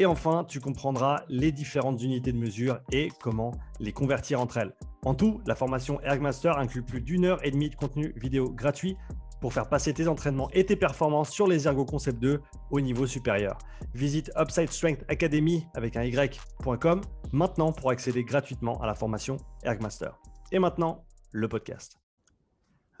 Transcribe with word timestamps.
Et 0.00 0.06
enfin, 0.06 0.46
tu 0.48 0.60
comprendras 0.60 1.24
les 1.28 1.52
différentes 1.52 2.02
unités 2.02 2.32
de 2.32 2.38
mesure 2.38 2.80
et 2.90 3.10
comment 3.22 3.52
les 3.80 3.92
convertir 3.92 4.40
entre 4.40 4.56
elles. 4.56 4.74
En 5.04 5.14
tout, 5.14 5.42
la 5.46 5.54
formation 5.54 6.00
Ergmaster 6.00 6.56
inclut 6.56 6.82
plus 6.82 7.02
d'une 7.02 7.26
heure 7.26 7.44
et 7.44 7.50
demie 7.50 7.68
de 7.68 7.74
contenu 7.74 8.14
vidéo 8.16 8.50
gratuit 8.50 8.96
pour 9.42 9.52
faire 9.52 9.68
passer 9.68 9.92
tes 9.92 10.08
entraînements 10.08 10.48
et 10.52 10.64
tes 10.64 10.74
performances 10.74 11.28
sur 11.28 11.46
les 11.46 11.68
Ergo 11.68 11.84
Concept 11.84 12.18
2 12.18 12.40
au 12.70 12.80
niveau 12.80 13.06
supérieur. 13.06 13.58
Visite 13.92 14.32
Upside 14.38 14.70
Strength 14.70 15.04
Academy 15.08 15.66
avec 15.74 15.98
un 15.98 16.04
y.com 16.04 17.02
maintenant 17.32 17.70
pour 17.70 17.90
accéder 17.90 18.24
gratuitement 18.24 18.80
à 18.80 18.86
la 18.86 18.94
formation 18.94 19.36
Ergmaster. 19.64 20.18
Et 20.50 20.58
maintenant, 20.58 21.04
le 21.30 21.46
podcast. 21.46 21.98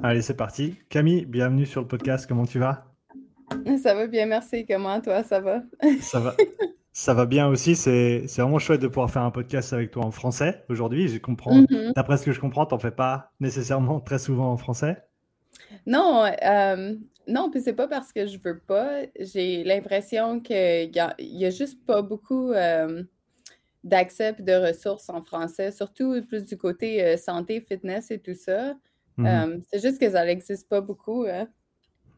Allez, 0.02 0.20
c'est 0.20 0.36
parti. 0.36 0.76
Camille, 0.90 1.24
bienvenue 1.24 1.64
sur 1.64 1.80
le 1.80 1.88
podcast. 1.88 2.26
Comment 2.26 2.44
tu 2.44 2.58
vas? 2.58 2.84
Ça 3.82 3.94
va 3.94 4.06
bien, 4.06 4.26
merci. 4.26 4.66
Comment 4.66 5.00
toi, 5.00 5.22
ça 5.22 5.40
va? 5.40 5.62
Ça 6.02 6.20
va. 6.20 6.36
Ça 7.00 7.14
va 7.14 7.24
bien 7.24 7.48
aussi, 7.48 7.76
c'est 7.76 8.26
vraiment 8.36 8.58
chouette 8.58 8.82
de 8.82 8.86
pouvoir 8.86 9.10
faire 9.10 9.22
un 9.22 9.30
podcast 9.30 9.72
avec 9.72 9.90
toi 9.90 10.04
en 10.04 10.10
français 10.10 10.66
aujourd'hui. 10.68 11.08
Je 11.08 11.16
comprends, 11.16 11.62
mm-hmm. 11.62 11.94
d'après 11.94 12.18
ce 12.18 12.26
que 12.26 12.32
je 12.32 12.38
comprends, 12.38 12.66
tu 12.66 12.74
n'en 12.74 12.78
fais 12.78 12.90
pas 12.90 13.32
nécessairement 13.40 14.00
très 14.00 14.18
souvent 14.18 14.52
en 14.52 14.58
français. 14.58 15.02
Non, 15.86 16.30
euh, 16.44 16.94
non, 17.26 17.50
puis 17.50 17.62
c'est 17.62 17.72
pas 17.72 17.88
parce 17.88 18.12
que 18.12 18.26
je 18.26 18.36
veux 18.44 18.58
pas. 18.58 19.04
J'ai 19.18 19.64
l'impression 19.64 20.40
qu'il 20.40 20.92
y, 20.94 21.44
a 21.46 21.50
juste 21.50 21.82
pas 21.86 22.02
beaucoup 22.02 22.52
euh, 22.52 23.02
d'accès 23.82 24.34
et 24.38 24.42
de 24.42 24.68
ressources 24.68 25.08
en 25.08 25.22
français, 25.22 25.72
surtout 25.72 26.22
plus 26.28 26.44
du 26.44 26.58
côté 26.58 27.02
euh, 27.02 27.16
santé, 27.16 27.62
fitness 27.62 28.10
et 28.10 28.18
tout 28.18 28.34
ça. 28.34 28.74
Mm-hmm. 29.16 29.62
c'est 29.72 29.80
juste 29.80 29.98
que 29.98 30.10
ça 30.10 30.26
n'existe 30.26 30.68
pas 30.68 30.82
beaucoup. 30.82 31.24
Hein. 31.26 31.48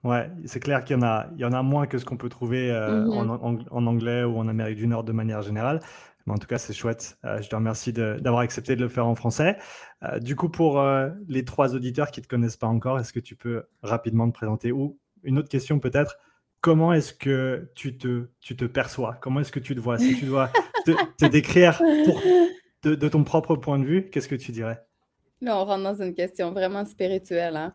Ouais, 0.05 0.31
c'est 0.47 0.59
clair 0.59 0.85
qu'il 0.85 0.97
y 0.97 0.99
en 0.99 1.03
a, 1.03 1.29
il 1.37 1.41
y 1.41 1.45
en 1.45 1.53
a 1.53 1.63
moins 1.63 1.87
que 1.87 1.97
ce 1.99 2.05
qu'on 2.05 2.17
peut 2.17 2.29
trouver 2.29 2.71
mm-hmm. 2.71 3.69
en, 3.71 3.87
anglais 3.87 4.25
ou 4.25 4.37
en 4.37 4.49
Amérique 4.49 4.77
du 4.77 4.89
Nord 4.89 5.05
de 5.05 5.13
manière 5.13 5.43
générale. 5.43 5.81
Mais 6.27 6.33
en 6.33 6.39
tout 6.39 6.47
cas, 6.47 6.59
c'est 6.59 6.73
chouette. 6.73 7.19
je 7.25 7.49
te 7.49 7.55
remercie 7.55 7.93
d'avoir 7.93 8.41
accepté 8.41 8.75
de 8.75 8.81
le 8.81 8.89
faire 8.89 9.07
en 9.07 9.15
français. 9.15 9.57
Euh, 10.05 10.19
du 10.19 10.37
coup, 10.37 10.49
pour 10.49 10.81
euh, 10.81 11.11
les 11.29 11.45
trois 11.45 11.75
auditeurs 11.75 12.11
qui 12.11 12.21
ne 12.21 12.25
te 12.25 12.29
connaissent 12.29 12.57
pas 12.57 12.67
encore, 12.67 12.99
est-ce 12.99 13.13
que 13.13 13.21
tu 13.21 13.37
peux 13.37 13.65
rapidement 13.83 14.29
te 14.29 14.35
présenter 14.35 14.73
Ou 14.73 14.99
une 15.23 15.39
autre 15.39 15.49
question 15.49 15.79
peut-être, 15.79 16.19
comment 16.61 16.93
est-ce 16.93 17.13
que 17.13 17.71
tu 17.75 17.97
te, 17.97 18.29
tu 18.41 18.57
te 18.57 18.65
perçois? 18.65 19.17
Comment 19.21 19.41
est-ce 19.41 19.53
que 19.53 19.61
tu 19.61 19.75
te 19.75 19.81
vois? 19.81 19.99
Si 19.99 20.17
tu 20.17 20.27
dois 20.27 20.51
te, 21.19 21.27
décrire 21.27 21.81
de, 22.83 23.09
ton 23.09 23.23
propre 23.23 23.57
point 23.57 23.79
de 23.79 23.85
vue, 23.85 24.11
qu'est-ce 24.11 24.29
que 24.29 24.35
tu 24.35 24.51
dirais? 24.51 24.83
Là, 25.41 25.59
on 25.59 25.65
rentre 25.65 25.83
dans 25.85 26.03
une 26.03 26.15
question 26.15 26.53
vraiment 26.53 26.85
spirituelle. 26.85 27.57
Hein. 27.57 27.75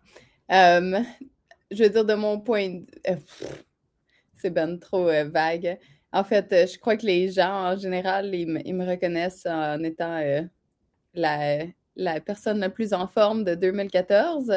Euh, 0.51 1.01
je 1.71 1.83
veux 1.83 1.89
dire, 1.89 2.05
de 2.05 2.13
mon 2.13 2.39
point 2.39 2.69
de 2.69 2.85
c'est 4.35 4.51
ben 4.51 4.79
trop 4.79 5.05
vague. 5.25 5.79
En 6.13 6.23
fait, 6.23 6.47
je 6.51 6.77
crois 6.77 6.95
que 6.95 7.05
les 7.05 7.31
gens, 7.31 7.73
en 7.73 7.77
général, 7.77 8.33
ils, 8.33 8.47
me 8.47 8.85
reconnaissent 8.87 9.47
en 9.47 9.83
étant 9.83 10.21
la, 11.13 11.65
la 11.97 12.21
personne 12.21 12.59
la 12.59 12.69
plus 12.69 12.93
en 12.93 13.07
forme 13.07 13.43
de 13.43 13.55
2014. 13.55 14.53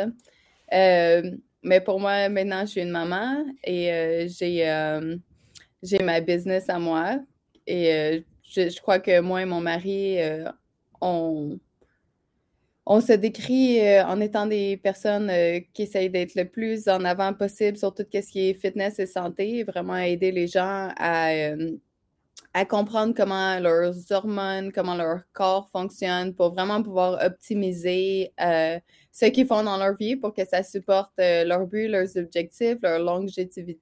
Euh, 0.73 1.37
mais 1.63 1.81
pour 1.81 1.99
moi, 1.99 2.29
maintenant, 2.29 2.61
je 2.61 2.67
suis 2.67 2.83
une 2.83 2.91
maman 2.91 3.45
et 3.65 3.93
euh, 3.93 4.29
euh, 4.43 5.17
j'ai, 5.83 5.99
ma 5.99 6.21
business 6.21 6.69
à 6.69 6.79
moi. 6.79 7.19
Et 7.67 8.23
je, 8.43 8.81
crois 8.81 8.99
que 8.99 9.21
moi 9.21 9.43
et 9.43 9.47
mon 9.47 9.61
mari, 9.61 10.19
on, 11.01 11.59
on 12.93 13.01
se 13.01 13.13
décrit 13.13 13.81
en 14.01 14.21
étant 14.21 14.47
des 14.47 14.77
personnes 14.77 15.31
qui 15.73 15.83
essayent 15.83 16.11
d'être 16.11 16.35
le 16.35 16.45
plus 16.45 16.89
en 16.89 17.05
avant 17.05 17.33
possible 17.33 17.77
sur 17.77 17.95
tout 17.95 18.05
ce 18.13 18.19
qui 18.19 18.51
est 18.51 18.55
fitness 18.55 18.99
et 18.99 19.07
santé, 19.07 19.63
vraiment 19.63 19.97
aider 19.97 20.33
les 20.33 20.49
gens 20.49 20.89
à 20.99 21.53
à 22.53 22.65
comprendre 22.65 23.15
comment 23.17 23.59
leurs 23.61 23.95
hormones, 24.11 24.73
comment 24.73 24.97
leur 24.97 25.21
corps 25.33 25.69
fonctionne 25.71 26.35
pour 26.35 26.53
vraiment 26.53 26.83
pouvoir 26.83 27.25
optimiser 27.25 28.33
euh, 28.41 28.79
ce 29.13 29.27
qu'ils 29.27 29.47
font 29.47 29.63
dans 29.63 29.77
leur 29.77 29.95
vie 29.97 30.17
pour 30.17 30.35
que 30.35 30.45
ça 30.45 30.63
supporte 30.63 31.13
euh, 31.21 31.45
leurs 31.45 31.67
buts, 31.67 31.89
leurs 31.89 32.17
objectifs, 32.17 32.79
leur 32.83 32.99
longévité. 32.99 33.79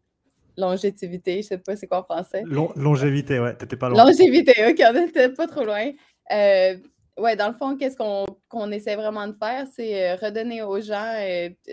Longévité, 0.57 1.43
je 1.43 1.49
sais 1.49 1.59
pas 1.59 1.77
c'est 1.77 1.87
quoi 1.87 2.01
en 2.01 2.03
français. 2.03 2.43
longévité, 2.77 3.39
ouais, 3.39 3.55
t'étais 3.55 3.77
pas 3.77 3.89
loin. 3.89 4.05
Longévité, 4.05 4.53
ok, 4.69 4.83
on 4.89 4.93
n'était 4.93 5.29
pas 5.29 5.47
trop 5.47 5.65
loin. 5.65 5.93
Euh, 6.33 6.77
ouais, 7.19 7.37
dans 7.37 7.49
le 7.49 7.55
fond, 7.55 7.77
qu'est-ce 7.77 7.97
qu'on 7.97 8.73
essaie 8.73 8.97
vraiment 8.97 9.27
de 9.27 9.33
faire, 9.33 9.67
c'est 9.75 10.15
redonner 10.15 10.63
aux 10.63 10.81
gens 10.81 11.15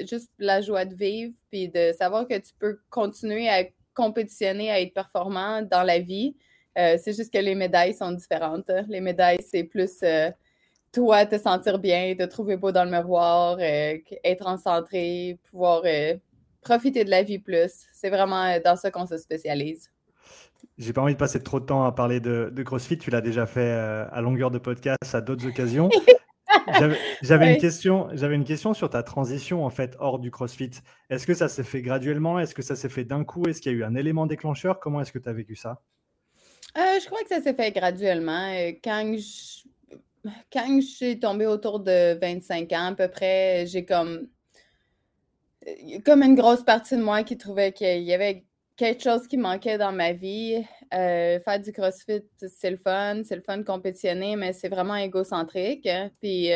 juste 0.07 0.31
la 0.39 0.61
joie 0.61 0.85
de 0.85 0.95
vivre, 0.95 1.33
puis 1.50 1.69
de 1.69 1.94
savoir 1.97 2.28
que 2.28 2.38
tu 2.38 2.53
peux 2.59 2.79
continuer 2.89 3.50
à 3.50 3.63
compétitionner, 3.94 4.69
à 4.72 4.81
être 4.81 4.94
performant 4.94 5.61
dans 5.61 5.83
la 5.83 6.00
vie, 6.00 6.35
euh, 6.78 6.97
c'est 7.01 7.13
juste 7.13 7.31
que 7.31 7.39
les 7.39 7.56
médailles 7.56 7.94
sont 7.94 8.11
différentes. 8.11 8.69
Hein. 8.69 8.85
Les 8.89 9.01
médailles, 9.01 9.39
c'est 9.41 9.63
plus 9.63 10.03
euh, 10.03 10.29
toi 10.91 11.25
te 11.25 11.38
sentir 11.38 11.79
bien, 11.79 12.13
te 12.16 12.23
trouver 12.23 12.57
beau 12.57 12.72
dans 12.72 12.83
le 12.83 12.91
miroir, 12.91 13.57
euh, 13.59 13.97
être 14.23 14.47
en 14.47 14.57
centré, 14.57 15.39
pouvoir 15.50 15.83
profiter 16.62 17.06
de 17.06 17.09
la 17.09 17.23
vie 17.23 17.39
plus. 17.39 17.72
C'est 17.94 18.09
vraiment 18.09 18.59
dans 18.63 18.75
ça 18.75 18.91
qu'on 18.91 19.07
se 19.07 19.17
spécialise. 19.17 19.89
J'ai 20.78 20.94
pas 20.94 21.02
envie 21.02 21.13
de 21.13 21.19
passer 21.19 21.41
trop 21.41 21.59
de 21.59 21.66
temps 21.66 21.86
à 21.86 21.91
parler 21.91 22.19
de, 22.19 22.63
CrossFit. 22.63 22.97
Tu 22.97 23.09
l'as 23.09 23.22
déjà 23.22 23.46
fait 23.46 23.72
à 23.72 24.22
longueur 24.22 24.52
de 24.52 24.58
podcast 24.58 25.13
à 25.13 25.22
d'autres 25.22 25.47
occasions. 25.47 25.90
J'avais 27.22 27.53
une 27.53 27.59
question. 27.59 28.09
J'avais 28.13 28.36
une 28.36 28.44
question 28.44 28.74
sur 28.74 28.90
ta 28.90 29.03
transition 29.03 29.66
en 29.66 29.69
fait 29.69 29.96
hors 30.00 30.19
du 30.19 30.31
CrossFit. 30.31 30.72
Est-ce 31.09 31.25
que 31.28 31.34
ça 31.34 31.47
s'est 31.47 31.63
fait 31.63 31.81
graduellement? 31.81 32.40
Est-ce 32.40 32.56
que 32.56 32.62
ça 32.62 32.75
s'est 32.75 32.90
fait 32.90 33.03
d'un 33.03 33.24
coup? 33.24 33.46
Est-ce 33.47 33.62
qu'il 33.62 33.72
y 33.72 33.75
a 33.75 33.78
eu 33.78 33.84
un 33.84 33.96
élément 33.96 34.25
déclencheur? 34.25 34.80
Comment 34.80 35.02
est-ce 35.02 35.12
que 35.12 35.19
tu 35.19 35.30
as 35.30 35.34
vécu 35.34 35.56
ça? 35.56 35.81
Euh, 36.78 37.00
je 37.00 37.06
crois 37.06 37.22
que 37.24 37.30
ça 37.30 37.42
s'est 37.42 37.53
fait 37.53 37.72
graduellement. 37.72 38.52
Euh, 38.53 38.74
quand 38.84 39.16
je, 39.18 40.30
quand 40.52 40.81
je 40.81 40.86
suis 40.86 41.19
tombée 41.19 41.46
autour 41.47 41.80
de 41.80 42.18
25 42.19 42.72
ans 42.74 42.88
à 42.88 42.96
peu 42.96 43.07
près, 43.07 43.66
j'ai 43.68 43.86
comme, 43.86 44.28
euh, 45.68 46.00
comme 46.06 46.22
une 46.22 46.36
grosse 46.36 46.63
partie 46.63 46.97
de 46.97 47.02
moi 47.02 47.24
qui 47.24 47.38
trouvait 47.38 47.72
qu'il 47.72 48.03
y 48.03 48.13
avait 48.13 48.44
quelque 48.75 49.03
chose 49.03 49.28
qui 49.28 49.38
manquait 49.38 49.78
dans 49.78 49.91
ma 49.91 50.13
vie. 50.13 50.63
faire 50.91 51.59
du 51.62 51.72
CrossFit, 51.72 52.24
c'est 52.38 52.72
le 52.72 52.78
fun, 52.78 53.22
c'est 53.24 53.36
le 53.36 53.41
fun 53.41 53.58
de 53.58 53.63
compétitionner, 53.63 54.36
mais 54.36 54.53
c'est 54.53 54.69
vraiment 54.69 54.96
égocentrique. 54.96 55.86
Hein. 55.88 56.12
Puis 56.22 56.50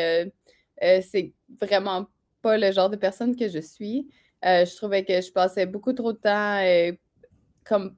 c'est 0.80 1.32
vraiment 1.60 2.06
pas 2.42 2.56
le 2.56 2.72
genre 2.72 2.90
de 2.90 2.96
personne 2.96 3.36
que 3.36 3.48
je 3.48 3.60
suis. 3.60 4.08
je 4.42 4.76
trouvais 4.76 5.04
que 5.04 5.20
je 5.20 5.32
passais 5.32 5.66
beaucoup 5.66 5.92
trop 5.92 6.12
de 6.12 6.18
temps 6.18 6.60
comme 7.64 7.96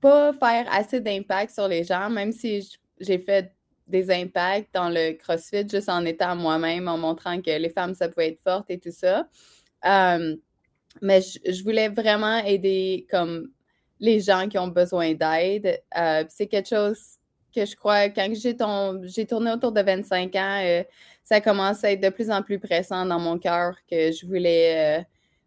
pas 0.00 0.32
faire 0.32 0.66
assez 0.72 1.00
d'impact 1.00 1.52
sur 1.52 1.68
les 1.68 1.84
gens, 1.84 2.10
même 2.10 2.32
si 2.32 2.76
j'ai 3.00 3.18
fait 3.18 3.52
des 3.86 4.10
impacts 4.10 4.74
dans 4.74 4.88
le 4.88 5.12
CrossFit 5.12 5.68
juste 5.68 5.88
en 5.88 6.04
étant 6.04 6.34
moi-même, 6.34 6.88
en 6.88 6.98
montrant 6.98 7.40
que 7.40 7.56
les 7.56 7.70
femmes, 7.70 7.94
ça 7.94 8.08
pouvait 8.08 8.28
être 8.30 8.40
forte 8.40 8.70
et 8.70 8.78
tout 8.78 8.90
ça. 8.90 9.28
mais 11.02 11.20
je, 11.20 11.62
voulais 11.62 11.88
vraiment 11.88 12.38
aider 12.38 13.06
comme 13.10 13.50
les 14.00 14.20
gens 14.20 14.48
qui 14.48 14.58
ont 14.58 14.68
besoin 14.68 15.14
d'aide. 15.14 15.80
Euh, 15.96 16.24
c'est 16.28 16.46
quelque 16.46 16.68
chose 16.68 16.98
que 17.54 17.64
je 17.64 17.74
crois, 17.74 18.08
quand 18.10 18.30
j'ai 18.34 19.26
tourné 19.26 19.50
autour 19.50 19.72
de 19.72 19.80
25 19.80 20.34
ans, 20.34 20.60
euh, 20.62 20.82
ça 21.24 21.40
commence 21.40 21.82
à 21.84 21.92
être 21.92 22.02
de 22.02 22.10
plus 22.10 22.30
en 22.30 22.42
plus 22.42 22.58
pressant 22.58 23.06
dans 23.06 23.18
mon 23.18 23.38
cœur 23.38 23.74
que 23.90 24.12
je 24.12 24.26
voulais 24.26 25.00
euh, 25.00 25.02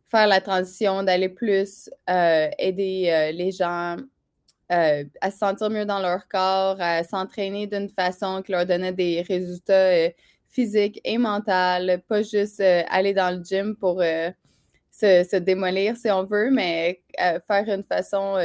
faire 0.07 0.27
la 0.27 0.41
transition, 0.41 1.03
d'aller 1.03 1.29
plus 1.29 1.89
aider 2.07 3.31
les 3.33 3.51
gens 3.51 3.97
à 4.69 5.31
se 5.31 5.37
sentir 5.37 5.69
mieux 5.69 5.85
dans 5.85 5.99
leur 5.99 6.27
corps, 6.27 6.77
à 6.79 7.03
s'entraîner 7.03 7.67
d'une 7.67 7.89
façon 7.89 8.41
qui 8.41 8.51
leur 8.51 8.65
donnait 8.65 8.91
des 8.91 9.21
résultats 9.21 10.09
physiques 10.47 10.99
et 11.03 11.19
mentaux, 11.19 12.01
pas 12.07 12.23
juste 12.23 12.59
aller 12.59 13.13
dans 13.13 13.37
le 13.37 13.43
gym 13.43 13.75
pour 13.75 14.01
se, 14.99 15.37
démolir 15.37 15.97
si 15.97 16.09
on 16.11 16.23
veut, 16.23 16.51
mais 16.51 17.01
faire 17.47 17.67
une 17.67 17.83
façon 17.83 18.37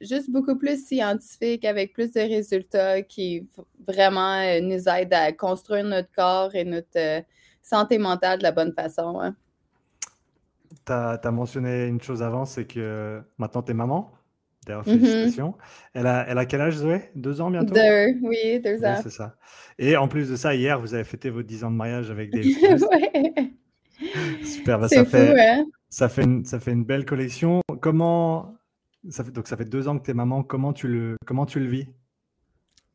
juste 0.00 0.30
beaucoup 0.30 0.56
plus 0.56 0.86
scientifique 0.86 1.64
avec 1.64 1.92
plus 1.92 2.12
de 2.12 2.20
résultats 2.20 3.02
qui 3.02 3.48
vraiment 3.86 4.40
nous 4.60 4.88
aident 4.88 5.14
à 5.14 5.32
construire 5.32 5.84
notre 5.84 6.10
corps 6.12 6.54
et 6.54 6.64
notre 6.64 7.24
santé 7.62 7.98
mentale 7.98 8.38
de 8.38 8.42
la 8.42 8.52
bonne 8.52 8.72
façon. 8.72 9.20
Hein. 9.20 9.34
tu 10.86 10.92
as, 10.92 11.30
mentionné 11.30 11.86
une 11.86 12.00
chose 12.00 12.22
avant, 12.22 12.44
c'est 12.44 12.66
que 12.66 13.20
maintenant 13.38 13.62
tu 13.62 13.72
es 13.72 13.74
maman. 13.74 14.12
D'ailleurs, 14.66 14.82
mm-hmm. 14.86 14.98
félicitations. 14.98 15.54
elle, 15.92 16.06
a, 16.06 16.24
elle 16.26 16.38
a 16.38 16.46
quel 16.46 16.62
âge, 16.62 16.76
Zoé? 16.76 17.10
Deux 17.14 17.40
ans 17.42 17.50
bientôt? 17.50 17.74
Deux, 17.74 18.18
oui, 18.22 18.60
deux 18.60 18.82
ans. 18.82 18.98
c'est 19.02 19.10
ça. 19.10 19.36
Et 19.78 19.96
en 19.96 20.08
plus 20.08 20.30
de 20.30 20.36
ça, 20.36 20.54
hier, 20.54 20.80
vous 20.80 20.94
avez 20.94 21.04
fêté 21.04 21.28
vos 21.28 21.42
dix 21.42 21.64
ans 21.64 21.70
de 21.70 21.76
mariage 21.76 22.10
avec 22.10 22.30
des. 22.30 22.54
ouais. 22.62 23.52
Super, 24.42 24.78
bah, 24.78 24.88
ça, 24.88 25.04
fait, 25.04 25.38
hein. 25.38 25.66
Ça, 25.94 26.08
fait 26.08 26.24
une, 26.24 26.84
belle 26.84 27.06
collection. 27.06 27.60
Comment. 27.80 28.56
Ça 29.10 29.22
fait, 29.22 29.30
donc, 29.30 29.46
ça 29.46 29.56
fait 29.56 29.64
deux 29.64 29.86
ans 29.86 29.96
que 29.96 30.04
tu 30.04 30.10
es 30.10 30.14
maman. 30.14 30.42
Comment 30.42 30.72
tu 30.72 30.88
le, 30.88 31.16
vis? 31.54 31.86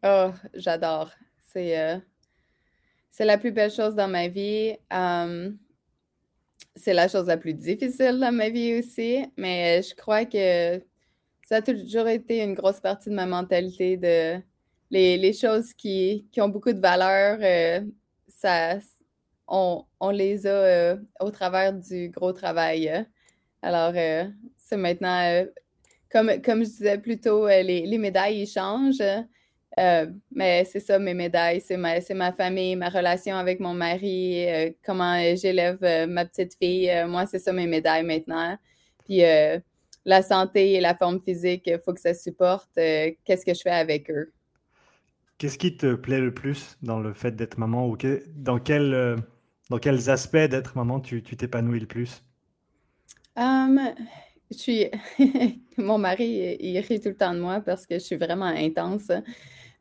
Oh, 0.04 0.32
j'adore. 0.54 1.10
C'est 1.48 1.80
euh, 1.80 1.98
c'est 3.10 3.24
la 3.24 3.38
plus 3.38 3.52
belle 3.52 3.72
chose 3.72 3.96
dans 3.96 4.10
ma 4.10 4.28
vie. 4.28 4.76
c'est 6.76 6.94
la 6.94 7.08
chose 7.08 7.28
la 7.28 7.38
plus 7.38 7.54
difficile 7.54 8.20
dans 8.20 8.34
ma 8.34 8.50
vie 8.50 8.80
aussi, 8.80 9.26
mais 9.38 9.82
je 9.82 9.96
crois 9.96 10.26
que 10.26 10.84
ça 11.44 11.58
a 11.58 11.62
toujours 11.62 12.08
été 12.08 12.44
une 12.44 12.54
grosse 12.54 12.82
partie 12.82 13.10
de 13.10 13.16
ma 13.16 13.26
mentalité 13.26 13.96
de 13.96 14.42
les, 14.92 15.34
choses 15.34 15.74
qui, 15.74 16.28
qui, 16.32 16.42
ont 16.42 16.50
beaucoup 16.50 16.74
de 16.74 16.80
valeur, 16.80 17.40
euh, 17.42 17.82
ça, 18.28 18.80
on, 19.50 20.10
les 20.12 20.48
a 20.48 20.50
euh, 20.50 20.98
au 21.20 21.32
travers 21.32 21.74
du 21.74 22.10
gros 22.10 22.34
travail. 22.34 23.06
Alors, 23.62 23.94
c'est 24.56 24.78
maintenant, 24.78 25.46
comme, 26.12 26.42
comme 26.42 26.64
je 26.64 26.70
disais 26.70 26.98
plus 26.98 27.20
tôt, 27.20 27.48
les, 27.48 27.86
les 27.86 27.98
médailles, 27.98 28.42
ils 28.44 28.48
changent. 28.48 29.04
Euh, 29.80 30.08
mais 30.32 30.66
c'est 30.66 30.80
ça, 30.80 31.00
mes 31.00 31.14
médailles, 31.14 31.62
c'est 31.62 31.78
ma, 31.78 32.32
famille, 32.34 32.76
ma 32.76 32.90
relation 32.90 33.36
avec 33.36 33.60
mon 33.60 33.74
mari, 33.74 34.46
euh, 34.48 34.72
comment 34.84 35.18
j'élève 35.36 35.80
euh, 35.84 36.08
ma 36.08 36.26
petite 36.26 36.56
fille. 36.56 36.92
moi, 37.08 37.26
c'est 37.26 37.40
ça 37.40 37.54
mes 37.54 37.68
médailles 37.68 38.04
maintenant. 38.04 38.58
Puis 39.06 39.22
la 40.06 40.22
santé 40.22 40.74
et 40.74 40.82
la 40.82 40.96
forme 40.96 41.20
physique, 41.20 41.64
il 41.66 41.80
faut 41.80 41.94
que 41.94 42.02
ça 42.02 42.14
supporte. 42.14 42.70
Qu'est-ce 42.76 43.46
que 43.46 43.54
je 43.54 43.62
fais 43.62 43.72
avec 43.72 44.10
eux? 44.12 44.32
Qu'est-ce 45.38 45.58
qui 45.58 45.78
te 45.78 45.96
plaît 45.96 46.20
le 46.20 46.34
plus 46.34 46.78
dans 46.82 47.00
le 47.00 47.14
fait 47.14 47.32
d'être 47.32 47.58
maman 47.58 47.88
ou 47.88 47.98
dans, 48.36 48.60
dans 49.70 49.78
quels 49.78 50.10
aspects 50.10 50.38
d'être 50.38 50.76
maman 50.76 51.00
tu 51.00 51.22
t'épanouis 51.22 51.80
le 51.80 51.86
plus? 51.86 52.24
Um, 53.36 53.80
je 54.52 54.58
suis. 54.58 54.86
mon 55.78 55.98
mari, 55.98 56.58
il 56.60 56.80
rit 56.80 57.00
tout 57.00 57.10
le 57.10 57.16
temps 57.16 57.34
de 57.34 57.40
moi 57.40 57.62
parce 57.62 57.86
que 57.86 57.96
je 57.96 58.04
suis 58.04 58.16
vraiment 58.16 58.46
intense. 58.46 59.12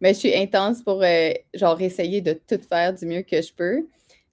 Mais 0.01 0.15
je 0.15 0.19
suis 0.19 0.35
intense 0.37 0.83
pour, 0.83 1.03
euh, 1.03 1.31
genre, 1.55 1.81
essayer 1.81 2.21
de 2.21 2.33
tout 2.33 2.61
faire 2.69 2.95
du 2.95 3.05
mieux 3.07 3.23
que 3.23 3.43
je 3.43 3.53
peux. 3.53 3.87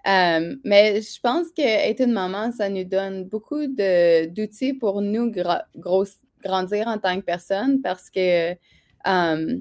Euh, 0.08 0.56
mais 0.64 1.02
je 1.02 1.20
pense 1.20 1.50
qu'être 1.52 2.02
une 2.02 2.12
maman, 2.12 2.52
ça 2.52 2.70
nous 2.70 2.84
donne 2.84 3.24
beaucoup 3.24 3.66
d'outils 3.66 4.74
pour 4.74 5.02
nous 5.02 5.32
grandir 5.32 6.88
en 6.88 7.00
tant 7.00 7.16
que 7.16 7.26
personne 7.26 7.82
parce 7.82 8.12
que 8.12 8.52
euh, 8.52 9.60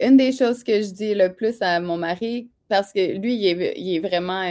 une 0.00 0.16
des 0.16 0.32
choses 0.32 0.64
que 0.64 0.80
je 0.80 0.90
dis 0.90 1.14
le 1.14 1.34
plus 1.34 1.60
à 1.60 1.80
mon 1.80 1.98
mari, 1.98 2.48
parce 2.68 2.94
que 2.94 3.18
lui, 3.18 3.34
il 3.34 3.46
est, 3.46 3.98
vraiment. 4.00 4.42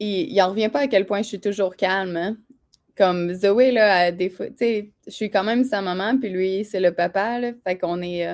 Il 0.00 0.34
n'en 0.34 0.50
revient 0.50 0.68
pas 0.68 0.80
à 0.80 0.86
quel 0.86 1.06
point 1.06 1.22
je 1.22 1.28
suis 1.28 1.40
toujours 1.40 1.76
calme. 1.76 2.16
Hein. 2.16 2.36
Comme 2.96 3.32
Zoé, 3.32 3.70
là, 3.70 4.10
des 4.10 4.28
fois, 4.28 4.46
tu 4.46 4.54
sais, 4.58 4.90
je 5.06 5.12
suis 5.12 5.30
quand 5.30 5.44
même 5.44 5.64
sa 5.64 5.80
maman, 5.80 6.18
puis 6.18 6.30
lui, 6.30 6.64
c'est 6.64 6.80
le 6.80 6.92
papa, 6.92 7.40
fait 7.64 7.78
qu'on 7.78 8.02
est, 8.02 8.26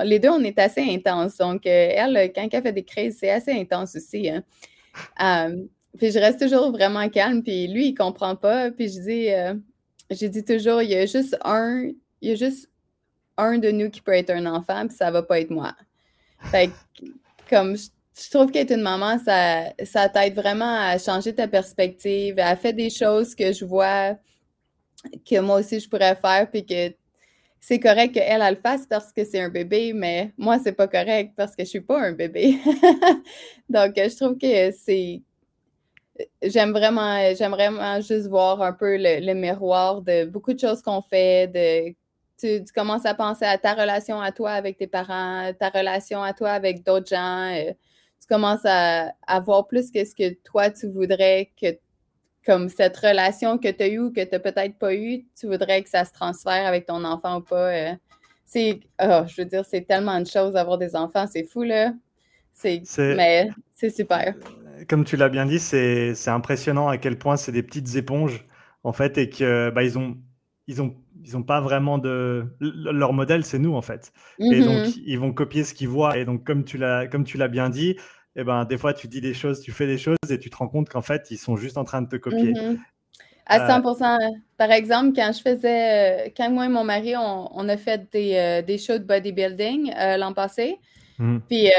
les 0.00 0.18
deux, 0.18 0.30
on 0.30 0.42
est 0.42 0.58
assez 0.58 0.82
intenses. 0.82 1.36
Donc, 1.36 1.66
euh, 1.66 1.88
elle, 1.92 2.32
quand 2.34 2.48
elle 2.50 2.62
fait 2.62 2.72
des 2.72 2.84
crises, 2.84 3.18
c'est 3.20 3.30
assez 3.30 3.52
intense 3.52 3.96
aussi. 3.96 4.30
Hein. 4.30 4.42
Euh, 5.22 5.64
puis 5.98 6.10
je 6.10 6.18
reste 6.18 6.40
toujours 6.40 6.70
vraiment 6.70 7.08
calme. 7.08 7.42
Puis 7.42 7.68
lui, 7.68 7.88
il 7.88 7.94
comprend 7.94 8.36
pas. 8.36 8.70
Puis 8.70 8.88
je 8.88 9.00
dis, 9.00 9.30
euh, 9.30 9.54
toujours, 10.46 10.82
il 10.82 10.90
y 10.90 10.94
a 10.94 11.06
juste 11.06 11.36
un, 11.44 11.90
il 12.20 12.30
y 12.30 12.32
a 12.32 12.34
juste 12.34 12.70
un 13.36 13.58
de 13.58 13.70
nous 13.70 13.90
qui 13.90 14.00
peut 14.00 14.12
être 14.12 14.30
un 14.30 14.46
enfant, 14.46 14.86
puis 14.86 14.96
ça 14.96 15.10
va 15.10 15.22
pas 15.22 15.40
être 15.40 15.50
moi. 15.50 15.74
Fait 16.50 16.68
que, 16.68 17.06
comme 17.48 17.76
je, 17.76 17.88
trouve 18.30 18.50
qu'être 18.50 18.72
une 18.72 18.82
maman, 18.82 19.18
ça, 19.24 19.72
ça 19.84 20.08
t'aide 20.08 20.34
vraiment 20.34 20.76
à 20.76 20.98
changer 20.98 21.34
ta 21.34 21.48
perspective, 21.48 22.38
à 22.38 22.56
faire 22.56 22.74
des 22.74 22.90
choses 22.90 23.34
que 23.34 23.52
je 23.52 23.64
vois 23.64 24.16
que 25.28 25.40
moi 25.40 25.60
aussi 25.60 25.80
je 25.80 25.88
pourrais 25.88 26.14
faire, 26.16 26.48
puis 26.50 26.64
que 26.64 26.94
c'est 27.62 27.78
correct 27.78 28.12
qu'elle, 28.12 28.42
elle 28.42 28.54
le 28.54 28.60
fasse 28.60 28.86
parce 28.86 29.12
que 29.12 29.24
c'est 29.24 29.40
un 29.40 29.48
bébé, 29.48 29.92
mais 29.92 30.32
moi, 30.36 30.58
c'est 30.58 30.72
pas 30.72 30.88
correct 30.88 31.32
parce 31.36 31.54
que 31.54 31.62
je 31.62 31.68
suis 31.68 31.80
pas 31.80 32.00
un 32.00 32.12
bébé. 32.12 32.58
Donc, 33.68 33.92
je 33.96 34.16
trouve 34.16 34.36
que 34.36 34.72
c'est. 34.72 35.22
J'aime 36.42 36.72
vraiment, 36.72 37.18
j'aime 37.36 37.52
vraiment 37.52 38.00
juste 38.00 38.26
voir 38.26 38.60
un 38.62 38.72
peu 38.72 38.96
le, 38.98 39.32
miroir 39.34 40.02
de 40.02 40.24
beaucoup 40.24 40.52
de 40.52 40.58
choses 40.58 40.82
qu'on 40.82 41.02
fait, 41.02 41.46
de 41.48 41.94
tu, 42.38 42.64
commences 42.74 43.06
à 43.06 43.14
penser 43.14 43.44
à 43.44 43.56
ta 43.58 43.74
relation 43.74 44.20
à 44.20 44.32
toi 44.32 44.50
avec 44.50 44.76
tes 44.76 44.88
parents, 44.88 45.52
ta 45.58 45.70
relation 45.70 46.22
à 46.22 46.32
toi 46.32 46.50
avec 46.50 46.84
d'autres 46.84 47.08
gens. 47.08 47.54
Euh, 47.54 47.72
tu 48.22 48.28
commences 48.28 48.64
à, 48.64 49.12
à 49.26 49.40
voir 49.40 49.66
plus 49.66 49.90
que 49.90 50.04
ce 50.04 50.14
que 50.14 50.34
toi, 50.44 50.70
tu 50.70 50.88
voudrais 50.88 51.50
que 51.60 51.76
comme 52.46 52.68
cette 52.68 52.96
relation 52.96 53.58
que 53.58 53.68
tu 53.68 53.82
as 53.82 53.88
eue 53.88 53.98
ou 53.98 54.12
que 54.12 54.22
tu 54.22 54.30
n'as 54.32 54.38
peut-être 54.38 54.78
pas 54.78 54.94
eue, 54.94 55.24
tu 55.38 55.46
voudrais 55.46 55.82
que 55.82 55.88
ça 55.88 56.04
se 56.04 56.12
transfère 56.12 56.66
avec 56.66 56.86
ton 56.86 57.04
enfant 57.04 57.38
ou 57.38 57.40
pas. 57.40 57.70
Euh, 57.70 57.94
c'est, 58.44 58.80
oh, 59.02 59.22
je 59.26 59.42
veux 59.42 59.48
dire, 59.48 59.64
c'est 59.64 59.82
tellement 59.82 60.20
de 60.20 60.26
choses 60.26 60.52
d'avoir 60.52 60.78
des 60.78 60.94
enfants, 60.94 61.26
c'est 61.26 61.44
fou, 61.44 61.62
là. 61.62 61.92
C'est, 62.52 62.82
mais 62.98 63.48
c'est 63.74 63.90
super. 63.90 64.34
Comme 64.88 65.04
tu 65.04 65.16
l'as 65.16 65.28
bien 65.28 65.46
dit, 65.46 65.58
c'est, 65.58 66.14
impressionnant 66.28 66.88
à 66.88 66.98
quel 66.98 67.18
point 67.18 67.36
c'est 67.36 67.52
des 67.52 67.62
petites 67.62 67.96
éponges, 67.96 68.46
en 68.84 68.92
fait, 68.92 69.16
et 69.18 69.30
que 69.30 69.70
bah, 69.70 69.82
ils 69.82 69.98
ont, 69.98 70.18
ils 70.66 70.82
ont, 70.82 70.94
ils 71.24 71.36
ont 71.36 71.42
pas 71.42 71.60
vraiment 71.60 71.98
de. 71.98 72.44
Leur 72.60 73.12
modèle, 73.12 73.44
c'est 73.44 73.58
nous, 73.58 73.74
en 73.74 73.82
fait. 73.82 74.12
Et 74.38 74.60
donc, 74.60 74.86
mm-hmm. 74.86 75.02
ils 75.06 75.18
vont 75.18 75.32
copier 75.32 75.64
ce 75.64 75.74
qu'ils 75.74 75.88
voient. 75.88 76.16
Et 76.18 76.24
donc, 76.24 76.44
comme 76.44 76.64
tu 76.64 76.78
l'as, 76.78 77.06
comme 77.06 77.24
tu 77.24 77.38
l'as 77.38 77.48
bien 77.48 77.70
dit, 77.70 77.96
eh 78.36 78.44
ben, 78.44 78.64
des 78.64 78.78
fois, 78.78 78.94
tu 78.94 79.08
dis 79.08 79.20
des 79.20 79.34
choses, 79.34 79.60
tu 79.60 79.72
fais 79.72 79.86
des 79.86 79.98
choses 79.98 80.16
et 80.30 80.38
tu 80.38 80.50
te 80.50 80.56
rends 80.56 80.68
compte 80.68 80.88
qu'en 80.88 81.02
fait, 81.02 81.30
ils 81.30 81.38
sont 81.38 81.56
juste 81.56 81.76
en 81.76 81.84
train 81.84 82.02
de 82.02 82.08
te 82.08 82.16
copier. 82.16 82.54
À 83.46 83.78
100% 83.78 84.02
euh, 84.02 84.16
Par 84.56 84.70
exemple, 84.70 85.12
quand 85.14 85.32
je 85.32 85.42
faisais, 85.42 86.26
euh, 86.26 86.30
quand 86.36 86.50
moi 86.50 86.66
et 86.66 86.68
mon 86.68 86.84
mari, 86.84 87.14
on, 87.16 87.68
a 87.68 87.76
fait 87.76 88.10
des, 88.10 88.34
euh, 88.36 88.62
des, 88.62 88.78
shows 88.78 88.98
de 88.98 89.04
bodybuilding 89.04 89.92
l'an 90.16 90.32
passé. 90.32 90.78
Mm. 91.18 91.38
Puis, 91.48 91.70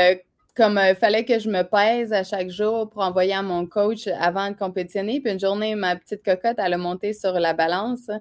comme 0.55 0.79
il 0.87 0.95
fallait 0.95 1.25
que 1.25 1.39
je 1.39 1.49
me 1.49 1.63
pèse 1.63 2.13
à 2.13 2.23
chaque 2.23 2.49
jour 2.49 2.89
pour 2.89 3.01
envoyer 3.01 3.33
à 3.33 3.41
mon 3.41 3.65
coach 3.65 4.07
avant 4.19 4.51
de 4.51 4.55
compétitionner. 4.55 5.19
Puis 5.19 5.31
une 5.31 5.39
journée, 5.39 5.73
ma 5.73 5.95
petite 5.95 6.23
cocotte, 6.23 6.57
elle 6.59 6.73
a 6.73 6.77
monté 6.77 7.13
sur 7.13 7.33
la 7.33 7.53
balance. 7.53 8.11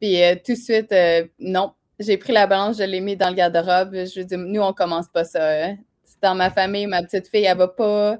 Puis 0.00 0.16
tout 0.44 0.52
de 0.52 0.58
suite, 0.58 0.94
non. 1.38 1.72
J'ai 1.98 2.16
pris 2.16 2.32
la 2.32 2.46
balance, 2.46 2.78
je 2.78 2.84
l'ai 2.84 3.00
mis 3.00 3.16
dans 3.16 3.28
le 3.28 3.34
garde-robe. 3.34 3.92
Je 3.94 4.22
dis, 4.22 4.36
nous, 4.36 4.62
on 4.62 4.72
commence 4.72 5.08
pas 5.08 5.24
ça. 5.24 5.46
Hein 5.46 5.76
dans 6.20 6.34
ma 6.34 6.50
famille, 6.50 6.86
ma 6.86 7.02
petite 7.02 7.28
fille, 7.28 7.44
elle 7.44 7.56
va 7.56 7.68
pas 7.68 8.18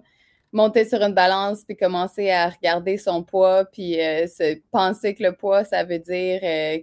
monter 0.53 0.85
sur 0.85 1.01
une 1.03 1.15
balance 1.15 1.65
puis 1.65 1.77
commencer 1.77 2.31
à 2.31 2.49
regarder 2.49 2.97
son 2.97 3.23
poids 3.23 3.65
puis 3.65 4.01
euh, 4.01 4.27
se 4.27 4.59
penser 4.71 5.15
que 5.15 5.23
le 5.23 5.33
poids, 5.33 5.65
ça 5.65 5.85
veut 5.85 5.99
dire 5.99 6.41
euh, 6.43 6.79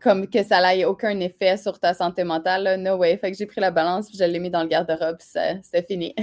comme 0.00 0.28
que 0.28 0.42
ça 0.44 0.60
n'ait 0.60 0.84
aucun 0.84 1.18
effet 1.20 1.56
sur 1.56 1.80
ta 1.80 1.92
santé 1.92 2.22
mentale. 2.22 2.80
No 2.80 2.96
way. 2.96 3.16
Fait 3.16 3.32
que 3.32 3.36
j'ai 3.36 3.46
pris 3.46 3.60
la 3.60 3.70
balance 3.70 4.08
je 4.16 4.24
l'ai 4.24 4.38
mis 4.38 4.50
dans 4.50 4.62
le 4.62 4.68
garde-robe 4.68 5.18
c'était 5.20 5.82
fini. 5.82 6.14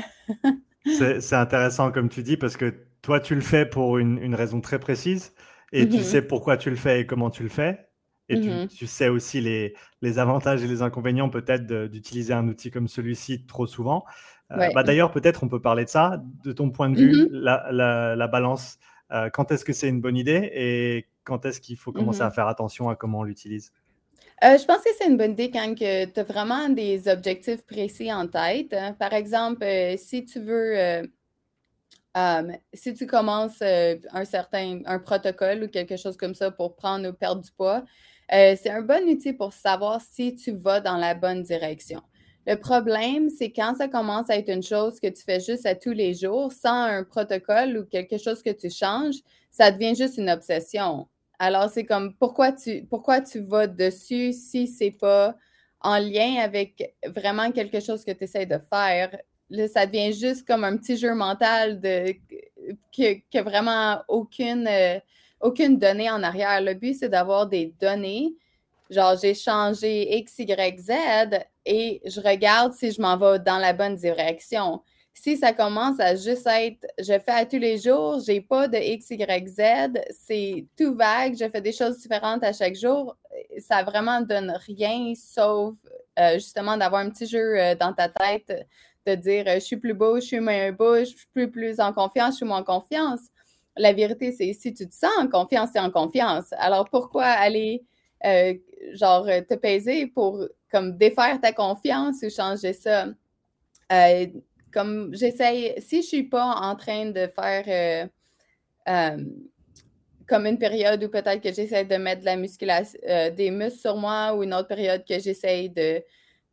c'est 0.86 1.34
intéressant 1.34 1.92
comme 1.92 2.10
tu 2.10 2.24
dis 2.24 2.38
parce 2.38 2.56
que 2.56 2.74
toi, 3.02 3.20
tu 3.20 3.36
le 3.36 3.42
fais 3.42 3.68
pour 3.68 4.00
une, 4.00 4.34
raison 4.34 4.62
très 4.62 4.80
précise 4.80 5.34
et 5.72 5.88
tu 5.88 5.98
mm-hmm. 5.98 6.02
sais 6.02 6.22
pourquoi 6.22 6.58
tu 6.58 6.70
le 6.70 6.76
fais 6.76 7.02
et 7.02 7.06
comment 7.06 7.30
tu 7.30 7.44
le 7.44 7.50
fais. 7.50 7.80
Et 8.28 8.68
tu, 8.68 8.88
sais 8.88 9.08
aussi 9.08 9.40
les, 9.40 9.76
les, 10.02 10.18
avantages 10.18 10.64
et 10.64 10.68
les 10.68 10.82
inconvénients 10.82 11.30
peut-être 11.30 11.68
d'utiliser 11.86 12.34
un 12.34 12.48
outil 12.48 12.72
comme 12.72 12.88
celui-ci 12.88 13.46
trop 13.46 13.68
souvent. 13.68 14.04
Euh, 14.52 14.70
bah, 14.74 14.84
d'ailleurs, 14.84 15.12
peut-être 15.12 15.44
on 15.44 15.48
peut 15.48 15.62
parler 15.62 15.86
de 15.86 15.90
ça. 15.90 16.24
De 16.44 16.52
ton 16.52 16.72
point 16.72 16.90
de 16.90 16.98
vue, 16.98 17.12
mmh 17.12 17.30
la, 17.32 18.16
la, 18.16 18.28
balance, 18.28 18.80
euh, 19.12 19.30
quand 19.30 19.52
est-ce 19.52 19.64
que 19.64 19.74
c'est 19.74 19.90
une 19.90 20.02
bonne 20.02 20.18
idée 20.18 20.50
et 20.54 21.08
quand 21.24 21.46
est-ce 21.46 21.62
qu'il 21.62 21.78
faut 21.78 21.92
commencer 21.92 22.22
à 22.22 22.32
faire 22.32 22.48
attention 22.48 22.90
à 22.90 22.96
comment 22.96 23.20
on 23.20 23.24
l'utilise? 23.24 23.72
Euh, 24.44 24.58
je 24.58 24.66
pense 24.66 24.78
que 24.78 24.90
c'est 24.98 25.08
une 25.08 25.18
bonne 25.18 25.32
idée 25.32 25.50
quand 25.50 25.76
tu 25.76 25.86
as 25.86 26.24
vraiment 26.24 26.70
des 26.70 27.08
objectifs 27.08 27.64
précis 27.66 28.12
en 28.12 28.28
tête. 28.28 28.76
Par 29.00 29.14
exemple, 29.14 29.66
si 29.98 30.26
tu 30.26 30.40
veux 30.40 31.08
si 32.74 32.94
tu 32.94 33.06
commences 33.08 33.62
un 33.62 34.26
certain 34.26 34.82
un 34.86 35.00
protocole 35.00 35.64
ou 35.64 35.68
quelque 35.68 35.98
chose 35.98 36.18
comme 36.18 36.36
ça 36.36 36.52
pour 36.52 36.76
prendre 36.76 37.10
ou 37.10 37.14
perdre 37.14 37.42
du 37.42 37.52
poids, 37.52 37.84
euh, 38.34 38.56
c'est 38.62 38.70
un 38.70 38.82
bon 38.82 39.08
outil 39.08 39.34
pour 39.34 39.54
savoir 39.54 40.02
si 40.02 40.36
tu 40.36 40.52
vas 40.52 40.80
dans 40.82 40.98
la 40.98 41.14
bonne 41.14 41.44
direction. 41.44 42.02
Le 42.48 42.56
problème, 42.56 43.30
c'est 43.30 43.52
quand 43.52 43.76
ça 43.76 43.88
commence 43.88 44.30
à 44.30 44.38
être 44.38 44.50
une 44.50 44.64
chose 44.64 45.00
que 45.00 45.08
tu 45.08 45.24
fais 45.24 45.40
juste 45.40 45.66
à 45.66 45.76
tous 45.76 45.92
les 45.94 46.14
jours, 46.14 46.52
sans 46.52 46.84
un 46.84 47.04
protocole 47.04 47.78
ou 47.78 47.86
quelque 47.86 48.18
chose 48.18 48.42
que 48.44 48.52
tu 48.52 48.70
changes, 48.70 49.16
ça 49.52 49.72
devient 49.72 49.96
juste 49.96 50.18
une 50.18 50.30
obsession. 50.30 51.08
Alors, 51.40 51.70
c'est 51.70 51.86
comme 51.86 52.14
pourquoi 52.16 52.52
tu, 52.52 52.86
pourquoi 52.90 53.22
tu 53.22 53.40
vas 53.42 53.68
dessus 53.68 54.32
si 54.34 54.68
c'est 54.68 54.92
pas 54.92 55.36
en 55.82 55.98
lien 56.00 56.36
avec 56.42 56.96
vraiment 57.08 57.52
quelque 57.52 57.80
chose 57.80 58.04
que 58.06 58.12
tu 58.12 58.24
essaies 58.26 58.46
de 58.46 58.60
faire? 58.70 59.18
Là, 59.50 59.68
ça 59.68 59.86
devient 59.86 60.14
juste 60.14 60.48
comme 60.48 60.64
un 60.64 60.76
petit 60.78 60.98
jeu 60.98 61.14
mental 61.14 61.80
de 61.80 62.16
n'a 62.98 63.44
vraiment 63.44 64.02
aucune, 64.08 64.70
aucune 65.40 65.78
donnée 65.78 66.10
en 66.10 66.24
arrière. 66.24 66.62
Le 66.62 66.74
but, 66.74 66.96
c'est 66.96 67.10
d'avoir 67.10 67.48
des 67.48 67.74
données. 67.80 68.34
Genre, 68.90 69.18
j'ai 69.22 69.34
changé 69.34 70.18
X, 70.18 70.40
Y, 70.40 70.80
Z 70.80 70.92
et 71.66 72.02
je 72.06 72.22
regarde 72.22 72.74
si 72.74 72.92
je 72.92 73.02
m'en 73.02 73.18
vais 73.18 73.40
dans 73.40 73.58
la 73.58 73.74
bonne 73.74 73.96
direction. 73.96 74.82
Si 75.14 75.38
ça 75.38 75.54
commence 75.54 76.00
à 76.00 76.16
juste 76.16 76.46
être 76.46 76.86
je 77.00 77.18
fais 77.18 77.32
à 77.32 77.46
tous 77.46 77.58
les 77.58 77.78
jours, 77.78 78.20
j'ai 78.26 78.42
pas 78.42 78.68
de 78.68 78.78
X, 78.78 79.10
Y, 79.12 79.48
Z, 79.48 79.62
c'est 80.12 80.66
tout 80.78 80.94
vague, 80.94 81.36
je 81.40 81.50
fais 81.50 81.62
des 81.62 81.72
choses 81.72 81.98
différentes 81.98 82.44
à 82.44 82.52
chaque 82.52 82.76
jour, 82.76 83.16
ça 83.58 83.82
vraiment 83.84 84.22
donne 84.22 84.54
rien 84.68 85.14
sauf 85.16 85.76
euh, 86.20 86.34
justement 86.34 86.78
d'avoir 86.78 87.02
un 87.02 87.10
petit 87.10 87.28
jeu 87.28 87.60
euh, 87.60 87.76
dans 87.76 87.94
ta 87.94 88.10
tête 88.10 88.68
de 89.06 89.16
dire 89.16 89.46
je 89.48 89.60
suis 89.60 89.78
plus 89.78 89.94
beau, 89.94 90.16
je 90.16 90.26
suis 90.26 90.40
moins 90.40 90.72
beau, 90.72 90.98
je 91.00 91.06
suis 91.06 91.28
plus, 91.34 91.50
plus 91.50 91.80
en 91.80 91.94
confiance, 91.94 92.34
je 92.34 92.38
suis 92.38 92.46
moins 92.46 92.60
en 92.60 92.64
confiance. 92.64 93.22
La 93.78 93.94
vérité, 93.94 94.32
c'est 94.32 94.54
si 94.54 94.74
tu 94.74 94.88
te 94.88 94.94
sens 94.94 95.12
en 95.20 95.28
confiance, 95.28 95.70
c'est 95.74 95.80
en 95.80 95.92
confiance. 95.92 96.54
Alors 96.58 96.90
pourquoi 96.90 97.26
aller 97.26 97.84
euh, 98.26 98.54
genre 98.94 99.26
te 99.26 99.56
peser 99.56 100.08
pour 100.08 100.48
comme 100.72 100.98
défaire 100.98 101.40
ta 101.42 101.52
confiance 101.52 102.18
ou 102.24 102.30
changer 102.30 102.74
ça? 102.74 103.08
comme 104.74 105.16
j'essaye, 105.16 105.76
si 105.78 106.02
je 106.02 106.08
suis 106.08 106.24
pas 106.24 106.44
en 106.44 106.76
train 106.76 107.06
de 107.12 107.28
faire 107.28 108.10
comme 110.28 110.46
une 110.46 110.58
période 110.58 111.04
où 111.04 111.10
peut-être 111.10 111.42
que 111.42 111.54
j'essaie 111.54 111.86
de 111.86 111.96
mettre 111.96 112.22
de 112.22 112.26
la 112.26 112.36
musculation, 112.36 113.00
euh, 113.08 113.30
des 113.30 113.52
muscles 113.52 113.80
sur 113.80 113.96
moi 113.96 114.34
ou 114.34 114.44
une 114.44 114.54
autre 114.54 114.68
période 114.68 115.04
que 115.08 115.20
j'essaie 115.20 115.70
de, 115.70 116.02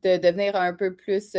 de, 0.02 0.18
devenir 0.18 0.56
un 0.56 0.75
peu 0.75 0.94
plus 0.94 1.35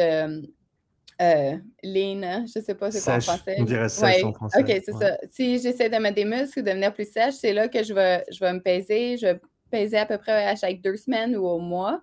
euh, 1.23 1.53
euh, 1.53 1.57
lean. 1.83 2.45
Je 2.45 2.59
ne 2.59 2.63
sais 2.63 2.75
pas 2.75 2.91
c'est 2.91 3.03
quoi 3.03 3.15
en 3.15 3.21
français. 3.21 3.55
On 3.59 3.63
dirait 3.63 3.89
sèche 3.89 4.23
en 4.23 4.33
français. 4.33 4.59
OK, 4.59 4.81
c'est 4.85 4.91
ça. 4.91 5.17
Si 5.29 5.59
j'essaie 5.59 5.89
de 5.89 5.97
mettre 5.97 6.15
des 6.15 6.25
muscles 6.25 6.59
ou 6.59 6.61
de 6.61 6.69
devenir 6.69 6.93
plus 6.93 7.11
sèche, 7.11 7.35
c'est 7.35 7.53
là 7.53 7.67
que 7.67 7.83
je 7.83 7.93
vais, 7.93 8.23
je 8.31 8.39
vais 8.39 8.53
me 8.53 8.61
peser. 8.61 9.17
Je 9.17 9.27
vais 9.27 9.41
peser 9.71 9.97
à 9.97 10.05
peu 10.05 10.17
près 10.17 10.45
à 10.45 10.55
chaque 10.55 10.81
deux 10.81 10.97
semaines 10.97 11.35
ou 11.35 11.45
au 11.45 11.59
mois. 11.59 12.01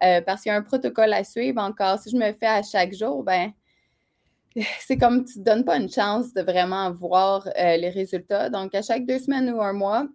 parce 0.00 0.42
qu'il 0.42 0.50
y 0.50 0.54
a 0.54 0.56
un 0.56 0.62
protocole 0.62 1.12
à 1.12 1.24
suivre 1.24 1.60
encore. 1.60 1.98
Si 1.98 2.10
je 2.10 2.16
me 2.16 2.32
fais 2.32 2.46
à 2.46 2.62
chaque 2.62 2.94
jour, 2.94 3.22
ben 3.22 3.52
c'est 4.80 4.98
comme 4.98 5.24
tu 5.24 5.38
ne 5.38 5.44
donnes 5.44 5.64
pas 5.64 5.76
une 5.76 5.90
chance 5.90 6.32
de 6.34 6.42
vraiment 6.42 6.90
voir 6.92 7.46
euh, 7.58 7.76
les 7.76 7.90
résultats. 7.90 8.50
Donc, 8.50 8.74
à 8.74 8.82
chaque 8.82 9.06
deux 9.06 9.18
semaines 9.18 9.50
ou 9.50 9.62
un 9.62 9.72
mois, 9.72 10.06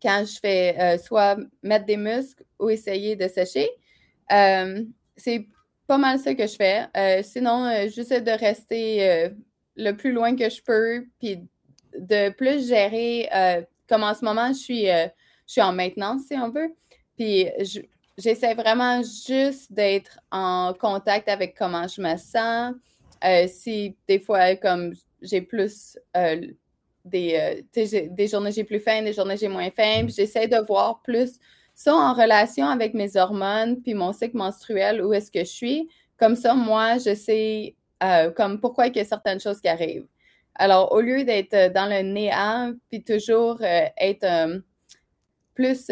quand 0.00 0.24
je 0.26 0.38
fais 0.38 0.76
euh, 0.78 0.98
soit 0.98 1.36
mettre 1.62 1.86
des 1.86 1.96
muscles 1.96 2.44
ou 2.58 2.70
essayer 2.70 3.16
de 3.16 3.26
sécher, 3.28 3.68
euh, 4.32 4.84
c'est 5.16 5.46
pas 5.86 5.98
mal 5.98 6.18
ça 6.18 6.34
que 6.34 6.46
je 6.46 6.56
fais. 6.56 7.22
sinon, 7.22 7.88
j'essaie 7.88 8.20
de 8.20 8.30
rester 8.30 9.30
le 9.76 9.92
plus 9.92 10.12
loin 10.12 10.36
que 10.36 10.48
je 10.48 10.62
peux, 10.62 11.06
puis 11.18 11.40
de 11.98 12.30
plus 12.30 12.68
gérer, 12.68 13.28
comme 13.88 14.02
en 14.02 14.14
ce 14.14 14.24
moment, 14.24 14.48
je 14.48 14.58
suis, 14.58 14.84
je 14.86 15.10
suis 15.46 15.62
en 15.62 15.72
maintenance, 15.72 16.22
si 16.28 16.34
on 16.34 16.50
veut. 16.50 16.74
Puis, 17.16 17.46
j'essaie 18.18 18.54
vraiment 18.54 19.02
juste 19.02 19.72
d'être 19.72 20.18
en 20.30 20.74
contact 20.78 21.28
avec 21.28 21.56
comment 21.56 21.86
je 21.88 22.00
me 22.00 22.16
sens. 22.16 22.74
Euh, 23.24 23.46
si 23.48 23.96
des 24.08 24.18
fois, 24.18 24.56
comme 24.56 24.92
j'ai 25.20 25.42
plus 25.42 25.96
euh, 26.16 26.40
des, 27.04 27.62
euh, 27.76 28.08
des 28.10 28.26
journées 28.26 28.52
j'ai 28.52 28.64
plus 28.64 28.80
faim, 28.80 29.02
des 29.02 29.12
journées 29.12 29.36
j'ai 29.36 29.48
moins 29.48 29.70
faim, 29.70 30.06
j'essaie 30.08 30.48
de 30.48 30.58
voir 30.58 31.00
plus 31.02 31.38
ça 31.82 31.94
en 31.94 32.14
relation 32.14 32.66
avec 32.66 32.94
mes 32.94 33.16
hormones 33.16 33.82
puis 33.82 33.94
mon 33.94 34.12
cycle 34.12 34.36
menstruel, 34.36 35.02
où 35.02 35.12
est-ce 35.12 35.30
que 35.30 35.40
je 35.40 35.50
suis. 35.50 35.88
Comme 36.16 36.36
ça, 36.36 36.54
moi, 36.54 36.98
je 36.98 37.14
sais 37.14 37.74
comme 38.36 38.60
pourquoi 38.60 38.86
il 38.88 38.96
y 38.96 39.00
a 39.00 39.04
certaines 39.04 39.40
choses 39.40 39.60
qui 39.60 39.68
arrivent. 39.68 40.06
Alors, 40.54 40.92
au 40.92 41.00
lieu 41.00 41.24
d'être 41.24 41.72
dans 41.72 41.86
le 41.86 42.02
néant, 42.02 42.74
puis 42.90 43.02
toujours 43.02 43.58
être 43.62 44.62
plus 45.54 45.90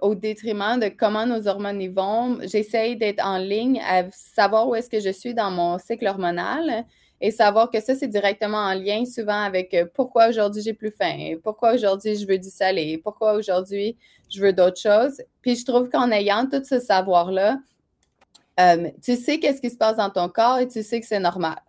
au 0.00 0.14
détriment 0.14 0.78
de 0.78 0.88
comment 0.88 1.26
nos 1.26 1.48
hormones 1.48 1.80
y 1.80 1.88
vont. 1.88 2.38
J'essaye 2.42 2.96
d'être 2.96 3.24
en 3.24 3.38
ligne 3.38 3.80
à 3.80 4.04
savoir 4.10 4.68
où 4.68 4.74
est-ce 4.74 4.90
que 4.90 5.00
je 5.00 5.10
suis 5.10 5.34
dans 5.34 5.50
mon 5.50 5.78
cycle 5.78 6.06
hormonal 6.06 6.84
et 7.24 7.30
savoir 7.30 7.70
que 7.70 7.80
ça, 7.80 7.94
c'est 7.94 8.08
directement 8.08 8.58
en 8.58 8.74
lien 8.74 9.04
souvent 9.04 9.40
avec 9.40 9.72
euh, 9.74 9.86
pourquoi 9.94 10.28
aujourd'hui 10.28 10.60
j'ai 10.60 10.74
plus 10.74 10.90
faim, 10.90 11.36
pourquoi 11.40 11.74
aujourd'hui 11.74 12.16
je 12.16 12.26
veux 12.26 12.36
du 12.36 12.50
salé, 12.50 12.98
pourquoi 12.98 13.34
aujourd'hui 13.34 13.96
je 14.28 14.42
veux 14.42 14.52
d'autres 14.52 14.80
choses. 14.80 15.22
Puis 15.40 15.54
je 15.54 15.64
trouve 15.64 15.88
qu'en 15.88 16.10
ayant 16.10 16.48
tout 16.50 16.64
ce 16.64 16.80
savoir-là, 16.80 17.60
euh, 18.58 18.90
tu 19.00 19.14
sais 19.14 19.38
qu'est-ce 19.38 19.60
qui 19.60 19.70
se 19.70 19.76
passe 19.76 19.96
dans 19.96 20.10
ton 20.10 20.28
corps 20.28 20.58
et 20.58 20.66
tu 20.66 20.82
sais 20.82 21.00
que 21.00 21.06
c'est 21.06 21.20
normal. 21.20 21.62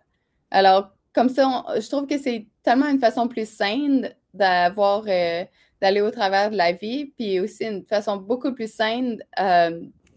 Alors, 0.50 0.90
comme 1.12 1.28
ça, 1.28 1.64
je 1.76 1.88
trouve 1.88 2.08
que 2.08 2.18
c'est 2.18 2.48
tellement 2.64 2.88
une 2.88 2.98
façon 2.98 3.28
plus 3.28 3.48
saine 3.48 4.12
d'avoir 4.34 5.04
euh, 5.06 5.44
d'aller 5.80 6.00
au 6.00 6.10
travers 6.10 6.50
de 6.50 6.56
la 6.56 6.72
vie, 6.72 7.12
puis 7.16 7.38
aussi 7.38 7.64
une 7.64 7.84
façon 7.84 8.16
beaucoup 8.16 8.52
plus 8.52 8.72
saine 8.72 9.22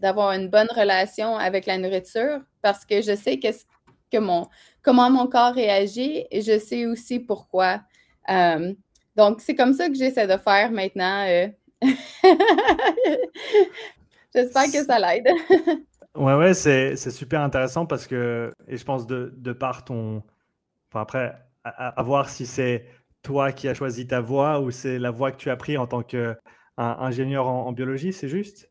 d'avoir 0.00 0.32
une 0.32 0.48
bonne 0.48 0.68
relation 0.74 1.36
avec 1.36 1.66
la 1.66 1.78
nourriture 1.78 2.40
parce 2.60 2.84
que 2.84 3.02
je 3.02 3.14
sais 3.14 3.38
que, 3.38 3.48
que 4.10 4.18
mon, 4.18 4.48
comment 4.88 5.10
mon 5.10 5.26
corps 5.26 5.52
réagit 5.52 6.24
et 6.30 6.40
je 6.40 6.58
sais 6.58 6.86
aussi 6.86 7.20
pourquoi. 7.20 7.82
Euh, 8.30 8.72
donc, 9.16 9.42
c'est 9.42 9.54
comme 9.54 9.74
ça 9.74 9.90
que 9.90 9.94
j'essaie 9.94 10.26
de 10.26 10.38
faire 10.38 10.70
maintenant. 10.70 11.26
Euh. 11.28 11.48
J'espère 14.34 14.64
que 14.64 14.82
ça 14.82 14.98
l'aide. 14.98 15.28
ouais, 16.16 16.34
ouais, 16.36 16.54
c'est 16.54 16.96
super 17.10 17.42
intéressant 17.42 17.84
parce 17.84 18.06
que, 18.06 18.50
et 18.66 18.78
je 18.78 18.84
pense 18.86 19.06
de, 19.06 19.34
de 19.36 19.52
par 19.52 19.84
ton. 19.84 20.22
Enfin, 20.90 21.02
après, 21.02 21.34
à 21.64 22.02
voir 22.02 22.30
si 22.30 22.46
c'est 22.46 22.86
toi 23.22 23.52
qui 23.52 23.68
as 23.68 23.74
choisi 23.74 24.06
ta 24.06 24.22
voie 24.22 24.58
ou 24.60 24.70
c'est 24.70 24.98
la 24.98 25.10
voie 25.10 25.32
que 25.32 25.36
tu 25.36 25.50
as 25.50 25.56
pris 25.56 25.76
en 25.76 25.86
tant 25.86 26.02
qu'ingénieur 26.02 27.46
en, 27.46 27.66
en, 27.66 27.72
biologie, 27.72 28.14
c'est 28.14 28.28
juste? 28.28 28.70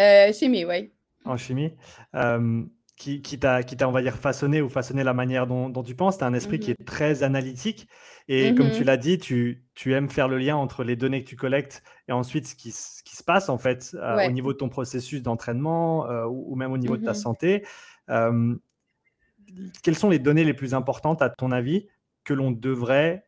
Euh, 0.00 0.32
Chimie, 0.32 0.64
oui. 0.64 0.90
En 1.26 1.36
chimie. 1.36 1.74
Euh, 2.14 2.64
qui, 2.96 3.22
qui 3.22 3.38
t'a, 3.38 3.60
on 3.82 3.92
va 3.92 4.02
dire, 4.02 4.16
façonné 4.16 4.62
ou 4.62 4.68
façonné 4.68 5.02
la 5.02 5.14
manière 5.14 5.46
dont, 5.46 5.82
tu 5.82 5.94
penses. 5.94 6.18
Tu 6.18 6.24
as 6.24 6.26
un 6.26 6.34
esprit 6.34 6.60
qui 6.60 6.70
mm-hmm. 6.70 6.80
est 6.80 6.84
très 6.84 7.22
analytique. 7.22 7.88
Et 8.28 8.54
comme 8.54 8.70
tu 8.70 8.82
mm-hmm. 8.82 8.84
l'as 8.84 8.96
dit, 8.96 9.18
tu, 9.18 9.64
tu, 9.74 9.92
aimes 9.92 10.08
faire 10.08 10.28
le 10.28 10.38
lien 10.38 10.56
entre 10.56 10.84
les 10.84 10.96
données 10.96 11.22
que 11.22 11.28
tu 11.28 11.36
collectes 11.36 11.82
et 12.08 12.12
ensuite 12.12 12.46
ce 12.46 12.54
qui, 12.54 12.70
ce 12.70 13.02
qui 13.02 13.16
se 13.16 13.24
passe, 13.24 13.48
en 13.48 13.58
fait, 13.58 13.94
euh, 13.94 14.26
au 14.26 14.30
niveau 14.30 14.52
de 14.52 14.58
ton 14.58 14.68
processus 14.68 15.22
d'entraînement 15.22 16.06
ou, 16.26 16.54
même 16.56 16.72
au 16.72 16.78
niveau 16.78 16.96
de 16.96 17.04
ta 17.04 17.12
mm-hmm. 17.12 17.14
santé. 17.14 17.64
quelles 19.82 19.96
sont 19.96 20.10
les 20.10 20.18
données 20.18 20.44
les 20.44 20.54
plus 20.54 20.74
importantes, 20.74 21.20
à 21.20 21.30
ton 21.30 21.50
avis, 21.50 21.88
que 22.24 22.34
l'on 22.34 22.50
devrait 22.50 23.24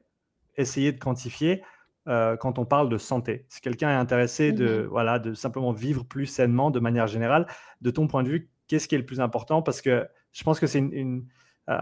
essayer 0.57 0.93
de 0.93 0.99
quantifier 0.99 1.63
euh, 2.09 2.37
quand 2.37 2.59
on 2.59 2.65
parle 2.65 2.89
de 2.89 2.99
santé? 2.99 3.47
Si 3.49 3.61
quelqu'un 3.61 3.91
est 3.91 4.01
intéressé 4.01 4.53
de, 4.53 4.87
voilà, 4.91 5.19
de 5.19 5.35
simplement 5.35 5.73
vivre 5.73 6.05
plus 6.05 6.27
sainement 6.27 6.71
de 6.71 6.81
manière 6.81 7.07
générale, 7.07 7.47
de 7.81 7.91
ton 7.91 8.07
point 8.07 8.23
de 8.23 8.29
vue, 8.29 8.51
qu'est-ce 8.69 8.89
qui 8.89 8.95
est 8.95 8.99
le 8.99 9.07
plus 9.07 9.21
important? 9.21 9.63
Parce 9.63 9.81
que 9.81 10.07
je 10.33 10.45
pense 10.45 10.61
que 10.61 10.67
c'est 10.67 10.79
une, 10.79 11.27
euh, 11.69 11.75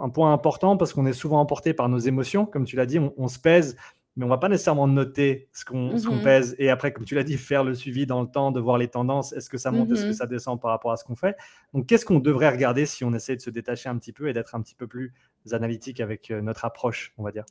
un 0.00 0.08
point 0.08 0.32
important 0.32 0.76
parce 0.76 0.92
qu'on 0.92 1.06
est 1.06 1.12
souvent 1.12 1.40
emporté 1.40 1.72
par 1.72 1.88
nos 1.88 1.98
émotions. 1.98 2.46
Comme 2.46 2.64
tu 2.64 2.76
l'as 2.76 2.86
dit, 2.86 2.98
on, 2.98 3.28
se 3.28 3.38
pèse, 3.38 3.76
mais 4.16 4.24
on 4.24 4.28
va 4.28 4.38
pas 4.38 4.48
nécessairement 4.48 4.88
noter 4.88 5.48
ce 5.52 5.64
qu'on 5.64 5.94
mmh 5.94 6.22
pèse. 6.24 6.56
Et 6.58 6.68
après, 6.68 6.92
comme 6.92 7.04
tu 7.04 7.14
l'as 7.14 7.22
dit, 7.22 7.36
faire 7.36 7.62
le 7.62 7.74
suivi 7.74 8.06
dans 8.06 8.22
le 8.22 8.26
temps, 8.26 8.50
de 8.50 8.58
voir 8.58 8.76
les 8.76 8.88
tendances. 8.88 9.32
Est-ce 9.32 9.48
que 9.48 9.58
ça 9.58 9.70
monte, 9.70 9.90
est-ce 9.92 10.04
que 10.04 10.10
mmh 10.10 10.14
ça 10.14 10.26
descend 10.26 10.60
par 10.60 10.72
rapport 10.72 10.90
à 10.90 10.96
ce 10.96 11.04
qu'on 11.04 11.14
fait? 11.14 11.36
Donc, 11.74 11.86
qu'est-ce 11.86 12.04
qu'on 12.04 12.18
devrait 12.18 12.50
regarder 12.50 12.86
si 12.86 13.04
on 13.04 13.14
essaie 13.14 13.36
de 13.36 13.40
se 13.40 13.50
détacher 13.50 13.88
un 13.88 13.98
petit 13.98 14.12
peu 14.12 14.28
et 14.28 14.32
d'être 14.32 14.54
un 14.56 14.62
petit 14.62 14.74
peu 14.74 14.88
plus 14.88 15.14
analytique 15.52 16.00
avec 16.00 16.30
euh, 16.30 16.40
notre 16.40 16.64
approche, 16.64 17.12
on 17.16 17.22
va 17.22 17.30
dire? 17.30 17.44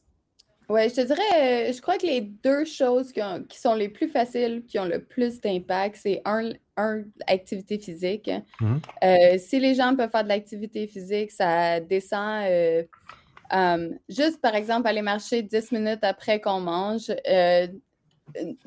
Oui, 0.70 0.88
je 0.88 0.96
te 0.96 1.02
dirais, 1.02 1.70
euh, 1.70 1.74
je 1.74 1.82
crois 1.82 1.98
que 1.98 2.06
les 2.06 2.22
deux 2.22 2.64
choses 2.64 3.12
qui, 3.12 3.22
sont 3.58 3.74
les 3.74 3.90
plus 3.90 4.08
faciles, 4.08 4.64
qui 4.68 4.78
ont 4.78 4.86
le 4.86 5.04
plus 5.04 5.42
d'impact, 5.42 5.98
c'est 6.00 6.22
un, 6.26 6.52
l'activité 7.28 7.80
physique. 7.80 8.30
Mmh 8.62 8.78
euh, 9.04 9.38
si 9.40 9.60
les 9.60 9.74
gens 9.74 9.96
peuvent 9.96 10.12
faire 10.12 10.24
de 10.24 10.30
l'activité 10.30 10.86
physique, 10.86 11.32
ça 11.32 11.80
descend. 11.80 12.46
Euh, 12.46 12.84
juste, 14.08 14.40
par 14.42 14.54
exemple, 14.54 14.88
aller 14.88 15.02
marcher 15.02 15.42
10 15.42 15.72
minutes 15.72 16.04
après 16.04 16.40
qu'on 16.40 16.60
mange, 16.60 17.12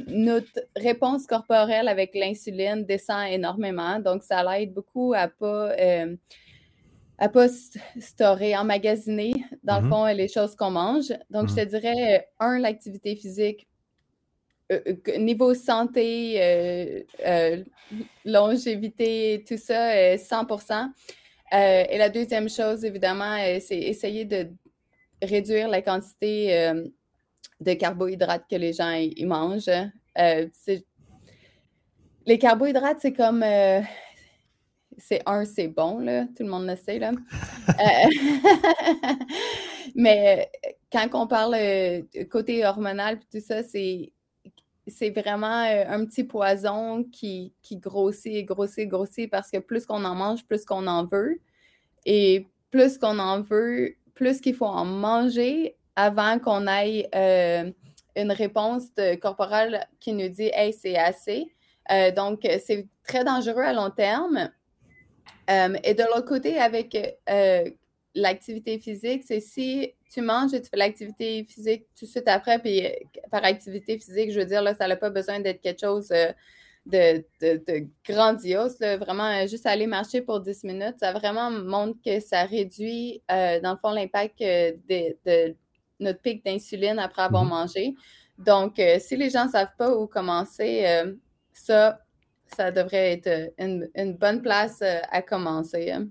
notre 0.09 0.61
réponse 0.75 1.25
corporelle 1.25 1.87
avec 1.87 2.16
l'insuline 2.16 2.85
descend 2.85 3.28
énormément. 3.30 4.00
Donc, 4.00 4.25
ça 4.25 4.42
l'aide 4.42 4.75
beaucoup 4.75 5.14
à 5.14 5.28
pas 5.28 5.73
à 7.23 7.29
pas 7.29 7.47
storer, 8.00 8.57
emmagasiner, 8.57 9.33
dans 9.62 9.81
le 9.81 9.87
mm-hmm. 9.87 9.91
fond, 9.91 10.07
les 10.07 10.26
choses 10.26 10.57
qu'on 10.57 10.73
mange. 10.73 11.12
Donc, 11.31 11.50
je 11.50 11.55
te 11.55 11.61
mm-hmm. 11.61 11.69
dirais, 11.69 12.19
euh, 12.19 12.45
un, 12.45 12.59
l'activité 12.59 13.14
physique. 13.14 13.69
Euh, 14.73 14.81
euh, 15.07 15.19
niveau 15.19 15.55
santé, 15.55 17.07
longévité, 18.25 19.45
tout 19.47 19.57
ça, 19.57 20.17
100% 20.17 20.88
Et 21.52 21.97
la 21.97 22.09
deuxième 22.09 22.49
chose, 22.49 22.85
évidemment, 22.85 23.37
c'est 23.61 23.79
essayer 23.79 24.25
de 24.25 24.49
réduire 25.23 25.69
la 25.69 25.81
quantité 25.81 26.73
de 27.61 27.75
carbohydrates 27.75 28.47
que 28.50 28.57
les 28.57 28.73
gens 28.73 28.91
y 28.95 29.25
mangent. 29.25 29.71
les 32.26 32.38
carbohydrates, 32.41 32.99
c'est 33.00 33.12
comme 33.12 33.45
c'est 35.04 35.21
un, 35.26 35.44
c'est 35.44 35.68
bon, 35.68 35.99
là. 35.99 36.26
Tout 36.37 36.44
le 36.44 36.49
monde 36.49 36.66
le 36.66 36.76
sait, 36.76 36.99
là. 36.99 37.12
Euh, 37.68 38.09
Mais 39.94 40.50
quand 40.92 41.09
on 41.14 41.26
parle 41.26 41.56
côté 42.30 42.64
hormonal, 42.64 43.18
tout 43.30 43.40
ça, 43.40 43.62
c'est 43.62 44.12
c'est 44.88 45.11
vraiment 45.11 45.62
un 45.62 46.04
petit 46.04 46.25
poison 46.25 47.04
qui, 47.04 47.54
qui 47.62 47.76
grossit 47.76 48.35
et 48.35 48.42
grossit 48.44 48.78
et 48.80 48.87
grossit 48.88 49.30
parce 49.30 49.49
que 49.49 49.59
plus 49.59 49.87
qu'on 49.87 50.04
en 50.04 50.16
mange, 50.16 50.44
plus 50.44 50.64
qu'on 50.64 50.88
en 50.88 51.04
veut. 51.04 51.40
Et 52.04 52.49
plus 52.71 52.99
qu'on 52.99 53.21
en 53.21 53.42
veut, 53.42 53.94
plus 54.14 54.40
qu'il 54.40 54.54
faut 54.56 54.66
en 54.66 54.85
manger 54.85 55.76
avant 55.94 56.40
qu'on 56.40 56.66
ait 56.66 57.09
une 58.16 58.32
réponse 58.32 58.88
corporelle 59.21 59.87
qui 60.00 60.12
nous 60.12 60.28
dit 60.28 60.50
Hey, 60.52 60.73
c'est 60.73 60.97
assez. 60.97 61.47
donc, 62.16 62.40
c'est 62.42 62.88
très 63.06 63.25
dangereux 63.25 63.62
à 63.62 63.73
long 63.73 63.90
terme. 63.90 64.50
Et 65.49 65.94
de 65.94 66.02
l'autre 66.04 66.26
côté, 66.26 66.58
avec 66.58 66.96
l'activité 68.14 68.78
physique, 68.78 69.25
c'est 69.26 69.40
si 69.40 69.94
tu 70.12 70.20
manges 70.20 70.52
et 70.52 70.61
tu 70.61 70.68
fais 70.68 70.76
l'activité 70.76 71.44
physique 71.44 71.87
tout 71.99 72.04
de 72.04 72.11
suite 72.11 72.28
après, 72.28 72.58
puis 72.58 72.84
euh, 72.84 72.90
par 73.30 73.44
activité 73.44 73.99
physique, 73.99 74.32
je 74.32 74.40
veux 74.40 74.46
dire, 74.46 74.62
là, 74.62 74.75
ça 74.75 74.87
n'a 74.87 74.96
pas 74.96 75.11
besoin 75.11 75.40
d'être 75.40 75.61
quelque 75.62 75.80
chose 75.80 76.12
euh, 76.12 76.32
de, 76.87 77.87
grandiose. 78.06 78.76
Vraiment, 78.78 79.42
euh, 79.42 79.46
juste 79.46 79.66
aller 79.66 79.87
marcher 79.87 80.20
pour 80.20 80.40
10 80.40 80.64
minutes, 80.64 80.96
ça 81.00 81.12
vraiment 81.12 81.50
montre 81.50 81.99
que 82.04 82.20
ça 82.20 82.44
réduit, 82.44 83.22
dans 83.28 83.72
le 83.72 83.78
fond, 83.78 83.90
l'impact 83.90 84.40
de, 84.40 85.56
notre 86.00 86.20
pic 86.20 86.44
d'insuline 86.44 86.99
après 86.99 87.22
avoir 87.22 87.44
mm-hmm. 87.44 87.49
mangé. 87.49 87.94
Donc, 88.38 88.80
si 88.99 89.16
les 89.16 89.30
gens 89.30 89.46
ne 89.46 89.50
savent 89.50 89.76
pas 89.78 89.94
où 89.96 90.06
commencer, 90.06 90.84
ça, 91.52 92.00
ça 92.54 92.71
devrait 92.71 93.12
être 93.12 93.52
une, 93.59 94.16
bonne 94.18 94.42
place 94.42 94.82
à 94.82 95.23
commencer. 95.23 95.90
Hein. 95.90 96.06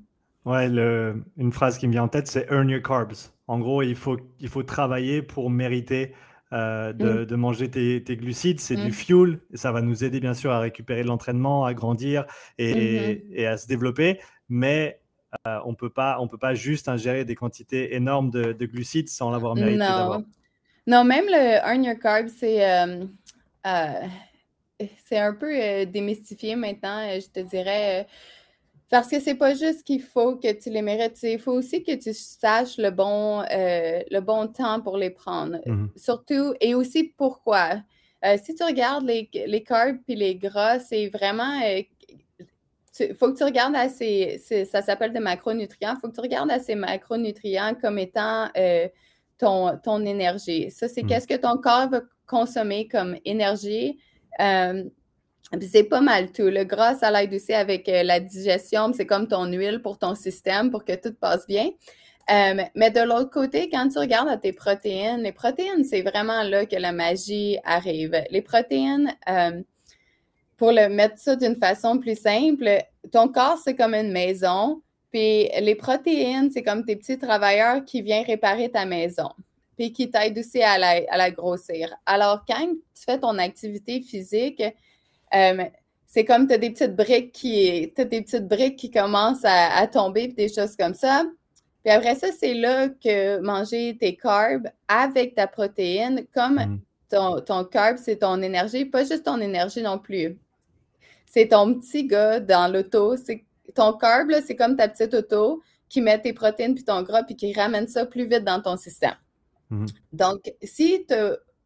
Ouais, 0.45 0.67
le, 0.67 1.23
une 1.37 1.51
phrase 1.51 1.77
qui 1.77 1.87
me 1.87 1.91
vient 1.91 2.03
en 2.03 2.07
tête, 2.07 2.27
c'est 2.27 2.47
earn 2.49 2.69
your 2.69 2.81
carbs. 2.81 3.31
En 3.47 3.59
gros, 3.59 3.83
il 3.83 3.95
faut, 3.95 4.17
il 4.39 4.49
faut 4.49 4.63
travailler 4.63 5.21
pour 5.21 5.49
mériter 5.49 6.13
euh, 6.53 6.93
de, 6.93 7.21
mm. 7.21 7.25
de, 7.25 7.35
manger 7.35 7.69
tes, 7.69 8.03
tes 8.03 8.17
glucides. 8.17 8.59
C'est 8.59 8.75
du 8.75 8.89
mm. 8.89 8.93
fuel. 8.93 9.39
Et 9.53 9.57
ça 9.57 9.71
va 9.71 9.81
nous 9.81 10.03
aider, 10.03 10.19
bien 10.19 10.33
sûr, 10.33 10.51
à 10.51 10.59
récupérer 10.59 11.03
de 11.03 11.07
l'entraînement, 11.07 11.65
à 11.65 11.73
grandir 11.73 12.25
et, 12.57 12.73
mm-hmm. 12.73 13.21
et, 13.33 13.47
à 13.47 13.57
se 13.57 13.67
développer. 13.67 14.19
Mais 14.49 14.99
euh, 15.47 15.59
on 15.65 15.71
on 15.71 16.27
peut 16.27 16.37
pas 16.37 16.53
juste 16.53 16.89
ingérer 16.89 17.23
des 17.23 17.35
quantités 17.35 17.95
énormes 17.95 18.31
de, 18.31 18.51
de 18.51 18.65
glucides 18.65 19.09
sans 19.09 19.31
l'avoir 19.31 19.55
mérité 19.55 19.77
non. 19.77 20.25
Non, 20.87 21.03
même 21.03 21.25
le 21.27 21.57
earn 21.63 21.83
your 21.83 21.99
carbs, 21.99 22.29
c'est 22.29 22.65
euh, 22.67 23.05
c'est 25.05 25.17
un 25.17 25.33
peu 25.33 25.85
démystifié 25.85 26.55
maintenant, 26.55 27.07
je 27.19 27.27
te 27.27 27.39
dirais 27.39 28.07
parce 28.91 29.07
que 29.07 29.21
c'est 29.21 29.35
pas 29.35 29.55
juste 29.55 29.85
qu'il 29.85 30.01
faut 30.01 30.35
que 30.35 30.51
tu 30.51 30.69
les 30.69 30.81
mérites, 30.81 31.17
il 31.23 31.39
faut 31.39 31.53
aussi 31.53 31.81
que 31.81 31.95
tu 31.95 32.13
saches 32.13 32.77
le 32.77 32.91
bon, 32.91 33.39
euh, 33.39 34.01
le 34.11 34.19
bon 34.19 34.47
temps 34.47 34.81
pour 34.81 34.97
les 34.97 35.09
prendre. 35.09 35.57
Mm-hmm. 35.65 35.87
Surtout, 35.97 36.53
et 36.59 36.75
aussi 36.75 37.05
pourquoi. 37.05 37.81
Euh, 38.25 38.35
si 38.43 38.53
tu 38.53 38.63
regardes 38.63 39.05
les, 39.05 39.29
les 39.47 39.63
carbs 39.63 39.97
puis 40.05 40.15
les 40.15 40.35
gras, 40.35 40.79
c'est 40.79 41.07
vraiment. 41.07 41.57
Il 41.61 41.85
euh, 42.99 43.13
faut 43.17 43.31
que 43.31 43.37
tu 43.37 43.45
regardes 43.45 43.77
à 43.77 43.87
ces. 43.87 44.41
Ça 44.69 44.81
s'appelle 44.81 45.13
des 45.13 45.21
macronutrients. 45.21 45.95
Il 45.95 45.99
faut 46.01 46.09
que 46.09 46.15
tu 46.15 46.21
regardes 46.21 46.51
à 46.51 46.59
ces 46.59 46.75
macronutrients 46.75 47.75
comme 47.81 47.97
étant 47.97 48.49
ton, 49.37 49.79
ton 49.81 50.05
énergie. 50.05 50.69
Ça, 50.69 50.89
c'est 50.89 51.03
mm. 51.03 51.07
qu'est-ce 51.07 51.27
que 51.27 51.37
ton 51.37 51.55
corps 51.57 51.89
va 51.89 52.01
consommer 52.27 52.89
comme 52.89 53.15
énergie. 53.23 53.99
C'est 55.59 55.83
pas 55.83 56.01
mal 56.01 56.31
tout. 56.31 56.43
Le 56.43 56.63
gras, 56.63 56.95
ça 56.95 57.11
l'aide 57.11 57.33
aussi 57.33 57.53
avec 57.53 57.89
euh, 57.89 58.03
la 58.03 58.19
digestion. 58.19 58.93
C'est 58.93 59.05
comme 59.05 59.27
ton 59.27 59.45
huile 59.47 59.81
pour 59.81 59.97
ton 59.97 60.15
système 60.15 60.71
pour 60.71 60.85
que 60.85 60.93
tout 60.95 61.13
passe 61.13 61.45
bien. 61.45 61.69
Euh, 62.29 62.63
mais 62.75 62.91
de 62.91 63.01
l'autre 63.01 63.29
côté, 63.29 63.69
quand 63.69 63.89
tu 63.89 63.99
regardes 63.99 64.29
à 64.29 64.37
tes 64.37 64.53
protéines, 64.53 65.21
les 65.21 65.33
protéines, 65.33 65.83
c'est 65.83 66.03
vraiment 66.03 66.43
là 66.43 66.65
que 66.65 66.77
la 66.77 66.93
magie 66.93 67.57
arrive. 67.65 68.15
Les 68.29 68.41
protéines, 68.41 69.13
euh, 69.27 69.61
pour 70.55 70.71
le 70.71 70.87
mettre 70.87 71.17
ça 71.17 71.35
d'une 71.35 71.55
façon 71.55 71.97
plus 71.97 72.17
simple, 72.17 72.69
ton 73.11 73.27
corps, 73.27 73.57
c'est 73.61 73.75
comme 73.75 73.95
une 73.95 74.11
maison. 74.11 74.81
Puis 75.11 75.49
les 75.59 75.75
protéines, 75.75 76.49
c'est 76.51 76.63
comme 76.63 76.85
tes 76.85 76.95
petits 76.95 77.17
travailleurs 77.17 77.83
qui 77.83 78.01
viennent 78.01 78.25
réparer 78.25 78.69
ta 78.69 78.85
maison. 78.85 79.31
Puis 79.77 79.93
qui 79.93 80.11
t'aident 80.11 80.37
aussi 80.37 80.61
à 80.61 80.77
la, 80.77 81.01
à 81.09 81.17
la 81.17 81.31
grossir. 81.31 81.95
Alors, 82.05 82.43
quand 82.47 82.67
tu 82.67 83.03
fais 83.03 83.19
ton 83.19 83.37
activité 83.37 84.01
physique, 84.01 84.61
euh, 85.33 85.63
c'est 86.07 86.25
comme 86.25 86.45
tu 86.45 86.53
as 86.53 86.57
des 86.57 86.71
petites 86.71 86.95
briques 86.95 87.31
qui 87.31 87.91
as 87.97 88.03
des 88.03 88.21
petites 88.21 88.47
briques 88.47 88.75
qui 88.75 88.91
commencent 88.91 89.45
à, 89.45 89.87
tomber 89.87 90.27
puis 90.27 90.35
des 90.35 90.53
choses 90.53 90.75
comme 90.75 90.93
ça. 90.93 91.23
Puis 91.83 91.93
après 91.93 92.15
ça, 92.15 92.27
c'est 92.37 92.53
là 92.53 92.89
que 92.89 93.39
manger 93.39 93.97
tes 93.97 94.17
carbs 94.17 94.69
avec 94.89 95.35
ta 95.35 95.47
protéine, 95.47 96.25
comme 96.33 96.55
mm. 96.55 96.79
ton, 97.09 97.39
ton 97.39 97.63
carb, 97.63 97.97
c'est 97.97 98.17
ton 98.17 98.41
énergie, 98.41 98.83
pas 98.83 99.05
juste 99.05 99.23
ton 99.23 99.39
énergie 99.39 99.81
non 99.81 99.97
plus. 99.97 100.37
C'est 101.25 101.47
ton 101.47 101.75
petit 101.75 102.05
gars 102.05 102.41
dans 102.41 102.69
l'auto. 102.71 103.15
Ton 103.73 103.93
carb, 103.93 104.31
c'est 104.45 104.57
comme 104.57 104.75
ta 104.75 104.89
petite 104.89 105.13
auto 105.13 105.61
qui 105.87 106.01
met 106.01 106.19
tes 106.19 106.33
protéines 106.33 106.75
puis 106.75 106.83
ton 106.83 107.03
gras 107.03 107.23
puis 107.23 107.37
qui 107.37 107.53
ramène 107.53 107.87
ça 107.87 108.05
plus 108.05 108.25
vite 108.25 108.43
dans 108.43 108.61
ton 108.61 108.75
système. 108.75 109.15
Mm. 109.71 109.85
Donc, 110.13 110.53
si 110.61 111.05
tu 111.07 111.15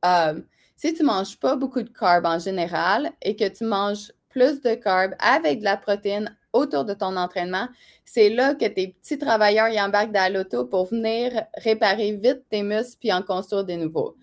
euh, 0.05 0.39
si 0.77 0.93
tu 0.93 1.01
ne 1.01 1.07
manges 1.07 1.37
pas 1.37 1.55
beaucoup 1.55 1.81
de 1.81 1.89
carbs 1.89 2.25
en 2.25 2.39
général 2.39 3.11
et 3.21 3.35
que 3.35 3.47
tu 3.47 3.63
manges 3.63 4.11
plus 4.29 4.61
de 4.61 4.75
carbs 4.75 5.15
avec 5.19 5.59
de 5.59 5.63
la 5.63 5.77
protéine 5.77 6.35
autour 6.53 6.85
de 6.85 6.93
ton 6.93 7.17
entraînement, 7.17 7.67
c'est 8.03 8.29
là 8.29 8.53
que 8.53 8.65
tes 8.65 8.89
petits 8.89 9.17
travailleurs 9.17 9.69
y 9.69 9.81
embarquent 9.81 10.11
dans 10.11 10.31
l'auto 10.31 10.65
pour 10.65 10.85
venir 10.85 11.45
réparer 11.57 12.11
vite 12.13 12.43
tes 12.49 12.61
muscles 12.61 12.97
puis 12.99 13.13
en 13.13 13.21
construire 13.21 13.63
des 13.63 13.77
nouveaux. 13.77 14.15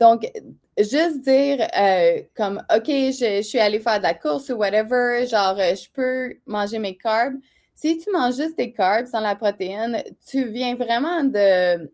Donc, 0.00 0.30
juste 0.78 1.20
dire 1.20 1.66
euh, 1.78 2.22
comme, 2.34 2.62
OK, 2.74 2.86
je, 2.86 3.42
suis 3.42 3.58
allé 3.58 3.78
faire 3.80 3.98
de 3.98 4.04
la 4.04 4.14
course 4.14 4.48
ou 4.48 4.54
whatever, 4.54 5.26
genre, 5.26 5.56
euh, 5.58 5.74
je 5.74 5.88
peux 5.92 6.34
manger 6.46 6.78
mes 6.78 6.96
carbs. 6.96 7.36
Si 7.74 7.98
tu 7.98 8.10
manges 8.10 8.36
juste 8.36 8.56
tes 8.56 8.72
carbs 8.72 9.06
sans 9.06 9.20
la 9.20 9.36
protéine, 9.36 10.02
tu 10.26 10.48
viens 10.48 10.74
vraiment 10.74 11.22
de, 11.24 11.90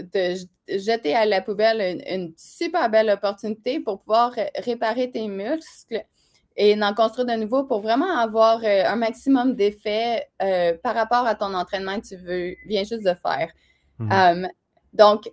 de 0.00 0.34
jeter 0.68 1.14
à 1.14 1.24
la 1.26 1.40
poubelle 1.40 2.02
une, 2.08 2.32
super 2.36 2.90
belle 2.90 3.10
opportunité 3.10 3.80
pour 3.80 3.98
pouvoir 3.98 4.34
réparer 4.56 5.10
tes 5.10 5.28
muscles 5.28 6.04
et 6.56 6.82
en 6.82 6.94
construire 6.94 7.26
de 7.26 7.34
nouveau 7.34 7.64
pour 7.64 7.80
vraiment 7.80 8.16
avoir 8.16 8.60
euh, 8.64 8.84
un 8.86 8.96
maximum 8.96 9.54
d'effet 9.54 10.26
euh, 10.42 10.74
par 10.82 10.94
rapport 10.94 11.26
à 11.26 11.34
ton 11.34 11.52
entraînement 11.54 12.00
que 12.00 12.06
tu 12.06 12.16
veux, 12.16 12.54
viens 12.66 12.82
juste 12.82 13.04
de 13.04 13.14
faire. 13.14 13.50
Mhm. 13.98 14.12
Um, 14.12 14.48
donc, 14.92 15.30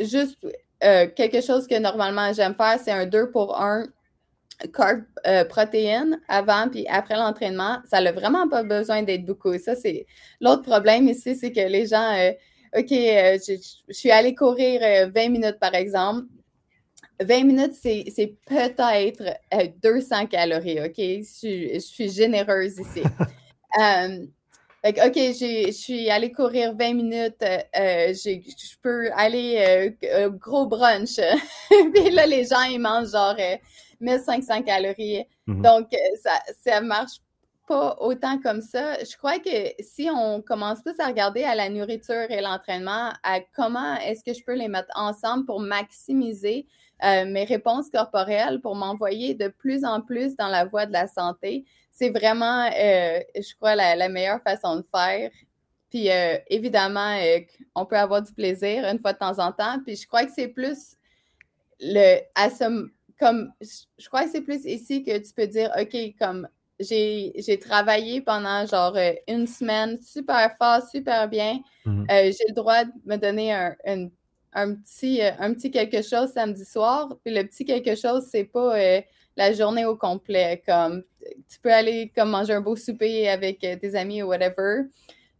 juste 0.00 0.38
euh, 0.84 1.08
quelque 1.08 1.40
chose 1.40 1.66
que 1.66 1.78
normalement 1.78 2.32
j'aime 2.32 2.54
faire, 2.54 2.78
c'est 2.82 2.92
un 2.92 3.06
2 3.06 3.30
pour 3.30 3.60
1 3.60 3.86
carb 4.72 5.02
protéine 5.48 6.20
avant 6.28 6.68
puis 6.68 6.86
après 6.88 7.16
l'entraînement. 7.16 7.78
Ça 7.90 8.00
n'a 8.00 8.12
vraiment 8.12 8.48
pas 8.48 8.62
besoin 8.62 9.02
d'être 9.02 9.24
beaucoup. 9.24 9.58
Ça, 9.58 9.74
c'est 9.74 10.06
l'autre 10.40 10.62
problème 10.62 11.08
ici, 11.08 11.34
c'est 11.34 11.50
que 11.50 11.66
les 11.66 11.86
gens 11.86 12.16
OK, 12.74 12.90
euh, 12.92 13.38
je, 13.46 13.92
suis 13.92 14.10
allée 14.10 14.34
courir 14.34 14.80
20 15.10 15.20
euh, 15.20 15.28
minutes, 15.28 15.58
par 15.60 15.74
exemple. 15.74 16.26
20 17.20 17.44
minutes, 17.44 17.74
c'est 17.74 18.34
peut-être 18.46 19.22
200 19.82 20.22
euh, 20.22 20.26
calories, 20.26 20.80
OK? 20.80 20.96
Je, 20.96 21.78
suis 21.78 22.10
généreuse 22.10 22.78
ici. 22.78 23.02
OK, 24.84 25.14
je 25.14 25.70
suis 25.70 26.10
allée 26.10 26.32
courir 26.32 26.74
20 26.74 26.94
minutes. 26.94 27.36
je 27.40 28.76
peux 28.82 29.10
aller 29.12 29.94
gros 30.40 30.66
brunch. 30.66 31.20
Puis 31.94 32.10
là, 32.10 32.26
les 32.26 32.44
gens, 32.44 32.62
ils 32.62 32.80
mangent 32.80 33.12
genre 33.12 33.36
1500 34.00 34.62
calories. 34.62 35.24
Mm-hmm. 35.46 35.60
Donc, 35.60 35.88
ça, 36.22 36.42
ça 36.64 36.80
marche 36.80 37.18
pas 37.66 37.96
autant 38.00 38.38
comme 38.38 38.60
ça. 38.60 39.02
Je 39.04 39.16
crois 39.16 39.38
que 39.38 39.72
si 39.80 40.08
on 40.10 40.42
commence 40.42 40.82
plus 40.82 40.98
à 40.98 41.06
regarder 41.06 41.44
à 41.44 41.54
la 41.54 41.68
nourriture 41.68 42.30
et 42.30 42.40
l'entraînement, 42.40 43.12
à 43.22 43.40
comment 43.54 43.94
est-ce 43.96 44.24
que 44.24 44.32
je 44.32 44.44
peux 44.44 44.54
les 44.54 44.68
mettre 44.68 44.90
ensemble 44.94 45.44
pour 45.46 45.60
maximiser 45.60 46.66
euh, 47.04 47.24
mes 47.24 47.44
réponses 47.44 47.88
corporelles, 47.88 48.60
pour 48.60 48.74
m'envoyer 48.74 49.34
de 49.34 49.48
plus 49.48 49.84
en 49.84 50.00
plus 50.00 50.36
dans 50.36 50.48
la 50.48 50.64
voie 50.64 50.86
de 50.86 50.92
la 50.92 51.06
santé, 51.06 51.64
c'est 51.90 52.10
vraiment, 52.10 52.66
euh, 52.66 53.20
je 53.34 53.54
crois, 53.56 53.74
la, 53.74 54.08
meilleure 54.08 54.42
façon 54.42 54.76
de 54.76 54.84
faire. 54.94 55.30
Puis 55.90 56.10
euh, 56.10 56.38
évidemment, 56.48 57.18
on 57.74 57.86
peut 57.86 57.98
avoir 57.98 58.22
du 58.22 58.32
plaisir 58.32 58.84
une 58.86 58.98
fois 58.98 59.12
de 59.12 59.18
temps 59.18 59.38
en 59.38 59.52
temps. 59.52 59.78
Puis 59.84 59.96
je 59.96 60.06
crois 60.06 60.24
que 60.24 60.32
c'est 60.34 60.48
plus 60.48 60.96
le, 61.80 62.20
comme, 63.18 63.52
je 63.60 64.08
crois 64.08 64.24
que 64.24 64.30
c'est 64.30 64.40
plus 64.40 64.64
ici 64.64 65.04
que 65.04 65.16
tu 65.18 65.32
peux 65.32 65.46
dire, 65.46 65.70
OK, 65.78 65.96
comme 66.18 66.48
j'ai 66.82 67.58
travaillé 67.58 68.20
pendant 68.20 68.66
genre 68.66 68.96
euh, 68.96 69.12
une 69.28 69.46
semaine 69.46 69.98
super 70.00 70.54
fort, 70.56 70.82
super 70.90 71.28
bien. 71.28 71.60
Mhm. 71.84 72.06
Euh, 72.10 72.32
j'ai 72.32 72.48
le 72.48 72.54
droit 72.54 72.84
de 72.84 72.92
me 73.04 73.16
donner 73.16 73.52
un, 73.52 73.74
un, 74.52 74.74
petit, 74.74 75.22
euh, 75.22 75.30
un 75.38 75.54
petit 75.54 75.70
quelque 75.70 76.02
chose 76.02 76.32
samedi 76.32 76.64
soir. 76.64 77.16
Puis 77.24 77.34
le 77.34 77.44
petit 77.44 77.64
quelque 77.64 77.94
chose, 77.94 78.26
c'est 78.30 78.44
pas 78.44 78.74
la 79.36 79.52
journée 79.52 79.86
au 79.86 79.96
complet. 79.96 80.62
Comme 80.66 81.02
tu 81.48 81.58
peux 81.60 81.72
aller 81.72 82.12
comme 82.14 82.30
manger 82.30 82.54
un 82.54 82.60
beau 82.60 82.76
souper 82.76 83.28
avec 83.28 83.60
tes 83.60 83.94
amis 83.94 84.22
ou 84.22 84.26
whatever. 84.26 84.82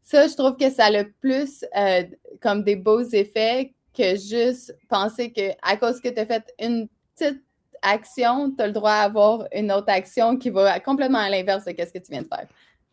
ça, 0.03 0.27
je 0.27 0.35
trouve 0.35 0.57
que 0.57 0.71
ça 0.71 0.87
a 0.87 0.91
le 0.91 1.11
plus 1.21 1.65
euh, 1.77 2.05
comme 2.41 2.65
des 2.65 2.77
beaux 2.77 3.03
effets 3.03 3.73
que 3.97 4.17
juste 4.17 4.77
penser 4.89 5.33
que 5.33 5.51
à 5.63 5.77
cause 5.77 6.01
que 6.01 6.09
tu 6.09 6.19
as 6.19 6.27
fait 6.27 6.45
une 6.59 6.89
petite 7.15 7.43
action, 7.83 8.53
tu 8.57 8.63
as 8.63 8.67
le 8.67 8.73
droit 8.73 9.03
d'avoir 9.03 9.45
une 9.55 9.71
autre 9.73 9.89
action 9.89 10.37
qui 10.37 10.51
va 10.51 10.81
complètement 10.81 11.19
à 11.19 11.29
l'inverse 11.29 11.65
de 11.65 11.71
ce 11.71 11.75
que 11.75 11.99
tu 11.99 12.11
viens 12.11 12.23
de 12.23 12.29
faire. 12.29 12.47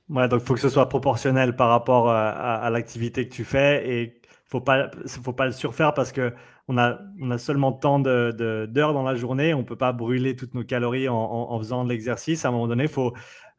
Ouais, 0.09 0.27
donc 0.27 0.41
il 0.41 0.45
faut 0.45 0.55
que 0.55 0.59
ce 0.59 0.69
soit 0.69 0.89
proportionnel 0.89 1.55
par 1.55 1.69
rapport 1.69 2.09
à, 2.09 2.67
l'activité 2.71 3.27
que 3.27 3.33
tu 3.33 3.43
fais 3.43 3.87
et 3.87 4.21
faut 4.45 4.61
pas, 4.61 4.89
faut 5.07 5.33
pas 5.33 5.45
le 5.45 5.51
surfaire 5.51 5.93
parce 5.93 6.11
que 6.11 6.33
on 6.67 6.77
a, 6.77 6.99
on 7.19 7.31
a 7.31 7.37
seulement 7.37 7.71
tant 7.71 7.99
d'heures 7.99 8.33
de, 8.33 8.67
dans 8.67 9.03
la 9.03 9.15
journée, 9.15 9.53
on 9.53 9.63
peut 9.63 9.75
pas 9.75 9.91
brûler 9.91 10.35
toutes 10.35 10.53
nos 10.53 10.63
calories 10.63 11.09
en, 11.09 11.15
en, 11.15 11.57
faisant 11.59 11.83
de 11.83 11.89
l'exercice. 11.89 12.45
À 12.45 12.49
un 12.49 12.51
moment 12.51 12.67
donné, 12.67 12.87
faut, 12.87 13.13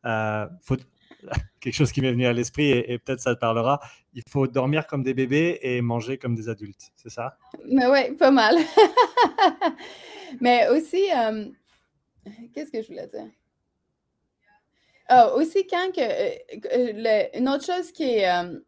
euh, 0.07 0.47
faut 0.62 0.77
quelque 1.61 1.75
chose 1.75 1.93
qui 1.93 2.01
m'est 2.01 2.12
venu 2.12 2.27
à 2.27 2.33
l'esprit 2.33 2.71
et, 2.71 2.99
peut-être 2.99 3.21
ça 3.21 3.35
te 3.35 3.40
parlera. 3.40 3.81
Il 4.14 4.23
faut 4.29 4.47
dormir 4.47 4.87
comme 4.87 5.03
des 5.03 5.14
bébés 5.14 5.59
et 5.62 5.81
manger 5.83 6.19
comme 6.19 6.35
des 6.35 6.49
adultes, 6.49 6.90
c'est 6.97 7.11
ça? 7.11 7.37
Mais 7.69 7.87
ouais, 7.87 8.12
pas 8.12 8.31
mal. 8.31 8.57
Mais 10.40 10.69
aussi, 10.69 11.03
euh, 11.16 11.47
qu'est-ce 12.55 12.71
que 12.71 12.83
je 12.83 12.88
voulais 12.88 13.07
dire? 13.07 13.29
Ah, 15.09 15.35
aussi, 15.35 15.66
quand 15.66 15.90
que, 15.95 16.01
euh, 16.01 17.25
une 17.35 17.49
autre 17.49 17.64
chose 17.64 17.90
qui 17.93 18.25
euh, 18.25 18.61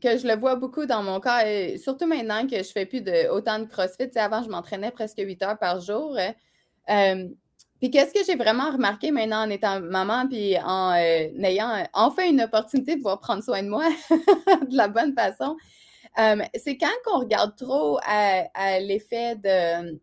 que 0.00 0.16
je 0.16 0.26
le 0.26 0.36
vois 0.36 0.56
beaucoup 0.56 0.86
dans 0.86 1.02
mon 1.02 1.20
cas, 1.20 1.46
et 1.46 1.76
surtout 1.76 2.06
maintenant 2.06 2.46
que 2.46 2.56
je 2.56 2.70
fais 2.70 2.86
plus 2.86 3.02
de, 3.02 3.28
autant 3.30 3.58
de 3.58 3.64
CrossFit, 3.64 4.16
avant, 4.16 4.42
je 4.42 4.48
m'entraînais 4.48 4.92
presque 4.92 5.18
8 5.18 5.42
heures 5.42 5.58
par 5.58 5.80
jour. 5.80 6.16
Puis 7.80 7.90
qu'est-ce 7.90 8.12
que 8.12 8.22
j'ai 8.26 8.36
vraiment 8.36 8.70
remarqué 8.70 9.10
maintenant 9.10 9.42
en 9.46 9.48
étant 9.48 9.80
maman, 9.80 10.28
puis 10.28 10.58
en 10.58 10.92
euh, 10.92 11.42
ayant 11.42 11.86
enfin 11.94 12.28
une 12.28 12.42
opportunité 12.42 12.92
de 12.92 12.96
pouvoir 12.96 13.20
prendre 13.20 13.42
soin 13.42 13.62
de 13.62 13.68
moi 13.68 13.88
de 14.10 14.76
la 14.76 14.88
bonne 14.88 15.14
façon, 15.14 15.56
euh, 16.18 16.42
c'est 16.54 16.76
quand 16.76 16.88
on 17.14 17.20
regarde 17.20 17.56
trop 17.56 17.98
à, 18.02 18.80
l'effet 18.80 19.36
de 19.36 19.98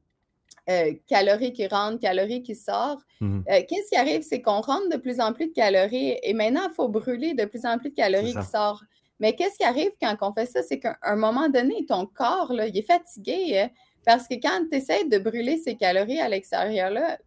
euh, 0.69 0.93
calories 1.07 1.53
qui 1.53 1.67
rentrent, 1.67 1.99
calories 1.99 2.43
qui 2.43 2.55
sortent, 2.55 3.03
mmh 3.21 3.41
qu'est-ce 3.45 3.89
qui 3.89 3.95
arrive, 3.95 4.21
c'est 4.21 4.41
qu'on 4.41 4.61
rentre 4.61 4.89
de 4.89 4.97
plus 4.97 5.19
en 5.19 5.33
plus 5.33 5.47
de 5.47 5.53
calories 5.53 6.17
et 6.21 6.33
maintenant, 6.33 6.67
il 6.69 6.73
faut 6.73 6.89
brûler 6.89 7.33
de 7.33 7.45
plus 7.45 7.65
en 7.65 7.77
plus 7.77 7.89
de 7.89 7.95
calories 7.95 8.35
qui 8.35 8.45
sortent. 8.45 8.83
Mais 9.19 9.33
qu'est-ce 9.33 9.57
qui 9.57 9.63
arrive 9.63 9.91
quand 10.01 10.15
on 10.21 10.31
fait 10.31 10.45
ça? 10.45 10.61
C'est 10.61 10.79
qu'à 10.79 10.97
un 11.01 11.15
moment 11.15 11.49
donné, 11.49 11.85
ton 11.87 12.05
corps, 12.05 12.53
là, 12.53 12.67
il 12.67 12.77
est 12.77 12.83
fatigué. 12.83 13.59
Hein. 13.59 13.69
Parce 14.05 14.27
que 14.27 14.35
quand 14.35 14.65
tu 14.71 14.77
essaies 14.77 15.05
de 15.05 15.17
brûler 15.17 15.57
ces 15.57 15.75
calories 15.75 16.19
à 16.19 16.29
l'extérieur, 16.29 16.91
là, 16.91 17.17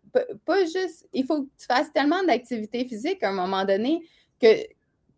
pas 0.44 0.64
juste, 0.64 1.06
il 1.12 1.24
faut 1.24 1.42
que 1.42 1.48
tu 1.58 1.66
fasses 1.66 1.92
tellement 1.92 2.22
d'activité 2.22 2.84
physique 2.84 3.22
à 3.22 3.30
un 3.30 3.32
moment 3.32 3.64
donné 3.64 4.00
que, 4.40 4.64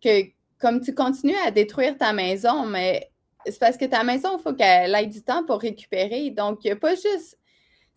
que 0.01 0.27
comme 0.57 0.81
tu 0.81 0.93
continues 0.93 1.37
à 1.45 1.51
détruire 1.51 1.97
ta 1.97 2.11
maison, 2.11 2.65
mais 2.65 3.09
c'est 3.45 3.59
parce 3.59 3.77
que 3.77 3.85
ta 3.85 4.03
maison, 4.03 4.37
il 4.37 4.41
faut 4.41 4.53
qu'elle 4.53 4.95
ait 4.95 5.07
du 5.07 5.21
temps 5.21 5.45
pour 5.45 5.59
récupérer. 5.59 6.29
Donc, 6.31 6.63
il 6.63 6.67
n'y 6.67 6.71
a 6.71 6.75
pas 6.75 6.95
juste. 6.95 7.37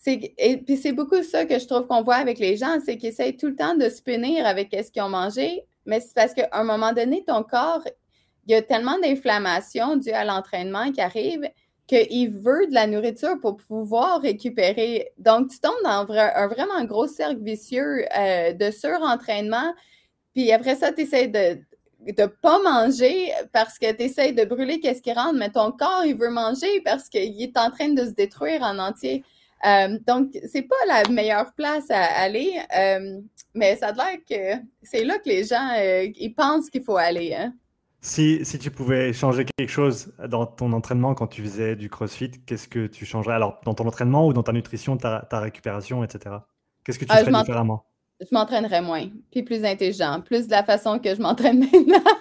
Et 0.07 0.59
puis, 0.59 0.77
c'est 0.77 0.93
beaucoup 0.93 1.23
ça 1.23 1.47
que 1.47 1.59
je 1.59 1.67
trouve 1.67 1.87
qu'on 1.87 2.03
voit 2.03 2.17
avec 2.17 2.39
les 2.39 2.57
gens, 2.57 2.79
c'est 2.85 2.97
qu'ils 2.97 3.09
essayent 3.09 3.37
tout 3.37 3.49
le 3.49 3.57
temps 3.57 3.75
de 3.75 3.89
se 3.89 4.03
punir 4.03 4.47
avec 4.47 4.69
ce 4.73 4.91
qu'ils 4.91 5.03
ont 5.03 5.09
mangé, 5.09 5.65
mais 5.85 6.01
c'est 6.01 6.15
parce 6.15 6.35
qu'à 6.35 6.49
un 6.53 6.65
moment 6.65 6.93
donné, 6.93 7.25
ton 7.27 7.43
corps, 7.43 7.83
il 8.47 8.53
y 8.53 8.55
a 8.55 8.63
tellement 8.63 8.99
d'inflammation 8.99 9.97
due 9.97 10.11
à 10.11 10.25
l'entraînement 10.25 10.93
qui 10.93 11.01
arrive 11.01 11.49
qu'il 11.87 12.31
veut 12.31 12.67
de 12.67 12.75
la 12.75 12.87
nourriture 12.87 13.39
pour 13.41 13.57
pouvoir 13.57 14.21
récupérer. 14.21 15.13
Donc, 15.19 15.51
tu 15.51 15.61
tombes 15.61 15.75
dans 15.85 16.07
un, 16.11 16.47
vraiment 16.49 16.85
gros 16.85 17.07
cercle 17.07 17.43
vicieux 17.43 18.05
euh, 18.19 18.53
de 18.53 18.71
surentraînement. 18.71 19.73
Puis 20.35 20.51
après 20.53 20.75
ça, 20.75 20.93
tu 20.93 21.03
essaies 21.03 21.29
de 21.29 21.61
ne 22.07 22.27
pas 22.27 22.59
manger 22.63 23.33
parce 23.53 23.79
que 23.79 23.91
tu 23.93 24.03
essaies 24.03 24.33
de 24.33 24.45
brûler 24.45 24.81
qu'est-ce 24.81 25.03
qui 25.03 25.13
rentre, 25.13 25.35
mais 25.35 25.51
ton 25.51 25.71
corps, 25.73 26.05
il 26.05 26.17
veut 26.17 26.31
manger 26.31 26.81
parce 26.85 27.09
qu'il 27.09 27.41
est 27.41 27.57
en 27.57 27.71
train 27.71 27.89
de 27.91 28.05
se 28.05 28.11
détruire 28.11 28.63
en 28.63 28.79
entier. 28.79 29.25
Euh, 29.65 29.99
donc, 30.07 30.33
c'est 30.51 30.63
pas 30.63 30.77
la 30.87 31.09
meilleure 31.09 31.53
place 31.55 31.91
à 31.91 32.03
aller, 32.03 32.53
euh, 32.77 33.21
mais 33.55 33.77
ça 33.77 33.89
a 33.89 33.93
l'air 33.93 34.19
que 34.29 34.63
c'est 34.83 35.05
là 35.05 35.19
que 35.19 35.29
les 35.29 35.45
gens, 35.45 35.73
ils 36.15 36.35
pensent 36.35 36.69
qu'il 36.69 36.83
faut 36.83 36.97
aller. 36.97 37.35
Hein? 37.35 37.55
Si, 38.01 38.45
si, 38.45 38.59
tu 38.59 38.71
pouvais 38.71 39.13
changer 39.13 39.45
quelque 39.57 39.71
chose 39.71 40.13
dans 40.29 40.47
ton 40.47 40.73
entraînement 40.73 41.15
quand 41.15 41.27
tu 41.27 41.43
faisais 41.43 41.75
du 41.75 41.89
crossfit, 41.89 42.31
qu'est-ce 42.47 42.69
que 42.69 42.87
tu 42.87 43.05
changerais? 43.05 43.35
Alors, 43.35 43.61
dans 43.65 43.75
ton 43.75 43.87
entraînement 43.89 44.27
ou 44.27 44.33
dans 44.33 44.43
ta 44.43 44.53
nutrition, 44.53 44.97
ta, 44.97 45.27
ta 45.29 45.41
récupération, 45.41 46.05
etc. 46.05 46.37
Qu'est-ce 46.85 46.99
que 46.99 47.05
tu 47.05 47.11
ah, 47.13 47.25
ferais 47.25 47.33
différemment? 47.33 47.85
Je 48.21 48.29
m'entraînerais 48.31 48.81
moins, 48.81 49.09
puis 49.31 49.43
plus 49.43 49.65
intelligent, 49.65 50.21
plus 50.21 50.47
de 50.47 50.53
la 50.53 50.63
façon 50.63 50.99
que 50.99 51.15
je 51.15 51.21
m'entraîne 51.21 51.59
maintenant. 51.73 52.13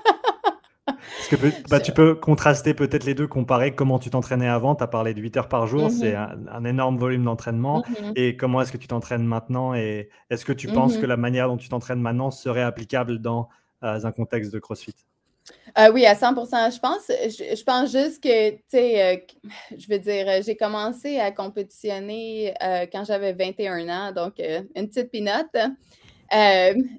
Parce 0.86 1.28
que 1.30 1.36
bah, 1.69 1.80
tu 1.80 1.91
peux 1.91 2.15
contraster 2.15 2.74
peut-être 2.74 3.06
les 3.06 3.15
deux, 3.15 3.28
comparer 3.28 3.74
comment 3.74 4.00
tu 4.00 4.10
t'entraînais 4.10 4.48
avant. 4.48 4.76
Tu 4.76 4.84
as 4.84 4.88
parlé 4.88 5.13
de 5.13 5.21
8 5.21 5.38
heures 5.38 5.50
par 5.50 5.67
jour, 5.67 5.89
c'est 5.89 6.13
mm-hmm. 6.13 6.50
un, 6.52 6.65
énorme 6.65 6.98
volume 6.98 7.24
d'entraînement. 7.24 7.82
Mm-hmm. 7.82 8.12
Et 8.15 8.38
comment 8.38 8.62
est-ce 8.62 8.71
que 8.71 8.78
tu 8.78 8.88
t'entraînes 8.88 9.26
maintenant 9.26 9.74
Et 9.74 10.10
est-ce 10.30 10.45
que 10.45 10.54
tu 10.54 10.67
penses 10.67 10.98
mm-hmm. 10.98 11.02
que 11.02 11.06
la 11.06 11.17
manière 11.17 11.48
dont 11.48 11.58
tu 11.58 11.69
t'entraînes 11.69 12.02
maintenant 12.02 12.32
serait 12.32 12.63
applicable 12.63 13.19
dans 13.19 13.50
euh, 13.84 14.00
un 14.04 14.12
contexte 14.12 14.54
de 14.54 14.60
CrossFit? 14.60 14.95
Euh, 15.78 15.91
oui, 15.91 16.06
à 16.06 16.15
100 16.15 16.30
Je 16.36 16.80
pense, 16.80 17.08
je, 17.08 17.63
pense 17.63 17.91
juste 17.91 18.24
que, 18.24 18.52
tu 18.52 18.62
sais, 18.69 19.15
euh, 19.15 19.17
je 19.78 19.88
veux 19.89 20.00
dire, 20.00 20.43
j'ai 20.43 20.56
commencé 20.56 21.19
à 21.19 21.32
compétitionner 21.32 22.54
quand 22.91 23.04
j'avais 23.06 23.34
21 23.34 23.89
ans, 23.89 24.12
donc 24.12 24.39
une 24.39 24.88
petite 24.88 25.12
pinote. 25.12 25.56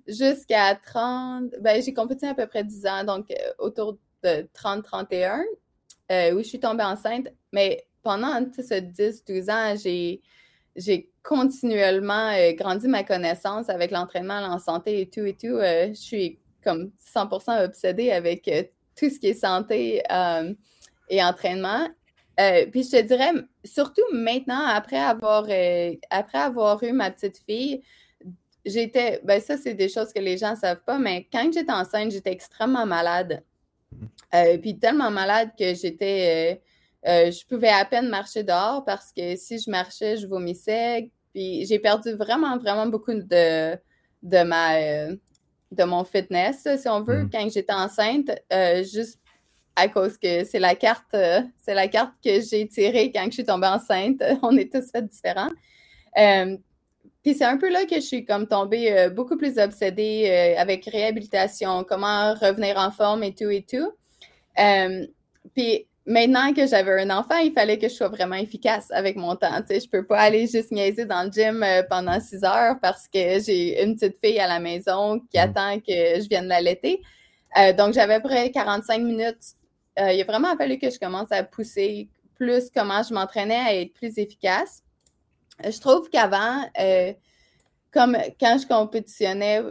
Jusqu'à 0.06 0.74
30, 0.74 1.54
ben, 1.60 1.82
j'ai 1.82 1.92
compétitionné 1.92 2.32
à 2.32 2.34
peu 2.34 2.46
près 2.46 2.64
10 2.64 2.86
ans, 2.86 3.04
donc 3.04 3.32
autour 3.58 3.98
de 4.22 4.48
30-31, 4.54 5.42
où 6.34 6.38
je 6.38 6.44
suis 6.44 6.60
tombée 6.60 6.84
enceinte. 6.84 7.28
Mais 7.52 7.86
pendant 8.02 8.38
ce 8.54 8.62
10-12 8.62 9.50
ans, 9.50 10.20
j'ai 10.76 11.10
continuellement 11.22 12.32
grandi 12.52 12.88
ma 12.88 13.02
connaissance 13.02 13.68
avec 13.68 13.90
l'entraînement, 13.90 14.40
en 14.44 14.58
santé 14.58 15.00
et 15.00 15.08
tout 15.08 15.24
et 15.24 15.34
tout. 15.34 15.58
je 15.58 15.94
suis 15.94 16.38
comme 16.66 16.90
100% 17.14 17.64
obsédée 17.64 18.10
avec 18.10 18.48
euh, 18.48 18.64
tout 18.96 19.08
ce 19.08 19.20
qui 19.20 19.28
est 19.28 19.34
santé 19.34 20.02
euh, 20.10 20.52
et 21.08 21.22
entraînement. 21.22 21.88
Euh, 22.40 22.66
puis 22.70 22.82
je 22.82 22.90
te 22.90 23.02
dirais, 23.02 23.32
surtout 23.64 24.02
maintenant, 24.12 24.66
après 24.66 24.98
avoir, 24.98 25.44
après 26.10 26.38
avoir 26.38 26.82
eu 26.82 26.92
ma 26.92 27.10
petite 27.10 27.38
fille, 27.38 27.82
j'étais, 28.66 29.20
ben 29.24 29.40
ça, 29.40 29.56
c'est 29.56 29.74
des 29.74 29.88
choses 29.88 30.12
que 30.12 30.20
les 30.20 30.36
gens 30.36 30.50
ne 30.50 30.56
savent 30.56 30.82
pas, 30.84 30.98
mais 30.98 31.26
quand 31.32 31.50
j'étais 31.52 31.72
enceinte, 31.72 32.10
j'étais 32.10 32.32
extrêmement 32.32 32.86
malade. 32.86 33.42
Mm-hmm. 34.32 34.60
puis 34.60 34.78
tellement 34.78 35.10
malade 35.10 35.50
que 35.58 35.74
j'étais, 35.74 36.60
je 37.04 37.46
pouvais 37.46 37.68
à 37.68 37.84
peine 37.84 38.08
marcher 38.08 38.42
dehors 38.42 38.84
parce 38.84 39.12
que 39.12 39.36
si 39.36 39.58
je 39.58 39.70
marchais, 39.70 40.16
je 40.16 40.26
vomissais. 40.26 41.10
Puis 41.32 41.64
j'ai 41.66 41.78
perdu 41.78 42.12
vraiment, 42.14 42.58
vraiment 42.58 42.86
beaucoup 42.86 43.14
de, 43.14 43.76
de 44.22 44.42
ma, 44.42 45.08
de 45.72 45.84
mon 45.84 46.04
fitness, 46.04 46.66
si 46.76 46.88
on 46.88 47.02
veut, 47.02 47.24
mm. 47.24 47.30
quand 47.30 47.48
j'étais 47.50 47.72
enceinte, 47.72 48.30
euh, 48.52 48.82
juste 48.82 49.20
à 49.74 49.88
cause 49.88 50.16
que 50.16 50.44
c'est 50.44 50.58
la 50.58 50.74
carte, 50.74 51.14
euh, 51.14 51.42
c'est 51.58 51.74
la 51.74 51.88
carte 51.88 52.14
que 52.24 52.40
j'ai 52.40 52.66
tirée 52.66 53.12
quand 53.12 53.24
je 53.26 53.32
suis 53.32 53.44
tombée 53.44 53.66
enceinte. 53.66 54.22
On 54.42 54.56
est 54.56 54.72
tous 54.72 54.90
faits 54.90 55.06
différents. 55.06 55.50
Euh, 57.26 57.30
puis 57.30 57.34
c'est 57.34 57.44
un 57.44 57.56
peu 57.56 57.70
là 57.70 57.84
que 57.84 57.96
je 57.96 58.00
suis 58.00 58.24
comme 58.24 58.46
tombée 58.46 59.08
beaucoup 59.14 59.36
plus 59.36 59.58
obsédée 59.58 60.54
avec 60.56 60.84
réhabilitation, 60.84 61.84
comment 61.84 62.34
revenir 62.34 62.76
en 62.78 62.90
forme 62.90 63.22
et 63.24 63.34
tout 63.34 63.50
et 63.50 63.62
tout. 63.68 63.92
puis 65.54 65.86
maintenant 66.06 66.52
que 66.54 66.66
j'avais 66.66 67.02
un 67.02 67.10
enfant, 67.10 67.36
il 67.38 67.52
fallait 67.52 67.78
que 67.78 67.88
je 67.88 67.94
sois 67.94 68.08
vraiment 68.08 68.36
efficace 68.36 68.90
avec 68.92 69.16
mon 69.16 69.34
temps. 69.36 69.60
Tu 69.62 69.74
sais, 69.74 69.80
je 69.80 69.88
peux 69.88 70.06
pas 70.06 70.20
aller 70.20 70.46
juste 70.46 70.70
niaiser 70.70 71.04
dans 71.04 71.24
le 71.24 71.30
gym 71.30 71.62
euh, 71.62 71.82
pendant 71.88 72.20
six 72.20 72.44
heures 72.44 72.76
parce 72.80 73.08
que 73.08 73.40
j'ai 73.40 73.82
une 73.82 73.96
petite 73.96 74.16
fille 74.24 74.38
à 74.38 74.46
la 74.46 74.60
maison 74.60 75.18
qui 75.18 75.38
mm. 75.38 75.40
attend 75.40 75.80
que 75.80 76.20
je 76.20 76.28
vienne 76.28 76.46
l'allaiter. 76.46 77.02
Euh, 77.58 77.72
donc, 77.72 77.94
j'avais 77.94 78.14
à 78.14 78.20
peu 78.20 78.28
près 78.28 78.50
45 78.50 79.02
minutes. 79.02 79.54
Euh, 79.98 80.12
il 80.12 80.20
a 80.20 80.24
vraiment 80.24 80.56
fallu 80.56 80.78
que 80.78 80.90
je 80.90 80.98
commence 80.98 81.32
à 81.32 81.42
pousser 81.42 82.08
plus 82.36 82.70
comment 82.74 83.02
je 83.02 83.12
m'entraînais 83.12 83.56
à 83.56 83.74
être 83.74 83.94
plus 83.94 84.18
efficace. 84.18 84.82
Je 85.64 85.80
trouve 85.80 86.08
qu'avant, 86.10 86.62
comme 87.92 88.16
quand 88.38 88.58
je 88.60 88.66
compétitionnais 88.66 89.62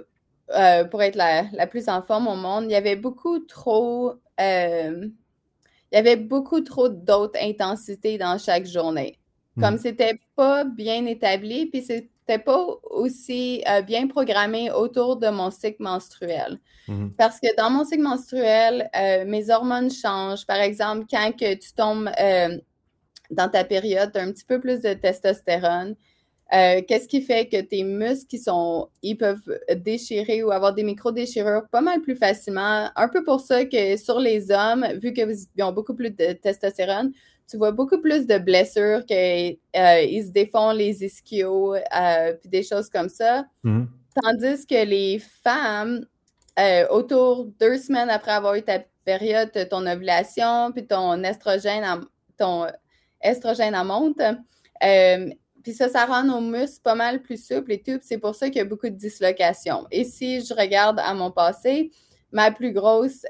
pour 0.91 1.01
être 1.01 1.15
la, 1.15 1.43
la, 1.53 1.67
plus 1.67 1.89
en 1.89 2.01
forme 2.01 2.27
au 2.27 2.35
monde, 2.35 2.65
il 2.65 2.71
y 2.71 2.75
avait 2.75 2.95
beaucoup 2.95 3.39
trop 3.39 4.15
il 5.95 5.95
y 5.95 5.97
avait 5.97 6.17
beaucoup 6.17 6.61
trop 6.61 6.89
d'autres 6.89 7.39
intensités 7.41 8.17
dans 8.17 8.37
chaque 8.37 8.65
journée. 8.65 9.17
Comme 9.59 9.75
mm. 9.75 9.79
c'était 9.79 10.19
pas 10.35 10.65
bien 10.65 11.05
établi, 11.05 11.67
puis 11.67 11.81
c'était 11.81 12.39
pas 12.39 12.67
aussi 12.83 13.63
euh, 13.69 13.81
bien 13.81 14.07
programmé 14.07 14.71
autour 14.71 15.15
de 15.15 15.29
mon 15.29 15.51
cycle 15.51 15.81
menstruel. 15.81 16.59
Mm-hmm. 16.89 17.11
Parce 17.17 17.39
que 17.39 17.55
dans 17.55 17.69
mon 17.69 17.85
cycle 17.85 18.03
menstruel, 18.03 18.89
euh, 18.93 19.23
mes 19.25 19.49
hormones 19.49 19.89
changent. 19.89 20.45
Par 20.45 20.57
exemple, 20.57 21.05
quand 21.09 21.31
que 21.31 21.53
tu 21.53 21.71
tombes 21.73 22.09
euh, 22.19 22.57
dans 23.31 23.49
ta 23.49 23.63
période, 23.63 24.11
tu 24.11 24.19
as 24.19 24.23
un 24.23 24.31
petit 24.31 24.45
peu 24.45 24.59
plus 24.59 24.81
de 24.81 24.93
testostérone. 24.93 25.95
Euh, 26.53 26.81
qu'est-ce 26.87 27.07
qui 27.07 27.21
fait 27.21 27.47
que 27.47 27.59
tes 27.59 27.83
muscles 27.83 28.27
qui 28.27 28.37
sont, 28.37 28.89
ils 29.01 29.15
peuvent 29.15 29.59
déchirer 29.77 30.43
ou 30.43 30.51
avoir 30.51 30.73
des 30.73 30.83
micro-déchirures 30.83 31.67
pas 31.71 31.81
mal 31.81 32.01
plus 32.01 32.15
facilement? 32.15 32.89
Un 32.95 33.07
peu 33.09 33.23
pour 33.23 33.39
ça 33.39 33.65
que 33.65 33.97
sur 33.97 34.19
les 34.19 34.51
hommes, 34.51 34.85
vu 35.01 35.11
qu'ils 35.11 35.47
ont 35.61 35.71
beaucoup 35.71 35.95
plus 35.95 36.11
de 36.11 36.33
testostérone, 36.33 37.11
tu 37.49 37.57
vois 37.57 37.71
beaucoup 37.71 37.99
plus 37.99 38.27
de 38.27 38.37
blessures 38.37 39.05
qu'ils 39.05 39.57
euh, 39.75 40.23
se 40.23 40.31
défont 40.31 40.71
les 40.71 41.03
ischios, 41.03 41.75
euh, 41.75 42.33
puis 42.39 42.49
des 42.49 42.63
choses 42.63 42.89
comme 42.89 43.09
ça. 43.09 43.45
Mhm. 43.63 43.87
Tandis 44.21 44.65
que 44.65 44.85
les 44.85 45.19
femmes, 45.19 46.05
autour 46.89 47.47
deux 47.59 47.77
semaines 47.77 48.09
après 48.09 48.31
avoir 48.31 48.55
eu 48.55 48.61
ta 48.61 48.79
période, 49.03 49.51
ton 49.69 49.85
ovulation, 49.85 50.71
puis 50.71 50.87
ton 50.87 51.21
estrogène, 51.23 51.83
ton 52.37 52.67
estrogène 53.25 53.75
en 53.75 53.85
monte. 53.85 54.21
puis 55.63 55.73
ça, 55.73 55.89
ça 55.89 56.05
rend 56.05 56.23
nos 56.23 56.41
muscles 56.41 56.81
pas 56.83 56.95
mal 56.95 57.21
plus 57.21 57.43
souples 57.45 57.73
et 57.73 57.81
tout. 57.81 57.99
C'est 58.01 58.19
pour 58.19 58.35
ça 58.35 58.47
qu'il 58.47 58.57
y 58.57 58.61
a 58.61 58.65
beaucoup 58.65 58.89
de 58.89 58.95
dislocations. 58.95 59.85
Et 59.91 60.03
si 60.03 60.45
je 60.45 60.53
regarde 60.53 60.99
à 60.99 61.13
mon 61.13 61.31
passé, 61.31 61.91
ma 62.31 62.51
plus 62.51 62.71
grosse 62.71 63.25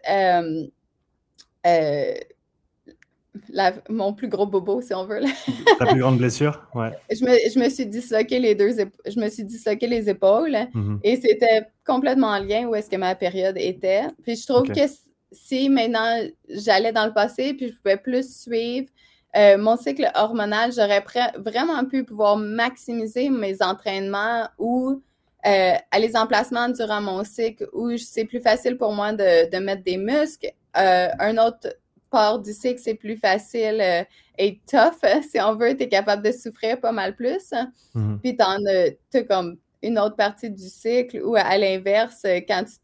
mon 3.90 4.14
plus 4.14 4.28
gros 4.28 4.46
bobo, 4.46 4.82
si 4.82 4.94
on 4.94 5.06
veut. 5.06 5.22
Ta 5.80 5.86
plus 5.86 6.00
grande 6.00 6.18
blessure, 6.18 6.68
ouais. 6.74 6.92
Je 7.12 7.60
me, 7.60 7.70
suis 7.70 7.86
disloqué 7.86 8.40
les 8.40 8.56
deux, 8.56 8.72
je 9.06 9.20
me 9.20 9.30
suis 9.30 9.44
disloqué 9.44 9.88
les 9.88 10.10
épaules 10.10 10.52
mm-hmm. 10.52 11.00
et 11.04 11.16
c'était 11.18 11.68
complètement 11.86 12.28
en 12.28 12.40
lien 12.40 12.68
où 12.68 12.76
est-ce 12.76 12.90
que 12.90 12.96
ma 12.96 13.16
période 13.16 13.58
était. 13.58 14.04
Puis 14.24 14.36
je 14.36 14.46
trouve 14.48 14.68
que 14.68 14.82
si 15.32 15.70
maintenant 15.70 16.22
j'allais 16.50 16.94
dans 16.94 17.06
le 17.06 17.14
passé 17.14 17.54
puis 17.54 17.70
je 17.70 17.76
pouvais 17.76 17.98
plus 17.98 18.42
suivre 18.42 18.88
euh, 19.36 19.58
mon 19.58 19.78
cycle 19.78 20.10
hormonal, 20.16 20.72
j'aurais 20.72 21.04
vraiment 21.38 21.86
pu 21.86 22.04
pouvoir 22.04 22.38
maximiser 22.38 23.30
mes 23.30 23.62
entraînements 23.62 24.48
ou 24.58 25.02
euh, 25.46 25.74
à 25.92 26.00
les 26.00 26.16
emplacements 26.16 26.70
durant 26.70 27.02
mon 27.02 27.24
cycle 27.24 27.68
où 27.74 27.96
c'est 27.98 28.26
plus 28.26 28.42
facile 28.42 28.78
pour 28.78 28.94
moi 28.94 29.14
de, 29.14 29.58
mettre 29.60 29.84
des 29.84 29.98
muscles. 29.98 30.52
Euh, 30.78 31.10
un 31.20 31.38
autre 31.38 31.70
du 32.44 32.54
cycle, 32.54 32.80
c'est 32.82 32.96
plus 32.96 33.18
facile 33.18 33.82
euh, 33.82 34.04
et 34.38 34.60
tough, 34.70 35.02
si 35.30 35.40
on 35.40 35.56
veut, 35.56 35.76
tu 35.76 35.84
es 35.84 35.90
capable 35.90 36.24
de 36.24 36.32
souffrir 36.32 36.80
pas 36.80 36.92
mal 36.92 37.16
plus. 37.16 37.54
Mhm. 37.94 38.20
Puis 38.24 38.38
tu 38.38 38.44
as 39.18 39.24
comme 39.24 39.58
une 39.82 40.00
autre 40.00 40.16
partie 40.16 40.50
du 40.50 40.68
cycle 40.68 41.22
où, 41.22 41.36
à 41.36 41.58
l'inverse, 41.58 42.24
quand 42.48 42.64
tu 42.64 42.76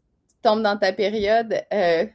tombes 0.42 0.62
dans 0.62 0.76
ta 0.76 0.92
période, 0.92 1.62
euh, 1.72 2.06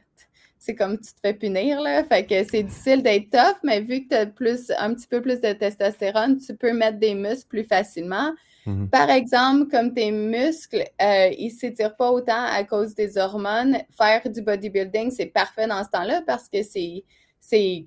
c'est 0.68 0.74
comme 0.74 0.98
tu 0.98 1.14
te 1.14 1.20
fais 1.22 1.32
punir, 1.32 1.80
là. 1.80 2.04
Fait 2.04 2.26
que 2.26 2.44
c'est 2.44 2.62
difficile 2.62 3.02
d'être 3.02 3.30
tough, 3.30 3.56
mais 3.64 3.80
vu 3.80 4.04
que 4.04 4.08
tu 4.10 4.14
as 4.14 4.26
plus, 4.26 4.70
un 4.78 4.92
petit 4.92 5.06
peu 5.06 5.22
plus 5.22 5.40
de 5.40 5.52
testostérone, 5.52 6.38
tu 6.38 6.54
peux 6.54 6.72
mettre 6.72 6.98
des 6.98 7.14
muscles 7.14 7.48
plus 7.48 7.64
facilement. 7.64 8.32
Mhm. 8.66 8.90
Par 8.90 9.08
exemple, 9.08 9.70
comme 9.70 9.94
tes 9.94 10.10
muscles, 10.10 10.84
euh, 11.00 11.30
ils 11.38 11.46
ne 11.46 11.58
s'étirent 11.58 11.96
pas 11.96 12.10
autant 12.10 12.44
à 12.44 12.64
cause 12.64 12.94
des 12.94 13.16
hormones, 13.16 13.78
faire 13.96 14.28
du 14.30 14.42
bodybuilding, 14.42 15.10
c'est 15.10 15.26
parfait 15.26 15.66
dans 15.66 15.82
ce 15.82 15.88
temps-là 15.88 16.22
parce 16.26 16.48
que 16.50 16.62
c'est, 16.62 17.04
c'est, 17.40 17.86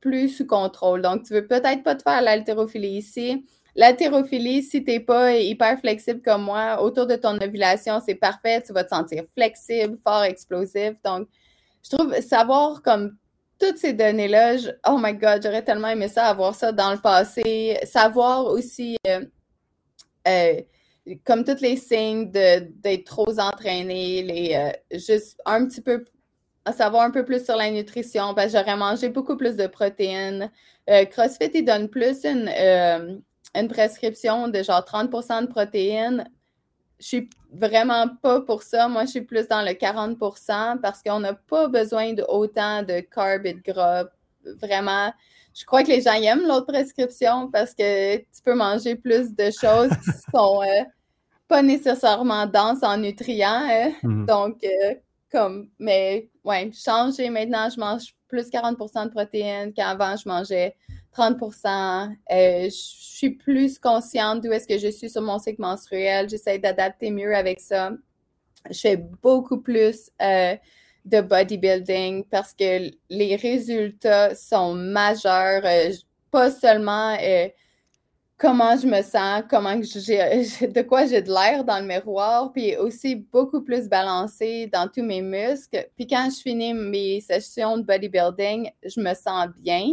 plus 0.00 0.28
sous 0.28 0.46
contrôle. 0.46 1.00
Donc, 1.00 1.22
tu 1.22 1.32
ne 1.32 1.40
veux 1.40 1.46
peut-être 1.46 1.82
pas 1.82 1.94
te 1.94 2.02
faire 2.02 2.20
l'haltérophilie 2.20 2.98
ici. 2.98 3.46
L'haltérophilie, 3.76 4.62
si 4.62 4.84
tu 4.84 4.90
n'es 4.90 5.00
pas 5.00 5.36
hyper 5.36 5.80
flexible 5.80 6.20
comme 6.22 6.42
moi, 6.42 6.82
autour 6.82 7.06
de 7.06 7.16
ton 7.16 7.38
ovulation, 7.40 8.02
c'est 8.04 8.14
parfait. 8.14 8.62
Tu 8.62 8.74
vas 8.74 8.84
te 8.84 8.90
sentir 8.90 9.24
flexible, 9.32 9.96
fort, 10.04 10.24
explosif. 10.24 10.92
Donc, 11.02 11.28
je 11.84 11.96
trouve 11.96 12.14
savoir 12.20 12.82
comme 12.82 13.16
toutes 13.58 13.78
ces 13.78 13.92
données-là, 13.92 14.56
oh 14.88 14.98
my 14.98 15.14
God, 15.14 15.42
j'aurais 15.42 15.62
tellement 15.62 15.88
aimé 15.88 16.08
ça, 16.08 16.26
avoir 16.26 16.54
ça 16.54 16.72
dans 16.72 16.92
le 16.92 16.98
passé. 16.98 17.78
Savoir 17.84 18.46
aussi 18.46 18.96
euh, 19.06 19.24
euh, 20.26 20.60
comme 21.24 21.44
tous 21.44 21.60
les 21.60 21.76
signes 21.76 22.30
d'être 22.30 23.04
trop 23.04 23.38
entraîné, 23.38 24.22
les, 24.22 24.54
euh, 24.54 24.98
juste 24.98 25.40
un 25.44 25.66
petit 25.66 25.80
peu 25.80 26.04
savoir 26.74 27.02
un 27.02 27.10
peu 27.10 27.26
plus 27.26 27.44
sur 27.44 27.56
la 27.56 27.70
nutrition, 27.70 28.34
j'aurais 28.50 28.76
mangé 28.76 29.10
beaucoup 29.10 29.36
plus 29.36 29.54
de 29.54 29.66
protéines. 29.66 30.50
CrossFit, 31.10 31.50
il 31.52 31.64
donne 31.66 31.90
plus 31.90 32.24
une, 32.24 32.48
une 33.54 33.68
prescription 33.68 34.48
de 34.48 34.62
genre 34.62 34.80
30% 34.80 35.42
de 35.42 35.46
protéines. 35.46 36.26
Je 36.98 37.06
suis 37.06 37.30
vraiment 37.54 38.08
pas 38.22 38.40
pour 38.40 38.62
ça. 38.62 38.88
Moi, 38.88 39.04
je 39.04 39.10
suis 39.10 39.20
plus 39.22 39.48
dans 39.48 39.62
le 39.62 39.74
40 39.74 40.18
parce 40.82 41.02
qu'on 41.02 41.20
n'a 41.20 41.34
pas 41.34 41.68
besoin 41.68 42.12
de 42.12 42.24
autant 42.28 42.82
de 42.82 43.00
carbs 43.00 43.46
et 43.46 43.54
de 43.54 43.60
gras. 43.60 44.04
Vraiment, 44.60 45.12
je 45.54 45.64
crois 45.64 45.82
que 45.82 45.88
les 45.88 46.02
gens 46.02 46.14
aiment 46.14 46.46
l'autre 46.46 46.66
prescription 46.66 47.50
parce 47.50 47.74
que 47.74 48.16
tu 48.16 48.42
peux 48.44 48.54
manger 48.54 48.96
plus 48.96 49.34
de 49.34 49.44
choses 49.44 49.90
qui 49.90 50.10
sont 50.34 50.62
euh, 50.62 50.84
pas 51.48 51.62
nécessairement 51.62 52.46
denses 52.46 52.82
en 52.82 52.96
nutriments. 52.98 53.66
Hein. 53.70 53.92
Mhm. 54.02 54.26
Donc, 54.26 54.64
euh, 54.64 54.94
comme, 55.30 55.68
mais 55.78 56.28
ouais, 56.44 56.70
changer 56.72 57.30
maintenant, 57.30 57.68
je 57.70 57.78
mange 57.78 58.14
plus 58.28 58.50
40 58.50 58.76
de 58.78 59.10
protéines 59.10 59.72
qu'avant, 59.72 60.16
je 60.16 60.28
mangeais 60.28 60.76
30% 61.16 62.10
euh, 62.32 62.64
Je 62.64 62.68
suis 62.70 63.30
plus 63.30 63.78
consciente 63.78 64.42
d'où 64.42 64.52
est-ce 64.52 64.66
que 64.66 64.78
je 64.78 64.88
suis 64.88 65.10
sur 65.10 65.22
mon 65.22 65.38
cycle 65.38 65.60
menstruel. 65.60 66.28
J'essaie 66.28 66.58
d'adapter 66.58 67.10
mieux 67.10 67.34
avec 67.34 67.60
ça. 67.60 67.92
Je 68.70 68.80
fais 68.80 68.96
beaucoup 68.96 69.60
plus 69.60 70.10
de 71.04 71.20
bodybuilding 71.20 72.24
parce 72.24 72.52
que 72.52 72.90
les 73.10 73.36
résultats 73.36 74.34
sont 74.34 74.74
majeurs. 74.74 75.62
Euh, 75.64 75.92
pas 76.30 76.50
seulement 76.50 77.16
euh, 77.22 77.48
comment 78.38 78.76
je 78.76 78.86
me 78.86 79.02
sens, 79.02 79.42
comment 79.48 79.80
j'ai, 79.82 80.66
de 80.66 80.82
quoi 80.82 81.06
j'ai 81.06 81.22
de 81.22 81.32
l'air 81.32 81.64
dans 81.64 81.78
le 81.78 81.86
miroir, 81.86 82.50
puis 82.52 82.76
aussi 82.76 83.16
beaucoup 83.16 83.62
plus 83.62 83.88
balancé 83.88 84.68
dans 84.72 84.88
tous 84.88 85.02
mes 85.02 85.22
muscles. 85.22 85.88
Puis 85.96 86.06
quand 86.06 86.28
je 86.30 86.40
finis 86.40 86.74
mes 86.74 87.20
sessions 87.20 87.78
de 87.78 87.82
bodybuilding, 87.82 88.70
je 88.84 89.00
me 89.00 89.14
sens 89.14 89.48
bien. 89.58 89.92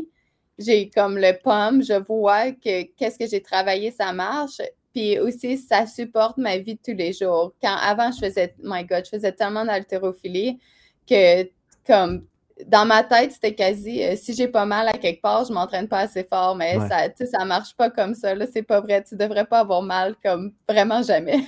J'ai 0.64 0.90
comme 0.90 1.18
le 1.18 1.34
pomme, 1.42 1.84
je 1.84 1.94
vois 1.94 2.52
que 2.52 2.84
qu'est-ce 2.96 3.18
que 3.18 3.28
j'ai 3.28 3.42
travaillé, 3.42 3.92
ça 3.92 4.14
marche. 4.14 4.62
Puis 4.94 5.20
aussi, 5.20 5.58
ça 5.58 5.88
supporte 5.88 6.38
ma 6.38 6.58
vie 6.58 6.76
de 6.76 6.80
tous 6.84 6.98
les 6.98 7.14
jours. 7.14 7.54
Quand 7.62 7.76
avant, 7.82 8.12
je 8.12 8.26
faisais, 8.26 8.54
my 8.62 8.84
God, 8.84 9.06
je 9.06 9.12
faisais 9.12 9.32
tellement 9.32 9.66
d'haltérophilie 9.66 10.60
que 11.08 11.50
comme 11.86 12.26
dans 12.68 12.86
ma 12.86 13.04
tête, 13.04 13.32
c'était 13.32 13.56
quasi 13.56 14.04
euh, 14.04 14.16
si 14.16 14.34
j'ai 14.34 14.48
pas 14.48 14.66
mal 14.66 14.88
à 14.88 14.94
quelque 14.94 15.22
part, 15.22 15.46
je 15.46 15.54
m'entraîne 15.54 15.88
pas 15.88 16.00
assez 16.00 16.24
fort, 16.24 16.56
mais 16.56 16.78
ça, 16.88 17.08
ça 17.26 17.46
marche 17.46 17.76
pas 17.76 17.90
comme 17.90 18.14
ça. 18.14 18.36
Là, 18.36 18.46
c'est 18.52 18.64
pas 18.64 18.82
vrai. 18.82 19.04
Tu 19.04 19.16
devrais 19.16 19.46
pas 19.46 19.60
avoir 19.60 19.82
mal 19.82 20.16
comme 20.24 20.52
vraiment 20.68 21.02
jamais. 21.02 21.40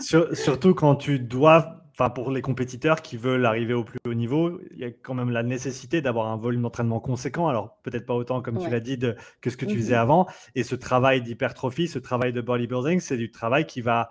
surtout 0.00 0.74
quand 0.74 0.96
tu 0.96 1.18
dois, 1.18 1.77
enfin 1.98 2.10
pour 2.10 2.30
les 2.30 2.42
compétiteurs 2.42 3.02
qui 3.02 3.16
veulent 3.16 3.44
arriver 3.44 3.74
au 3.74 3.82
plus 3.82 3.98
haut 4.06 4.14
niveau, 4.14 4.60
il 4.72 4.78
y 4.78 4.84
a 4.84 4.90
quand 4.90 5.14
même 5.14 5.30
la 5.30 5.42
nécessité 5.42 6.00
d'avoir 6.00 6.28
un 6.28 6.36
volume 6.36 6.62
d'entraînement 6.62 7.00
conséquent. 7.00 7.48
Alors 7.48 7.78
peut-être 7.82 8.06
pas 8.06 8.14
autant 8.14 8.40
comme 8.40 8.58
tu 8.58 8.70
l'as 8.70 8.80
dit 8.80 8.98
que 9.40 9.50
ce 9.50 9.56
que 9.56 9.66
tu 9.66 9.76
faisais 9.76 9.94
mm-hmm. 9.94 9.98
avant. 9.98 10.26
Et 10.54 10.62
ce 10.62 10.74
travail 10.74 11.22
d'hypertrophie, 11.22 11.88
ce 11.88 11.98
travail 11.98 12.32
de 12.32 12.40
bodybuilding, 12.40 13.00
c'est 13.00 13.16
du 13.16 13.30
travail 13.30 13.66
qui 13.66 13.80
va, 13.80 14.10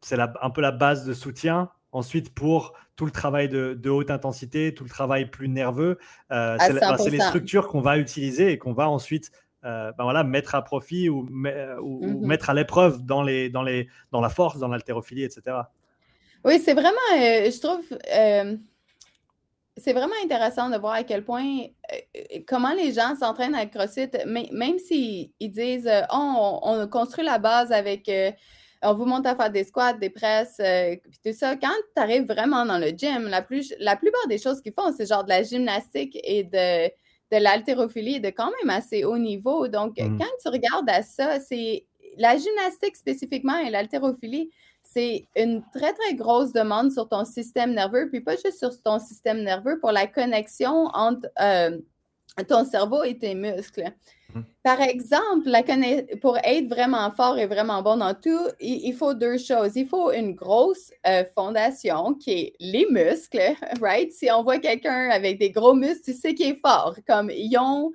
c'est 0.00 0.18
un 0.18 0.50
peu 0.50 0.60
la 0.60 0.72
base 0.72 1.04
de 1.04 1.12
soutien 1.12 1.70
Ensuite, 1.94 2.34
pour 2.34 2.72
tout 2.96 3.04
le 3.04 3.12
travail 3.12 3.48
de, 3.48 3.88
haute 3.88 4.10
intensité, 4.10 4.74
tout 4.74 4.82
le 4.82 4.90
travail 4.90 5.30
plus 5.30 5.48
nerveux, 5.48 5.96
euh, 6.32 6.56
c'est 6.58 7.10
les 7.10 7.20
structures 7.20 7.68
qu'on 7.68 7.80
va 7.80 7.98
utiliser 7.98 8.50
et 8.50 8.58
qu'on 8.58 8.72
va 8.72 8.88
ensuite 8.88 9.30
euh, 9.64 9.92
ben 9.96 10.02
voilà, 10.02 10.24
mettre 10.24 10.56
à 10.56 10.62
profit 10.62 11.08
ou, 11.08 11.22
mhm. 11.22 12.26
mettre 12.26 12.50
à 12.50 12.54
l'épreuve 12.54 13.04
dans, 13.04 13.22
les, 13.22 13.48
dans, 13.48 13.62
les, 13.62 13.88
dans 14.10 14.20
la 14.20 14.28
force, 14.28 14.58
dans 14.58 14.66
l'haltérophilie, 14.66 15.22
etc. 15.22 15.56
Oui, 16.44 16.60
c'est 16.60 16.74
vraiment, 16.74 16.90
euh, 17.14 17.50
je 17.50 17.60
trouve, 17.60 17.84
c'est 19.76 19.92
vraiment 19.92 20.14
intéressant 20.22 20.70
de 20.70 20.76
voir 20.76 20.94
à 20.94 21.02
quel 21.04 21.24
point, 21.24 21.66
comment 22.46 22.72
les 22.74 22.92
gens 22.92 23.16
s'entraînent 23.18 23.54
avec 23.54 23.72
CrossFit, 23.72 24.10
même 24.26 24.78
s'ils 24.78 25.32
disent, 25.40 25.90
oh, 26.12 26.58
on, 26.62 26.86
construit 26.88 27.24
la 27.24 27.38
base 27.38 27.72
avec 27.72 28.08
on 28.84 28.94
vous 28.94 29.06
montre 29.06 29.28
à 29.28 29.34
faire 29.36 29.50
des 29.50 29.64
squats, 29.64 29.94
des 29.94 30.10
presses, 30.10 30.60
euh, 30.60 30.94
tout 31.24 31.32
ça. 31.32 31.56
Quand 31.56 31.72
tu 31.96 32.02
arrives 32.02 32.26
vraiment 32.26 32.64
dans 32.66 32.78
le 32.78 32.88
gym, 32.88 33.26
la, 33.28 33.42
plus, 33.42 33.74
la 33.78 33.96
plupart 33.96 34.26
des 34.28 34.38
choses 34.38 34.60
qu'ils 34.60 34.72
font, 34.72 34.92
c'est 34.96 35.06
genre 35.06 35.24
de 35.24 35.30
la 35.30 35.42
gymnastique 35.42 36.18
et 36.22 36.44
de, 36.44 36.88
de 36.88 37.42
l'haltérophilie 37.42 38.20
de 38.20 38.28
quand 38.28 38.50
même 38.60 38.70
assez 38.70 39.04
haut 39.04 39.18
niveau. 39.18 39.68
Donc, 39.68 39.98
mm. 39.98 40.18
quand 40.18 40.30
tu 40.42 40.48
regardes 40.48 40.88
à 40.90 41.02
ça, 41.02 41.40
c'est 41.40 41.86
la 42.18 42.36
gymnastique 42.36 42.96
spécifiquement 42.96 43.58
et 43.58 43.70
l'haltérophilie, 43.70 44.50
c'est 44.84 45.26
une 45.34 45.62
très, 45.72 45.92
très 45.92 46.14
grosse 46.14 46.52
demande 46.52 46.92
sur 46.92 47.08
ton 47.08 47.24
système 47.24 47.74
nerveux, 47.74 48.08
puis 48.10 48.20
pas 48.20 48.36
juste 48.36 48.58
sur 48.58 48.70
ton 48.82 48.98
système 48.98 49.42
nerveux, 49.42 49.80
pour 49.80 49.90
la 49.90 50.06
connexion 50.06 50.88
entre 50.92 51.26
euh, 51.40 51.78
ton 52.48 52.64
cerveau 52.64 53.02
et 53.02 53.18
tes 53.18 53.34
muscles. 53.34 53.92
Mmh. 54.34 54.40
Par 54.62 54.80
exemple, 54.80 55.48
la 55.48 55.62
pour 56.20 56.38
être 56.38 56.68
vraiment 56.68 57.10
fort 57.12 57.38
et 57.38 57.46
vraiment 57.46 57.82
bon 57.82 57.96
dans 57.96 58.14
tout, 58.14 58.48
il, 58.60 58.92
faut 58.94 59.14
deux 59.14 59.38
choses. 59.38 59.76
Il 59.76 59.86
faut 59.86 60.12
une 60.12 60.34
grosse 60.34 60.90
euh, 61.06 61.24
fondation 61.34 62.14
qui 62.14 62.32
est 62.32 62.52
les 62.60 62.86
muscles, 62.90 63.54
right? 63.80 64.12
Si 64.12 64.30
on 64.30 64.42
voit 64.42 64.58
quelqu'un 64.58 65.10
avec 65.10 65.38
des 65.38 65.50
gros 65.50 65.74
muscles, 65.74 66.02
tu 66.04 66.12
sais 66.12 66.34
qu'il 66.34 66.50
est 66.50 66.60
fort. 66.60 66.96
Comme 67.06 67.30
ils 67.30 67.56
ont, 67.58 67.92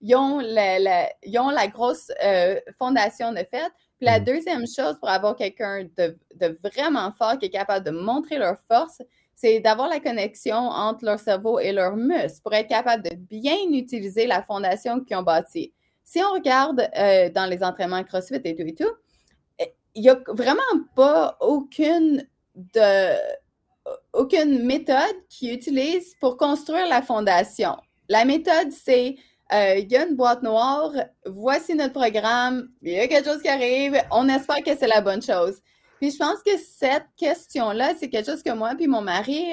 ils 0.00 0.16
ont 0.16 0.40
la, 0.40 1.08
ils 1.22 1.38
ont 1.38 1.50
la 1.50 1.66
grosse 1.68 2.10
euh, 2.24 2.58
fondation 2.78 3.32
de 3.32 3.38
fait. 3.38 3.70
Puis 4.02 4.10
la 4.10 4.18
mm. 4.18 4.24
deuxième 4.24 4.66
chose 4.66 4.98
pour 4.98 5.08
avoir 5.08 5.36
quelqu'un 5.36 5.84
de, 5.96 6.18
de, 6.34 6.58
vraiment 6.64 7.12
fort 7.12 7.38
qui 7.38 7.46
est 7.46 7.50
capable 7.50 7.86
de 7.86 7.92
montrer 7.92 8.36
leur 8.36 8.58
force, 8.66 9.00
c'est 9.32 9.60
d'avoir 9.60 9.88
la 9.88 10.00
connexion 10.00 10.56
entre 10.56 11.04
leur 11.04 11.20
cerveau 11.20 11.60
et 11.60 11.70
leurs 11.70 11.94
muscles 11.94 12.40
pour 12.42 12.52
être 12.52 12.68
capable 12.68 13.04
de 13.04 13.14
bien 13.14 13.54
utiliser 13.70 14.26
la 14.26 14.42
fondation 14.42 14.98
qu'ils 15.04 15.16
ont 15.16 15.22
bâtie. 15.22 15.72
Si 16.02 16.20
on 16.20 16.32
regarde 16.32 16.90
euh, 16.98 17.30
dans 17.30 17.46
les 17.46 17.62
entraînements 17.62 18.02
CrossFit 18.02 18.40
et 18.42 18.56
tout 18.56 18.66
et 18.66 18.74
tout, 18.74 18.92
eh, 19.60 19.72
il 19.94 20.02
n'y 20.02 20.10
a 20.10 20.18
vraiment 20.26 20.62
pas 20.96 21.36
aucune, 21.40 22.26
de, 22.56 23.14
aucune 24.12 24.64
méthode 24.64 25.16
qui 25.28 25.54
utilise 25.54 26.16
pour 26.20 26.36
construire 26.36 26.88
la 26.88 27.02
fondation. 27.02 27.76
La 28.08 28.24
méthode, 28.24 28.72
c'est 28.72 29.14
euh, 29.52 29.76
il 29.78 29.90
y 29.90 29.96
a 29.96 30.06
une 30.06 30.16
boîte 30.16 30.42
noire, 30.42 30.92
voici 31.26 31.74
notre 31.74 31.92
programme, 31.92 32.68
il 32.82 32.92
y 32.92 32.98
a 32.98 33.08
quelque 33.08 33.28
chose 33.28 33.42
qui 33.42 33.48
arrive, 33.48 34.00
on 34.10 34.28
espère 34.28 34.62
que 34.62 34.76
c'est 34.76 34.86
la 34.86 35.00
bonne 35.00 35.22
chose. 35.22 35.60
Puis 36.00 36.10
je 36.10 36.16
pense 36.16 36.42
que 36.44 36.56
cette 36.58 37.06
question-là, 37.16 37.92
c'est 37.98 38.08
quelque 38.08 38.30
chose 38.30 38.42
que 38.42 38.52
moi 38.52 38.72
et 38.78 38.86
mon 38.86 39.02
mari, 39.02 39.52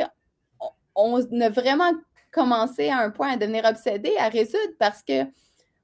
on, 0.96 1.22
a 1.42 1.50
vraiment 1.50 1.92
commencé 2.32 2.90
à 2.90 3.00
un 3.00 3.10
point 3.10 3.34
à 3.34 3.38
devenir 3.38 3.66
obsédés 3.66 4.16
à 4.18 4.30
résoudre 4.30 4.74
parce 4.80 5.04
que 5.04 5.26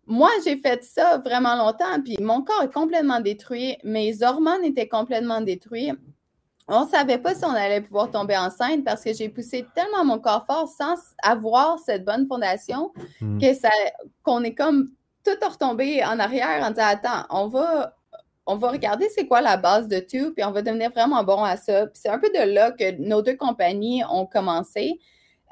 moi, 0.07 0.29
j'ai 0.43 0.57
fait 0.57 0.83
ça 0.83 1.17
vraiment 1.17 1.55
longtemps, 1.55 2.01
puis 2.03 2.15
mon 2.21 2.43
corps 2.43 2.63
est 2.63 2.73
complètement 2.73 3.19
détruit, 3.19 3.77
mes 3.83 4.21
hormones 4.21 4.63
étaient 4.63 4.87
complètement 4.87 5.41
détruites. 5.41 5.95
On 6.67 6.85
ne 6.85 6.89
savait 6.89 7.19
pas 7.19 7.35
si 7.35 7.45
on 7.45 7.51
allait 7.51 7.81
pouvoir 7.81 8.09
tomber 8.09 8.35
enceinte 8.35 8.83
parce 8.83 9.03
que 9.03 9.13
j'ai 9.13 9.29
poussé 9.29 9.65
tellement 9.75 10.03
mon 10.03 10.19
corps 10.19 10.45
fort 10.47 10.67
sans 10.67 10.95
avoir 11.21 11.77
cette 11.79 12.03
bonne 12.03 12.25
fondation 12.25 12.91
hmm. 13.21 13.39
que 13.39 13.53
ça 13.53 13.69
qu'on 14.23 14.43
est 14.43 14.55
comme 14.55 14.89
tout 15.23 15.47
retombé 15.47 16.03
en 16.03 16.17
arrière 16.19 16.63
en 16.63 16.69
disant 16.69 16.87
attends, 16.87 17.25
on 17.29 17.47
va 17.47 17.95
on 18.47 18.55
va 18.57 18.71
regarder 18.71 19.07
c'est 19.09 19.27
quoi 19.27 19.41
la 19.41 19.57
base 19.57 19.87
de 19.87 19.99
tout, 19.99 20.33
puis 20.33 20.43
on 20.43 20.51
va 20.51 20.61
devenir 20.61 20.91
vraiment 20.91 21.23
bon 21.23 21.43
à 21.43 21.57
ça. 21.57 21.87
c'est 21.93 22.09
un 22.09 22.19
peu 22.19 22.29
de 22.29 22.53
là 22.53 22.71
que 22.71 22.91
nos 22.99 23.23
deux 23.23 23.35
compagnies 23.35 24.03
ont 24.05 24.27
commencé. 24.27 24.99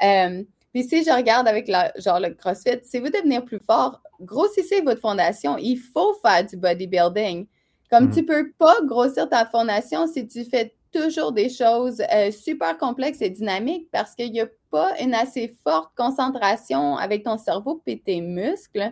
Euh, 0.03 0.43
puis 0.73 0.83
si 0.83 1.03
je 1.03 1.09
regarde 1.09 1.47
avec 1.47 1.67
la, 1.67 1.91
genre 1.97 2.19
le 2.19 2.33
CrossFit, 2.35 2.79
si 2.83 2.99
vous 2.99 3.09
devenir 3.09 3.43
plus 3.45 3.59
fort, 3.59 4.01
grossissez 4.21 4.81
votre 4.81 5.01
fondation. 5.01 5.57
Il 5.57 5.77
faut 5.77 6.13
faire 6.21 6.45
du 6.45 6.55
bodybuilding. 6.57 7.47
Comme 7.89 8.11
tu 8.11 8.21
hmm. 8.21 8.25
tu 8.25 8.25
peux 8.25 8.51
pas 8.57 8.75
grossir 8.85 9.27
ta 9.27 9.45
fondation 9.45 10.07
si 10.07 10.27
tu 10.27 10.45
fais 10.45 10.75
toujours 10.93 11.31
des 11.31 11.49
choses 11.49 12.01
euh, 12.13 12.31
super 12.31 12.77
complexes 12.77 13.21
et 13.21 13.29
dynamiques 13.29 13.89
parce 13.91 14.15
qu'il 14.15 14.31
n'y 14.31 14.41
a 14.41 14.47
pas 14.71 14.91
une 15.01 15.13
assez 15.13 15.55
forte 15.63 15.91
concentration 15.95 16.97
avec 16.97 17.23
ton 17.23 17.37
cerveau 17.37 17.81
et 17.85 17.99
tes 17.99 18.21
muscles 18.21 18.91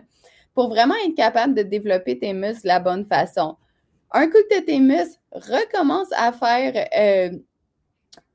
pour 0.54 0.68
vraiment 0.68 0.94
être 1.06 1.14
capable 1.14 1.54
de 1.54 1.62
développer 1.62 2.18
tes 2.18 2.32
muscles 2.32 2.64
de 2.64 2.68
la 2.68 2.80
bonne 2.80 3.06
façon. 3.06 3.56
Un 4.10 4.26
coup 4.26 4.38
que 4.50 4.60
tes 4.60 4.80
muscles, 4.80 5.18
recommence 5.32 6.08
à 6.12 6.32
faire, 6.32 6.86
euh, 6.98 7.38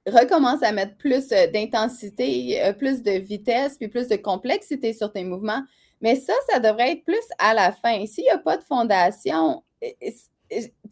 recommence 0.07 0.63
à 0.63 0.71
mettre 0.71 0.97
plus 0.97 1.31
euh, 1.31 1.47
d'intensité, 1.47 2.73
plus 2.79 3.03
de 3.03 3.11
vitesse, 3.11 3.77
puis 3.77 3.87
plus 3.87 4.07
de 4.07 4.15
complexité 4.15 4.93
sur 4.93 5.11
tes 5.11 5.23
mouvements. 5.23 5.61
Mais 6.01 6.15
ça, 6.15 6.33
ça 6.49 6.59
devrait 6.59 6.93
être 6.93 7.03
plus 7.03 7.15
à 7.37 7.53
la 7.53 7.71
fin. 7.71 8.05
S'il 8.05 8.23
n'y 8.23 8.29
a 8.29 8.37
pas 8.37 8.57
de 8.57 8.63
fondation, 8.63 9.63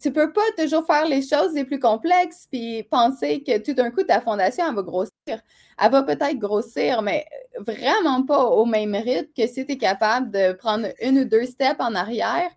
tu 0.00 0.12
peux 0.12 0.32
pas 0.32 0.42
toujours 0.58 0.84
faire 0.86 1.06
les 1.06 1.22
choses 1.22 1.54
les 1.54 1.64
plus 1.64 1.78
complexes 1.78 2.46
puis 2.50 2.82
penser 2.84 3.42
que 3.42 3.58
tout 3.58 3.72
d'un 3.72 3.90
coup, 3.90 4.02
ta 4.02 4.20
fondation, 4.20 4.64
elle 4.68 4.74
va 4.74 4.82
grossir. 4.82 5.12
Elle 5.28 5.90
va 5.90 6.02
peut-être 6.02 6.38
grossir, 6.38 7.02
mais 7.02 7.26
vraiment 7.58 8.22
pas 8.22 8.44
au 8.44 8.64
même 8.64 8.94
rythme 8.94 9.30
que 9.36 9.46
si 9.46 9.66
tu 9.66 9.72
es 9.72 9.78
capable 9.78 10.30
de 10.30 10.52
prendre 10.52 10.88
une 11.00 11.20
ou 11.20 11.24
deux 11.24 11.46
steps 11.46 11.80
en 11.80 11.94
arrière, 11.94 12.50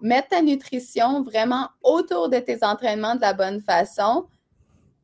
mettre 0.00 0.28
ta 0.28 0.42
nutrition 0.42 1.22
vraiment 1.22 1.68
autour 1.82 2.28
de 2.28 2.38
tes 2.38 2.62
entraînements 2.62 3.14
de 3.14 3.20
la 3.20 3.32
bonne 3.32 3.60
façon, 3.60 4.26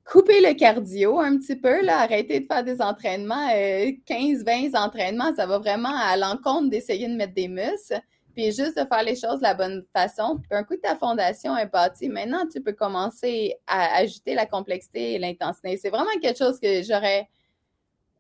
couper 0.04 0.40
le 0.40 0.54
cardio 0.54 1.18
un 1.20 1.38
petit 1.38 1.56
peu, 1.56 1.82
là, 1.82 2.00
arrêter 2.00 2.40
de 2.40 2.46
faire 2.46 2.64
des 2.64 2.80
entraînements, 2.80 3.48
15-20 3.48 4.74
euh, 4.74 4.78
entraînements, 4.78 5.34
ça 5.34 5.46
va 5.46 5.58
vraiment 5.58 5.94
à 5.96 6.16
l'encontre 6.16 6.70
d'essayer 6.70 7.08
de 7.08 7.14
mettre 7.14 7.34
des 7.34 7.48
muscles 7.48 8.00
puis 8.34 8.46
juste 8.46 8.76
de 8.76 8.84
faire 8.84 9.02
les 9.02 9.14
choses 9.16 9.38
de 9.38 9.42
la 9.42 9.54
bonne 9.54 9.84
façon. 9.94 10.38
Puis 10.38 10.58
un 10.58 10.64
coup, 10.64 10.76
ta 10.76 10.96
fondation 10.96 11.56
est 11.56 11.66
bâtie. 11.66 12.08
Maintenant, 12.08 12.46
tu 12.52 12.60
peux 12.60 12.72
commencer 12.72 13.54
à 13.66 13.96
ajouter 13.96 14.34
la 14.34 14.46
complexité 14.46 15.14
et 15.14 15.18
l'intensité. 15.18 15.76
C'est 15.76 15.90
vraiment 15.90 16.10
quelque 16.20 16.38
chose 16.38 16.58
que 16.60 16.82
j'aurais 16.82 17.28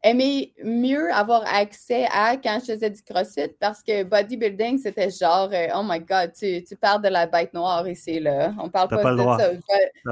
aimé 0.02 0.52
mieux 0.64 1.12
avoir 1.12 1.44
accès 1.46 2.06
à 2.12 2.36
quand 2.36 2.58
je 2.60 2.72
faisais 2.72 2.90
du 2.90 3.02
CrossFit 3.02 3.48
parce 3.60 3.82
que 3.82 4.02
bodybuilding, 4.02 4.78
c'était 4.78 5.10
genre, 5.10 5.48
euh, 5.52 5.68
oh 5.76 5.82
my 5.84 6.00
God, 6.00 6.32
tu, 6.36 6.62
tu, 6.64 6.76
parles 6.76 7.02
de 7.02 7.08
la 7.08 7.26
bête 7.26 7.54
noire 7.54 7.86
ici, 7.88 8.18
là. 8.18 8.52
On 8.58 8.68
parle 8.68 8.88
pas, 8.88 8.96
de 8.96 9.18
ça. 9.18 9.50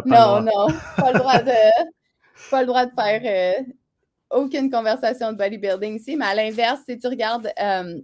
non, 0.05 0.43
non, 0.43 0.67
pas 0.97 1.13
le 1.13 1.19
droit 1.19 1.39
de, 1.39 2.51
pas 2.51 2.61
le 2.61 2.67
droit 2.67 2.87
de 2.87 2.93
faire 2.93 3.21
euh, 3.25 3.63
aucune 4.31 4.71
conversation 4.71 5.33
de 5.33 5.39
bodybuilding 5.39 5.97
ici. 5.97 6.17
Mais 6.17 6.27
à 6.27 6.35
l'inverse, 6.35 6.81
si 6.89 6.97
tu 6.99 7.09
regardes 7.09 7.51
euh, 7.61 8.01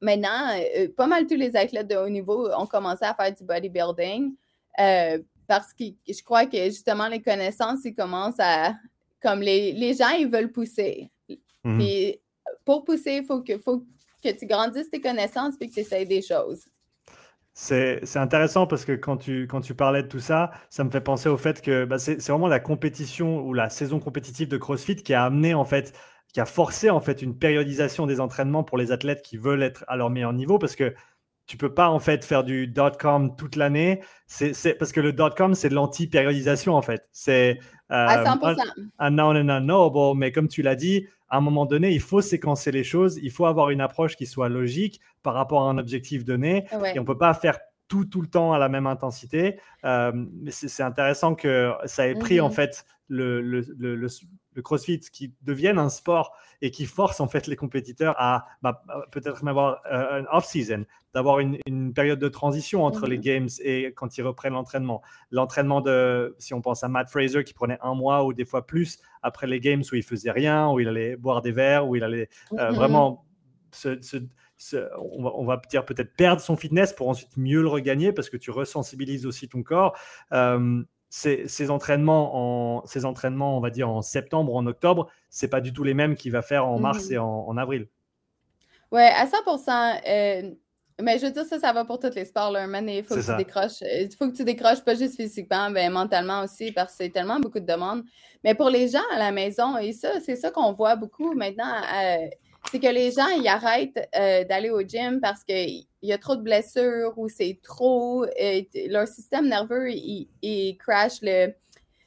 Maintenant, 0.00 0.56
euh, 0.76 0.88
pas 0.96 1.06
mal 1.06 1.26
tous 1.26 1.34
les 1.34 1.56
athlètes 1.56 1.88
de 1.88 1.96
haut 1.96 2.08
niveau 2.08 2.48
ont 2.52 2.66
commencé 2.66 3.04
à 3.04 3.14
faire 3.14 3.34
du 3.34 3.44
bodybuilding 3.44 4.32
euh, 4.78 5.18
parce 5.46 5.72
que 5.72 5.84
je 6.08 6.22
crois 6.22 6.46
que 6.46 6.64
justement 6.66 7.08
les 7.08 7.20
connaissances, 7.20 7.80
ils 7.84 7.94
commencent 7.94 8.40
à. 8.40 8.74
Comme 9.20 9.40
les, 9.40 9.94
gens, 9.94 10.10
ils 10.16 10.28
veulent 10.28 10.52
pousser. 10.52 11.10
Mhm. 11.64 12.12
pour 12.64 12.84
pousser, 12.84 13.16
il 13.16 13.24
faut 13.24 13.42
que, 13.42 13.58
faut 13.58 13.84
que 14.22 14.28
tu 14.30 14.46
grandisses 14.46 14.88
tes 14.88 15.00
connaissances 15.00 15.54
et 15.60 15.68
que 15.68 15.74
tu 15.74 15.80
essayes 15.80 16.06
des 16.06 16.22
choses. 16.22 16.66
C'est 17.52 18.16
intéressant 18.16 18.68
parce 18.68 18.84
que 18.84 18.92
quand 18.92 19.16
tu, 19.16 19.48
quand 19.48 19.60
tu 19.60 19.74
parlais 19.74 20.04
de 20.04 20.08
tout 20.08 20.20
ça, 20.20 20.52
ça 20.70 20.84
me 20.84 20.90
fait 20.90 21.00
penser 21.00 21.28
au 21.28 21.36
fait 21.36 21.60
que 21.60 21.84
bah, 21.84 21.98
c'est 21.98 22.24
vraiment 22.28 22.46
la 22.46 22.60
compétition 22.60 23.40
ou 23.40 23.52
la 23.52 23.68
saison 23.68 23.98
compétitive 23.98 24.46
de 24.46 24.56
CrossFit 24.56 24.94
qui 24.94 25.12
a 25.12 25.24
amené 25.24 25.54
en 25.54 25.64
fait 25.64 25.92
qui 26.32 26.40
a 26.40 26.46
forcé 26.46 26.90
en 26.90 27.00
fait 27.00 27.22
une 27.22 27.36
périodisation 27.36 28.06
des 28.06 28.20
entraînements 28.20 28.64
pour 28.64 28.78
les 28.78 28.92
athlètes 28.92 29.22
qui 29.22 29.36
veulent 29.36 29.62
être 29.62 29.84
à 29.88 29.96
leur 29.96 30.10
meilleur 30.10 30.32
niveau 30.32 30.58
parce 30.58 30.76
que 30.76 30.94
tu 31.46 31.56
peux 31.56 31.72
pas 31.72 31.88
en 31.88 31.98
fait 31.98 32.24
faire 32.24 32.44
du 32.44 32.66
dot-com 32.66 33.34
toute 33.34 33.56
l'année. 33.56 34.02
C'est 34.26 34.74
parce 34.74 34.92
que 34.92 35.00
le 35.00 35.12
dot-com 35.12 35.54
c'est 35.54 35.70
de 35.70 35.74
l'anti-périodisation 35.74 36.74
en 36.74 36.82
fait. 36.82 37.08
C'est 37.10 37.58
euh, 37.90 38.24
un 38.98 39.10
noun 39.10 39.36
and 39.36 39.48
unknowable, 39.48 40.18
mais 40.18 40.30
comme 40.30 40.48
tu 40.48 40.60
l'as 40.60 40.76
dit, 40.76 41.06
à 41.30 41.38
un 41.38 41.40
moment 41.40 41.64
donné, 41.64 41.90
il 41.92 42.00
faut 42.00 42.20
séquencer 42.20 42.70
les 42.70 42.84
choses. 42.84 43.18
Il 43.22 43.30
faut 43.30 43.46
avoir 43.46 43.70
une 43.70 43.80
approche 43.80 44.16
qui 44.16 44.26
soit 44.26 44.50
logique 44.50 45.00
par 45.22 45.34
rapport 45.34 45.62
à 45.62 45.70
un 45.70 45.78
objectif 45.78 46.24
donné. 46.24 46.66
Et 46.94 46.98
on 46.98 47.04
peut 47.04 47.18
pas 47.18 47.32
faire 47.34 47.58
tout 47.88 48.04
tout 48.04 48.20
le 48.20 48.28
temps 48.28 48.52
à 48.52 48.58
la 48.58 48.68
même 48.68 48.86
intensité. 48.86 49.58
Euh, 49.84 50.12
mais 50.14 50.50
c'est 50.50 50.82
intéressant 50.82 51.34
que 51.34 51.72
ça 51.86 52.06
ait 52.06 52.14
pris 52.14 52.40
en 52.40 52.50
mm-hmm. 52.50 52.52
fait 52.52 52.84
le, 53.08 53.40
le, 53.40 53.60
le, 53.78 54.08
le 54.58 54.62
CrossFit 54.62 54.98
qui 54.98 55.32
devienne 55.42 55.78
un 55.78 55.88
sport 55.88 56.36
et 56.62 56.72
qui 56.72 56.84
force 56.84 57.20
en 57.20 57.28
fait 57.28 57.46
les 57.46 57.54
compétiteurs 57.54 58.16
à 58.18 58.48
bah, 58.60 58.82
peut-être 59.12 59.44
même 59.44 59.56
avoir 59.56 59.80
euh, 59.86 60.22
un 60.22 60.36
off-season, 60.36 60.84
d'avoir 61.14 61.38
une, 61.38 61.58
période 61.94 62.18
de 62.18 62.28
transition 62.28 62.84
entre 62.84 63.06
les 63.06 63.18
mhm. 63.18 63.22
games 63.22 63.48
et 63.62 63.92
quand 63.94 64.18
ils 64.18 64.22
reprennent 64.22 64.54
l'entraînement. 64.54 65.00
L'entraînement 65.30 65.80
de, 65.80 66.34
si 66.38 66.54
on 66.54 66.60
pense 66.60 66.82
à 66.82 66.88
Matt 66.88 67.08
Fraser 67.08 67.44
qui 67.44 67.54
prenait 67.54 67.78
un 67.82 67.94
mois 67.94 68.24
ou 68.24 68.32
des 68.32 68.44
fois 68.44 68.66
plus 68.66 68.98
après 69.22 69.46
les 69.46 69.60
games 69.60 69.84
où 69.92 69.94
il 69.94 70.02
faisait 70.02 70.32
rien, 70.32 70.68
où 70.70 70.80
il 70.80 70.88
allait 70.88 71.14
boire 71.14 71.40
des 71.40 71.52
verres, 71.52 71.86
où 71.86 71.94
il 71.94 72.02
allait 72.02 72.28
euh, 72.54 72.70
mhm. 72.70 72.74
vraiment 72.74 73.24
on, 74.92 75.44
va, 75.44 75.60
dire 75.70 75.84
peut-être 75.84 76.16
perdre 76.16 76.42
son 76.42 76.56
fitness 76.56 76.92
pour 76.92 77.08
ensuite 77.08 77.36
mieux 77.36 77.62
le 77.62 77.68
regagner 77.68 78.12
parce 78.12 78.28
que 78.28 78.36
tu 78.36 78.50
resensibilises 78.50 79.24
aussi 79.24 79.48
ton 79.48 79.62
corps. 79.62 79.96
Euh, 80.32 80.82
ces, 81.10 81.70
entraînements, 81.70 82.78
en, 82.78 82.86
ces 82.86 83.04
entraînements, 83.04 83.56
on 83.56 83.60
va 83.60 83.70
dire 83.70 83.88
en 83.88 84.02
septembre 84.02 84.54
en 84.54 84.66
octobre, 84.66 85.08
c'est 85.30 85.48
pas 85.48 85.60
du 85.60 85.72
tout 85.72 85.84
les 85.84 85.94
mêmes 85.94 86.16
qu'il 86.16 86.32
va 86.32 86.42
faire 86.42 86.66
en 86.66 86.78
mars 86.78 87.06
mhm. 87.06 87.12
et 87.12 87.18
en, 87.18 87.56
avril. 87.56 87.88
Oui, 88.92 89.02
à 89.02 89.26
100% 89.26 90.00
euh, 90.06 90.50
Mais 91.00 91.18
je 91.18 91.26
veux 91.26 91.32
dire, 91.32 91.44
ça, 91.44 91.58
ça 91.58 91.72
va 91.72 91.84
pour 91.84 91.98
tous 91.98 92.14
les 92.14 92.24
sports. 92.24 92.50
Là. 92.50 92.66
il 92.66 93.04
faut 93.04 93.14
que 93.14 93.24
tu 93.24 93.36
décroches. 93.36 93.82
Euh, 93.82 94.02
il 94.02 94.16
faut 94.16 94.30
que 94.30 94.36
tu 94.36 94.44
décroches 94.44 94.82
pas 94.82 94.94
juste 94.94 95.16
physiquement, 95.16 95.70
mais 95.70 95.88
mentalement 95.90 96.42
aussi, 96.42 96.72
parce 96.72 96.92
que 96.92 97.04
c'est 97.04 97.10
tellement 97.10 97.40
beaucoup 97.40 97.60
de 97.60 97.66
demandes. 97.66 98.02
Mais 98.44 98.54
pour 98.54 98.70
les 98.70 98.88
gens 98.88 99.04
à 99.14 99.18
la 99.18 99.30
maison, 99.30 99.76
et 99.78 99.92
ça, 99.92 100.20
c'est 100.24 100.36
ça 100.36 100.50
qu'on 100.50 100.72
voit 100.72 100.96
beaucoup 100.96 101.34
maintenant. 101.34 101.74
Euh, 101.94 102.28
c'est 102.70 102.80
que 102.80 102.88
les 102.88 103.12
gens, 103.12 103.28
ils 103.28 103.48
arrêtent 103.48 104.08
euh, 104.16 104.44
d'aller 104.44 104.70
au 104.70 104.80
gym 104.80 105.20
parce 105.20 105.42
qu'il 105.98 106.08
y 106.08 106.12
a 106.12 106.18
trop 106.18 106.36
de 106.36 106.42
blessures 106.42 107.12
ou 107.16 107.28
c'est 107.28 107.58
trop. 107.62 108.24
Euh, 108.24 108.62
leur 108.88 109.08
système 109.08 109.48
nerveux, 109.48 109.90
il, 109.90 110.76
crash. 110.78 111.18
Le, 111.22 111.52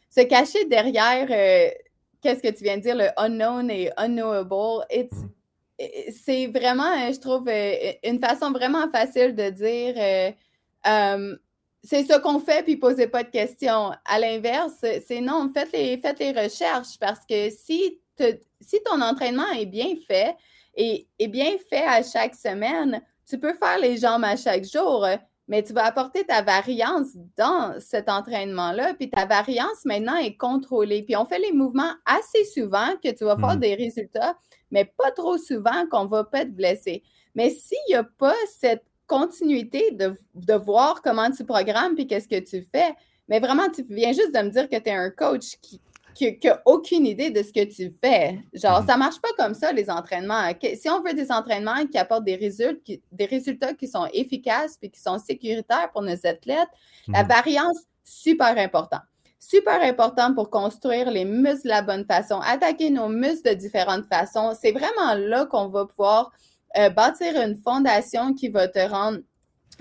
se 0.10 0.22
cacher 0.22 0.66
derrière, 0.66 1.28
euh, 1.30 1.72
qu'est-ce 2.22 2.42
que 2.42 2.54
tu 2.56 2.64
viens 2.64 2.78
de 2.78 2.82
dire, 2.82 2.96
le 2.96 3.10
unknown 3.18 3.70
et 3.70 3.92
unknowable, 3.98 4.86
c'est 6.12 6.48
vraiment, 6.48 7.12
je 7.12 7.20
trouve, 7.20 7.50
une 8.04 8.20
façon 8.20 8.52
vraiment 8.52 8.90
facile 8.92 9.36
de 9.36 9.50
dire 9.50 10.36
c'est 11.84 12.04
ça 12.04 12.20
qu'on 12.20 12.40
fait, 12.40 12.64
puis 12.64 12.78
posez 12.78 13.08
pas 13.08 13.24
de 13.24 13.30
questions. 13.30 13.92
À 14.06 14.20
l'inverse, 14.20 14.86
c'est 15.08 15.22
non, 15.22 15.50
faites 15.54 15.72
les, 15.74 15.98
faites 15.98 16.20
les 16.20 16.32
recherches 16.32 17.00
parce 17.00 17.26
que 17.28 17.50
si, 17.50 18.00
si 18.60 18.78
ton 18.86 19.02
entraînement 19.02 19.50
est 19.52 19.66
bien 19.66 19.96
fait, 20.08 20.36
et, 20.76 21.08
bien 21.28 21.58
fait 21.70 21.86
à 21.86 22.04
chaque 22.04 22.36
semaine, 22.36 23.02
tu 23.32 23.40
peux 23.40 23.54
faire 23.54 23.80
les 23.80 23.96
jambes 23.96 24.26
à 24.26 24.36
chaque 24.36 24.66
jour, 24.66 25.08
mais 25.48 25.64
tu 25.64 25.72
vas 25.72 25.86
apporter 25.86 26.26
ta 26.26 26.42
variance 26.42 27.16
dans 27.38 27.80
cet 27.80 28.10
entraînement-là, 28.10 28.94
puis 28.94 29.10
ta 29.10 29.26
variance 29.26 29.86
maintenant 29.86 30.18
est 30.18 30.36
contrôlée. 30.36 31.04
Puis 31.04 31.16
on 31.16 31.24
fait 31.24 31.40
les 31.40 31.54
mouvements 31.54 31.94
assez 32.06 32.44
souvent 32.44 32.90
que 33.02 33.10
tu 33.10 33.24
vas 33.24 33.38
faire 33.38 33.56
mmh. 33.56 33.62
des 33.62 33.76
résultats, 33.76 34.36
mais 34.70 34.84
pas 34.84 35.12
trop 35.12 35.38
souvent 35.38 35.88
qu'on 35.90 36.08
va 36.08 36.26
pas 36.26 36.44
te 36.44 36.52
blesser. 36.52 37.04
Mais 37.34 37.50
s'il 37.52 37.78
n'y 37.88 37.96
a 37.96 38.04
pas 38.04 38.36
cette 38.60 38.84
continuité 39.08 39.92
de, 39.92 40.14
de, 40.36 40.54
voir 40.54 41.02
comment 41.02 41.32
tu 41.32 41.46
programmes 41.46 41.96
puis 41.96 42.08
qu'est-ce 42.08 42.28
que 42.28 42.40
tu 42.40 42.68
fais, 42.74 42.94
mais 43.30 43.40
vraiment, 43.40 43.70
tu 43.70 43.84
viens 43.84 44.12
juste 44.12 44.36
de 44.36 44.42
me 44.42 44.50
dire 44.50 44.68
que 44.68 44.76
tu 44.76 44.90
es 44.90 44.94
un 44.94 45.10
coach 45.10 45.56
qui, 45.62 45.80
qui 46.14 46.38
n'a 46.44 46.62
aucune 46.66 47.06
idée 47.06 47.30
de 47.30 47.42
ce 47.42 47.52
que 47.52 47.64
tu 47.64 47.94
fais. 48.04 48.40
Genre, 48.54 48.82
mhm. 48.82 48.88
ça 48.88 48.94
ne 48.94 49.00
marche 49.00 49.20
pas 49.22 49.30
comme 49.38 49.54
ça, 49.54 49.72
les 49.72 49.90
entraînements. 49.90 50.50
Si 50.76 50.90
on 50.90 51.02
veut 51.02 51.14
des 51.14 51.32
entraînements 51.32 51.86
qui 51.88 51.98
apportent 51.98 52.26
des 52.26 52.36
résultats, 52.36 52.80
qui, 52.84 53.02
des 53.12 53.26
résultats 53.26 53.74
qui 53.74 53.88
sont 53.88 54.08
efficaces 54.14 54.78
et 54.82 54.90
qui 54.90 55.00
sont 55.00 55.18
sécuritaires 55.20 55.92
pour 55.92 56.02
nos 56.02 56.26
athlètes, 56.26 56.70
la 57.08 57.24
mhm. 57.24 57.30
variance, 57.30 57.78
super 58.04 58.58
important. 58.58 59.00
Super 59.40 59.82
important 59.82 60.36
pour 60.36 60.50
construire 60.50 61.10
les 61.10 61.26
muscles 61.26 61.64
de 61.64 61.70
la 61.70 61.82
bonne 61.82 62.06
façon, 62.06 62.40
attaquer 62.42 62.92
nos 62.92 63.10
muscles 63.10 63.50
de 63.50 63.54
différentes 63.56 64.06
façons. 64.06 64.54
C'est 64.60 64.72
vraiment 64.72 65.16
là 65.16 65.46
qu'on 65.48 65.68
va 65.70 65.86
pouvoir 65.88 66.32
euh, 66.78 66.90
bâtir 66.90 67.36
une 67.42 67.56
fondation 67.56 68.34
qui 68.34 68.50
va 68.50 68.68
te 68.68 68.80
rendre 68.80 69.20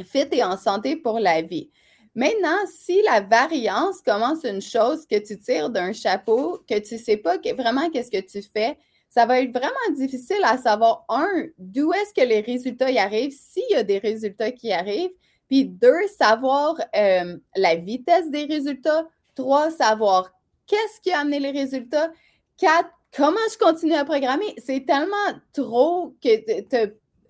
fit 0.02 0.26
et 0.32 0.42
en 0.42 0.56
santé 0.56 0.96
pour 0.96 1.18
la 1.18 1.42
vie. 1.42 1.70
Maintenant, 2.14 2.58
si 2.66 3.02
la 3.02 3.20
variance 3.20 4.02
commence 4.02 4.44
une 4.44 4.60
chose 4.60 5.06
que 5.06 5.18
tu 5.18 5.38
tires 5.38 5.70
d'un 5.70 5.92
chapeau, 5.92 6.60
que 6.68 6.78
tu 6.78 6.94
ne 6.94 6.98
sais 6.98 7.16
pas 7.16 7.36
vraiment 7.56 7.88
qu'est-ce 7.90 8.10
que 8.10 8.20
tu 8.20 8.42
fais, 8.42 8.76
ça 9.08 9.26
va 9.26 9.40
être 9.40 9.52
vraiment 9.52 9.94
difficile 9.94 10.40
à 10.44 10.58
savoir, 10.58 11.04
un, 11.08 11.46
d'où 11.58 11.92
est-ce 11.92 12.14
que 12.14 12.26
les 12.26 12.40
résultats 12.40 12.90
y 12.90 12.98
arrivent, 12.98 13.36
s'il 13.36 13.68
y 13.70 13.74
a 13.74 13.82
des 13.82 13.98
résultats 13.98 14.52
qui 14.52 14.72
arrivent, 14.72 15.12
puis 15.48 15.64
deux, 15.64 16.06
savoir 16.16 16.76
euh, 16.96 17.36
la 17.56 17.74
vitesse 17.74 18.30
des 18.30 18.44
résultats, 18.44 19.08
trois, 19.34 19.70
savoir 19.70 20.32
qu'est-ce 20.66 21.00
qui 21.00 21.10
a 21.10 21.20
amené 21.20 21.40
les 21.40 21.50
résultats, 21.50 22.12
quatre, 22.56 22.90
comment 23.16 23.38
je 23.52 23.58
continue 23.58 23.94
à 23.94 24.04
programmer. 24.04 24.54
C'est 24.58 24.86
tellement 24.86 25.16
trop 25.52 26.14
que 26.22 26.28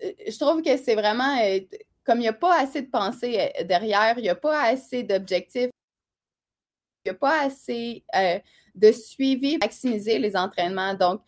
je 0.01 0.37
trouve 0.39 0.61
que 0.61 0.77
c'est 0.77 0.95
vraiment 0.95 1.37
euh, 1.43 1.59
comme 2.11 2.19
il 2.19 2.23
n'y 2.23 2.27
a 2.27 2.33
pas 2.33 2.59
assez 2.59 2.81
de 2.81 2.89
pensée 2.89 3.39
euh, 3.39 3.63
derrière, 3.63 4.15
il 4.17 4.23
n'y 4.23 4.29
a 4.29 4.35
pas 4.35 4.63
assez 4.63 5.01
d'objectifs, 5.01 5.69
il 7.05 7.09
n'y 7.09 7.11
a 7.11 7.13
pas 7.13 7.43
assez 7.43 8.03
euh, 8.13 8.37
de 8.75 8.91
suivi 8.91 9.57
pour 9.57 9.65
maximiser 9.65 10.19
les 10.19 10.35
entraînements. 10.35 10.93
Donc, 10.93 11.21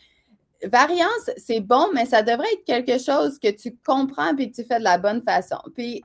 variance, 0.65 1.29
c'est 1.37 1.61
bon, 1.61 1.87
mais 1.93 2.05
ça 2.05 2.21
devrait 2.21 2.51
être 2.51 2.65
quelque 2.65 2.97
chose 3.01 3.39
que 3.39 3.49
tu 3.49 3.77
comprends 3.85 4.35
et 4.35 4.51
que 4.51 4.55
tu 4.57 4.65
fais 4.65 4.79
de 4.79 4.83
la 4.83 4.97
bonne 4.97 5.21
façon. 5.21 5.57
Puis, 5.73 6.03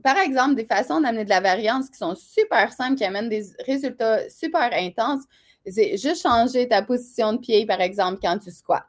par 0.00 0.16
exemple, 0.16 0.54
des 0.54 0.64
façons 0.64 1.00
d'amener 1.00 1.24
de 1.24 1.30
la 1.30 1.40
variance 1.40 1.90
qui 1.90 1.98
sont 1.98 2.14
super 2.14 2.72
simples, 2.72 2.94
qui 2.94 3.04
amènent 3.04 3.28
des 3.28 3.46
résultats 3.66 4.30
super 4.30 4.70
intenses, 4.72 5.24
c'est 5.66 5.96
juste 5.96 6.22
changer 6.22 6.68
ta 6.68 6.82
position 6.82 7.32
de 7.32 7.38
pied, 7.38 7.66
par 7.66 7.80
exemple, 7.80 8.20
quand 8.22 8.38
tu 8.38 8.52
squats. 8.52 8.86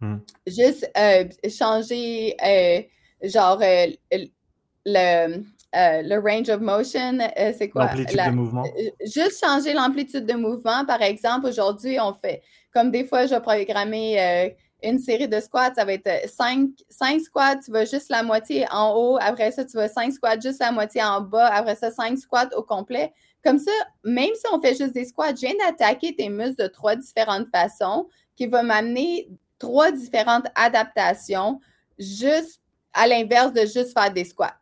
Hmm. 0.00 0.18
Juste 0.46 0.86
euh, 0.98 1.24
changer, 1.48 2.36
genre, 3.22 3.62
le, 4.84 5.42
euh, 5.74 6.02
le 6.02 6.18
range 6.18 6.50
of 6.50 6.60
motion, 6.60 7.18
euh, 7.20 7.52
c'est 7.56 7.70
quoi? 7.70 7.86
L'amplitude 7.86 8.20
de 8.26 8.30
mouvement. 8.30 8.64
Euh, 8.64 8.90
juste 9.06 9.44
changer 9.44 9.72
l'amplitude 9.72 10.26
de 10.26 10.34
mouvement. 10.34 10.84
Par 10.84 11.00
exemple, 11.02 11.46
aujourd'hui, 11.46 11.98
on 12.00 12.12
fait, 12.12 12.42
comme 12.74 12.90
des 12.90 13.04
fois, 13.04 13.26
je 13.26 13.34
vais 13.34 13.40
programmer 13.40 14.54
une 14.82 14.98
série 14.98 15.28
de 15.28 15.40
squats, 15.40 15.72
ça 15.74 15.84
va 15.84 15.92
être 15.92 16.28
5, 16.28 16.70
squats, 17.20 17.56
tu 17.56 17.70
vas 17.70 17.84
juste 17.84 18.10
la 18.10 18.22
moitié 18.22 18.66
en 18.70 18.94
haut. 18.94 19.18
Après 19.20 19.50
ça, 19.52 19.64
tu 19.64 19.76
vas 19.76 19.88
5 19.88 20.12
squats, 20.12 20.40
juste 20.40 20.60
la 20.60 20.72
moitié 20.72 21.02
en 21.02 21.20
bas. 21.20 21.46
Après 21.46 21.76
ça, 21.76 21.90
5 21.90 22.18
squats 22.18 22.50
au 22.56 22.62
complet. 22.62 23.12
Comme 23.44 23.58
ça, 23.58 23.72
même 24.04 24.30
si 24.34 24.44
on 24.52 24.60
fait 24.60 24.74
juste 24.76 24.92
des 24.92 25.04
squats, 25.04 25.34
je 25.34 25.40
viens 25.40 25.54
d'attaquer 25.66 26.14
tes 26.14 26.28
muscles 26.28 26.62
de 26.62 26.66
trois 26.66 26.96
différentes 26.96 27.48
façons 27.52 28.08
qui 28.36 28.46
va 28.46 28.62
m'amener 28.62 29.28
trois 29.58 29.90
différentes 29.90 30.46
adaptations 30.54 31.60
juste 31.98 32.60
à 32.92 33.06
l'inverse 33.06 33.52
de 33.52 33.60
juste 33.60 33.92
faire 33.92 34.12
des 34.12 34.24
squats. 34.24 34.58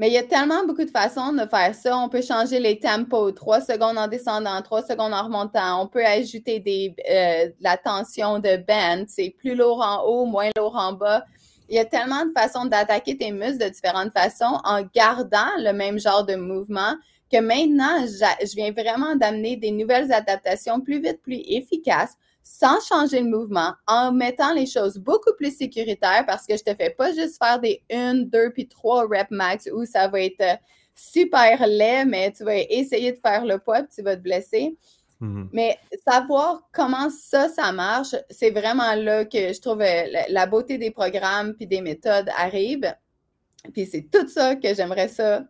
Mais 0.00 0.08
il 0.08 0.14
y 0.14 0.16
a 0.16 0.22
tellement 0.22 0.64
beaucoup 0.66 0.86
de 0.86 0.90
façons 0.90 1.34
de 1.34 1.46
faire 1.46 1.74
ça. 1.74 1.94
On 1.98 2.08
peut 2.08 2.22
changer 2.22 2.58
les 2.58 2.78
tempos, 2.78 3.32
trois 3.32 3.60
secondes 3.60 3.98
en 3.98 4.08
descendant, 4.08 4.62
trois 4.62 4.82
secondes 4.82 5.12
en 5.12 5.24
remontant. 5.24 5.82
On 5.82 5.88
peut 5.88 6.02
ajouter 6.02 6.58
des, 6.58 6.94
euh, 7.10 7.50
la 7.60 7.76
tension 7.76 8.38
de 8.38 8.56
band. 8.66 9.04
C'est 9.08 9.28
plus 9.38 9.54
lourd 9.54 9.82
en 9.82 10.02
haut, 10.06 10.24
moins 10.24 10.48
lourd 10.56 10.74
en 10.74 10.94
bas. 10.94 11.22
Il 11.68 11.76
y 11.76 11.78
a 11.78 11.84
tellement 11.84 12.24
de 12.24 12.30
façons 12.34 12.64
d'attaquer 12.64 13.18
tes 13.18 13.30
muscles 13.30 13.58
de 13.58 13.68
différentes 13.68 14.12
façons 14.14 14.58
en 14.64 14.80
gardant 14.94 15.50
le 15.58 15.72
même 15.72 15.98
genre 15.98 16.24
de 16.24 16.34
mouvement 16.34 16.94
que 17.30 17.38
maintenant, 17.38 18.06
je 18.06 18.56
viens 18.56 18.72
vraiment 18.72 19.16
d'amener 19.16 19.56
des 19.56 19.70
nouvelles 19.70 20.10
adaptations 20.14 20.80
plus 20.80 21.02
vite, 21.02 21.20
plus 21.22 21.42
efficaces 21.46 22.16
sans 22.42 22.80
changer 22.86 23.20
le 23.20 23.28
mouvement, 23.28 23.74
en 23.86 24.12
mettant 24.12 24.52
les 24.52 24.66
choses 24.66 24.98
beaucoup 24.98 25.32
plus 25.36 25.56
sécuritaires 25.56 26.24
parce 26.26 26.46
que 26.46 26.56
je 26.56 26.62
te 26.62 26.74
fais 26.74 26.90
pas 26.90 27.12
juste 27.12 27.42
faire 27.42 27.60
des 27.60 27.82
1, 27.90 28.14
2 28.26 28.52
puis 28.52 28.68
3 28.68 29.06
reps 29.08 29.30
max 29.30 29.68
où 29.72 29.84
ça 29.84 30.08
va 30.08 30.20
être 30.20 30.40
euh, 30.40 30.56
super 30.94 31.66
laid, 31.66 32.04
mais 32.06 32.32
tu 32.32 32.44
vas 32.44 32.56
essayer 32.56 33.12
de 33.12 33.18
faire 33.18 33.44
le 33.44 33.58
poids 33.58 33.82
puis 33.82 33.92
tu 33.94 34.02
vas 34.02 34.16
te 34.16 34.22
blesser. 34.22 34.76
Mm-hmm. 35.20 35.48
Mais 35.52 35.78
savoir 36.06 36.62
comment 36.72 37.10
ça, 37.10 37.48
ça 37.48 37.72
marche, 37.72 38.14
c'est 38.30 38.50
vraiment 38.50 38.94
là 38.94 39.24
que 39.24 39.52
je 39.52 39.60
trouve 39.60 39.82
euh, 39.82 40.02
la 40.28 40.46
beauté 40.46 40.78
des 40.78 40.90
programmes 40.90 41.54
puis 41.54 41.66
des 41.66 41.80
méthodes 41.80 42.30
arrive. 42.36 42.94
Puis 43.74 43.86
c'est 43.86 44.10
tout 44.10 44.26
ça 44.28 44.56
que 44.56 44.74
j'aimerais 44.74 45.08
ça 45.08 45.44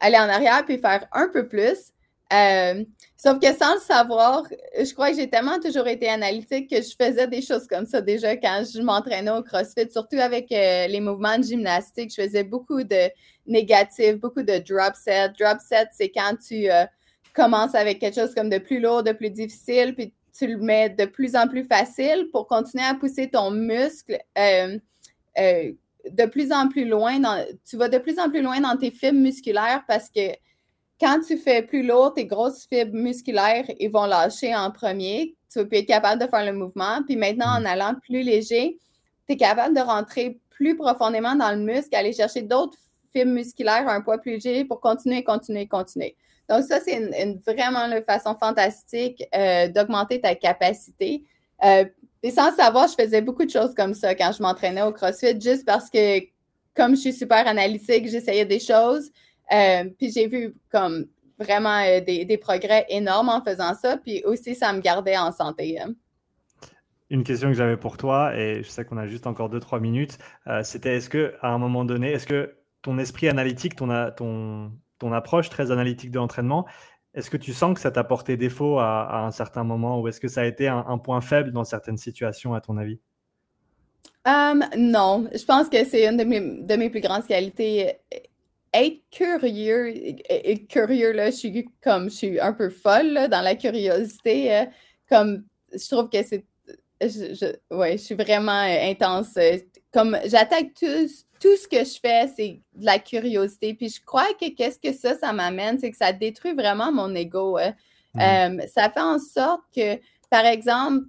aller 0.00 0.16
en 0.16 0.28
arrière 0.28 0.64
puis 0.64 0.78
faire 0.78 1.06
un 1.12 1.28
peu 1.28 1.48
plus. 1.48 1.92
Euh, 2.32 2.84
sauf 3.16 3.38
que 3.38 3.46
sans 3.56 3.74
le 3.74 3.80
savoir, 3.80 4.44
je 4.78 4.92
crois 4.92 5.10
que 5.10 5.16
j'ai 5.16 5.30
tellement 5.30 5.58
toujours 5.60 5.86
été 5.88 6.08
analytique 6.08 6.68
que 6.68 6.76
je 6.76 6.94
faisais 7.00 7.26
des 7.26 7.40
choses 7.40 7.66
comme 7.66 7.86
ça 7.86 8.02
déjà 8.02 8.36
quand 8.36 8.64
je 8.70 8.82
m'entraînais 8.82 9.30
au 9.30 9.42
CrossFit, 9.42 9.90
surtout 9.90 10.18
avec 10.18 10.52
euh, 10.52 10.86
les 10.88 11.00
mouvements 11.00 11.38
de 11.38 11.44
gymnastique. 11.44 12.12
Je 12.14 12.22
faisais 12.22 12.44
beaucoup 12.44 12.82
de 12.82 13.10
négatifs, 13.46 14.16
beaucoup 14.16 14.42
de 14.42 14.58
drop 14.58 14.94
set. 14.94 15.32
Drop 15.38 15.58
set, 15.60 15.88
c'est 15.92 16.10
quand 16.10 16.36
tu 16.46 16.70
euh, 16.70 16.84
commences 17.32 17.74
avec 17.74 17.98
quelque 17.98 18.20
chose 18.20 18.34
comme 18.34 18.50
de 18.50 18.58
plus 18.58 18.80
lourd, 18.80 19.02
de 19.02 19.12
plus 19.12 19.30
difficile, 19.30 19.94
puis 19.94 20.12
tu 20.36 20.46
le 20.46 20.58
mets 20.58 20.90
de 20.90 21.06
plus 21.06 21.34
en 21.34 21.48
plus 21.48 21.64
facile 21.64 22.28
pour 22.30 22.46
continuer 22.46 22.84
à 22.84 22.94
pousser 22.94 23.30
ton 23.30 23.50
muscle 23.50 24.18
de 26.10 26.26
plus 26.26 26.52
en 26.52 26.68
plus 26.68 26.84
loin. 26.84 27.18
Dans, 27.18 27.44
tu 27.68 27.76
vas 27.76 27.88
de 27.88 27.98
plus 27.98 28.18
en 28.18 28.28
plus 28.28 28.42
loin 28.42 28.60
dans 28.60 28.76
tes 28.76 28.90
fibres 28.90 29.18
musculaires 29.18 29.82
parce 29.88 30.08
que 30.10 30.32
quand 31.00 31.20
tu 31.26 31.36
fais 31.36 31.62
plus 31.62 31.82
lourd, 31.82 32.14
tes 32.14 32.26
grosses 32.26 32.66
fibres 32.66 32.96
musculaires, 32.96 33.64
ils 33.78 33.90
vont 33.90 34.06
lâcher 34.06 34.54
en 34.54 34.70
premier. 34.70 35.36
Tu 35.52 35.60
vas 35.60 35.64
plus 35.64 35.78
être 35.78 35.86
capable 35.86 36.20
de 36.20 36.28
faire 36.28 36.44
le 36.44 36.52
mouvement. 36.52 37.02
Puis 37.06 37.16
maintenant, 37.16 37.56
en 37.56 37.60
mm. 37.60 37.66
allant 37.66 37.94
plus 38.02 38.22
léger, 38.22 38.78
tu 39.26 39.34
es 39.34 39.36
capable 39.36 39.76
de 39.76 39.80
rentrer 39.80 40.40
plus 40.50 40.76
profondément 40.76 41.36
dans 41.36 41.50
le 41.50 41.58
muscle, 41.58 41.94
aller 41.94 42.12
chercher 42.12 42.42
d'autres 42.42 42.76
fibres 43.12 43.32
musculaires 43.32 43.88
à 43.88 43.94
un 43.94 44.00
poids 44.00 44.18
plus 44.18 44.32
léger 44.32 44.64
pour 44.64 44.80
continuer, 44.80 45.22
continuer, 45.22 45.66
continuer. 45.66 46.16
Donc, 46.48 46.64
ça, 46.64 46.80
c'est 46.80 46.96
une, 46.96 47.38
vraiment 47.46 47.80
une 47.80 48.02
façon 48.02 48.34
fantastique 48.34 49.22
euh, 49.34 49.68
d'augmenter 49.68 50.20
ta 50.20 50.34
capacité. 50.34 51.22
Euh, 51.62 51.84
et 52.22 52.30
sans 52.30 52.54
savoir, 52.56 52.88
je 52.88 53.00
faisais 53.00 53.20
beaucoup 53.20 53.44
de 53.44 53.50
choses 53.50 53.74
comme 53.74 53.94
ça 53.94 54.14
quand 54.14 54.32
je 54.36 54.42
m'entraînais 54.42 54.82
au 54.82 54.92
CrossFit, 54.92 55.40
juste 55.40 55.64
parce 55.64 55.88
que, 55.90 56.20
comme 56.74 56.96
je 56.96 57.02
suis 57.02 57.12
super 57.12 57.46
analytique, 57.46 58.08
j'essayais 58.08 58.46
des 58.46 58.60
choses. 58.60 59.10
Euh, 59.52 59.84
puis 59.98 60.10
j'ai 60.12 60.26
vu 60.26 60.54
comme 60.70 61.06
vraiment 61.38 61.80
euh, 61.80 62.00
des, 62.00 62.38
progrès 62.38 62.84
énormes 62.88 63.28
en 63.28 63.42
faisant 63.42 63.74
ça. 63.74 63.96
Puis 63.96 64.22
aussi, 64.24 64.54
ça 64.54 64.72
me 64.72 64.80
gardait 64.80 65.16
en 65.16 65.32
santé. 65.32 65.80
Hein. 65.80 65.94
Une 67.10 67.24
question 67.24 67.48
que 67.48 67.54
j'avais 67.54 67.76
pour 67.76 67.96
toi, 67.96 68.36
et 68.36 68.62
je 68.62 68.68
sais 68.68 68.84
qu'on 68.84 68.98
a 68.98 69.06
juste 69.06 69.26
encore 69.26 69.50
2-3 69.50 69.80
minutes, 69.80 70.18
euh, 70.46 70.62
c'était 70.62 70.96
est-ce 70.96 71.08
que 71.08 71.34
à 71.40 71.48
un 71.48 71.58
moment 71.58 71.84
donné, 71.84 72.12
est-ce 72.12 72.26
que 72.26 72.56
ton 72.82 72.98
esprit 72.98 73.28
analytique, 73.28 73.76
ton, 73.76 73.88
ton, 74.16 74.72
ton 74.98 75.12
approche 75.12 75.48
très 75.48 75.70
analytique 75.70 76.10
de 76.10 76.18
l'entraînement, 76.18 76.66
est-ce 77.14 77.30
que 77.30 77.36
tu 77.36 77.52
sens 77.52 77.74
que 77.74 77.80
ça 77.80 77.90
t'a 77.90 78.04
porté 78.04 78.36
défaut 78.36 78.78
à, 78.78 79.24
un 79.24 79.30
certain 79.30 79.64
moment 79.64 80.00
ou 80.00 80.08
est-ce 80.08 80.20
que 80.20 80.28
ça 80.28 80.42
a 80.42 80.44
été 80.44 80.68
un, 80.68 80.98
point 80.98 81.20
faible 81.20 81.50
dans 81.52 81.64
certaines 81.64 81.96
situations, 81.96 82.54
à 82.54 82.60
ton 82.60 82.76
avis? 82.76 83.00
non, 84.76 85.26
je 85.34 85.44
pense 85.44 85.70
que 85.70 85.84
c'est 85.84 86.06
une 86.06 86.18
de 86.18 86.24
mes, 86.24 86.40
de 86.40 86.76
mes, 86.76 86.90
plus 86.90 87.00
grandes 87.00 87.26
qualités 87.26 87.94
être 88.72 89.02
curieux, 89.10 89.92
et, 89.94 90.66
curieux, 90.66 91.12
là, 91.12 91.30
je 91.30 91.36
suis 91.36 91.68
comme, 91.82 92.10
je 92.10 92.14
suis 92.14 92.40
un 92.40 92.52
peu 92.52 92.70
folle 92.70 93.28
dans 93.30 93.40
la 93.40 93.54
curiosité. 93.54 94.54
Euh, 94.54 94.64
comme, 95.08 95.44
je 95.72 95.88
trouve 95.88 96.08
que 96.08 96.22
c'est, 96.22 96.44
je, 97.00 97.54
ouais, 97.74 97.92
je 97.92 98.02
suis 98.02 98.14
vraiment 98.14 98.62
euh, 98.62 98.90
intense. 98.90 99.36
Euh, 99.36 99.58
comme, 99.92 100.18
j'attaque 100.26 100.74
tout, 100.78 101.08
tout 101.40 101.56
ce 101.56 101.68
que 101.68 101.84
je 101.84 101.98
fais, 102.00 102.28
c'est 102.36 102.60
de 102.74 102.84
la 102.84 102.98
curiosité. 102.98 103.74
Puis 103.74 103.88
je 103.88 104.04
crois 104.04 104.34
que 104.40 104.54
qu'est-ce 104.54 104.78
que 104.78 104.92
ça, 104.92 105.16
ça 105.16 105.32
m'amène, 105.32 105.78
c'est 105.78 105.90
que 105.90 105.96
ça 105.96 106.12
détruit 106.12 106.52
vraiment 106.52 106.92
mon 106.92 107.14
ego. 107.14 107.58
Mmh. 108.14 108.62
ça 108.74 108.90
fait 108.90 109.00
en 109.00 109.18
sorte 109.18 109.62
que, 109.74 109.96
par 110.30 110.44
exemple, 110.44 111.06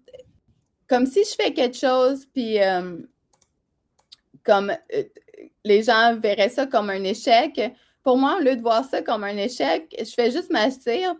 comme 0.87 1.05
si 1.05 1.23
je 1.23 1.33
fais 1.41 1.53
quelque 1.53 1.77
chose, 1.77 2.25
puis 2.33 2.57
comme 4.43 4.71
les 5.63 5.83
gens 5.83 6.15
verraient 6.17 6.49
ça 6.49 6.65
comme 6.65 6.89
un 6.89 7.03
échec. 7.03 7.61
Pour 8.03 8.17
moi, 8.17 8.37
au 8.39 8.43
lieu 8.43 8.55
de 8.55 8.61
voir 8.61 8.85
ça 8.85 9.01
comme 9.01 9.23
un 9.23 9.37
échec, 9.37 9.93
je 9.97 10.13
fais 10.13 10.31
juste 10.31 10.51
m'asseoir, 10.51 11.15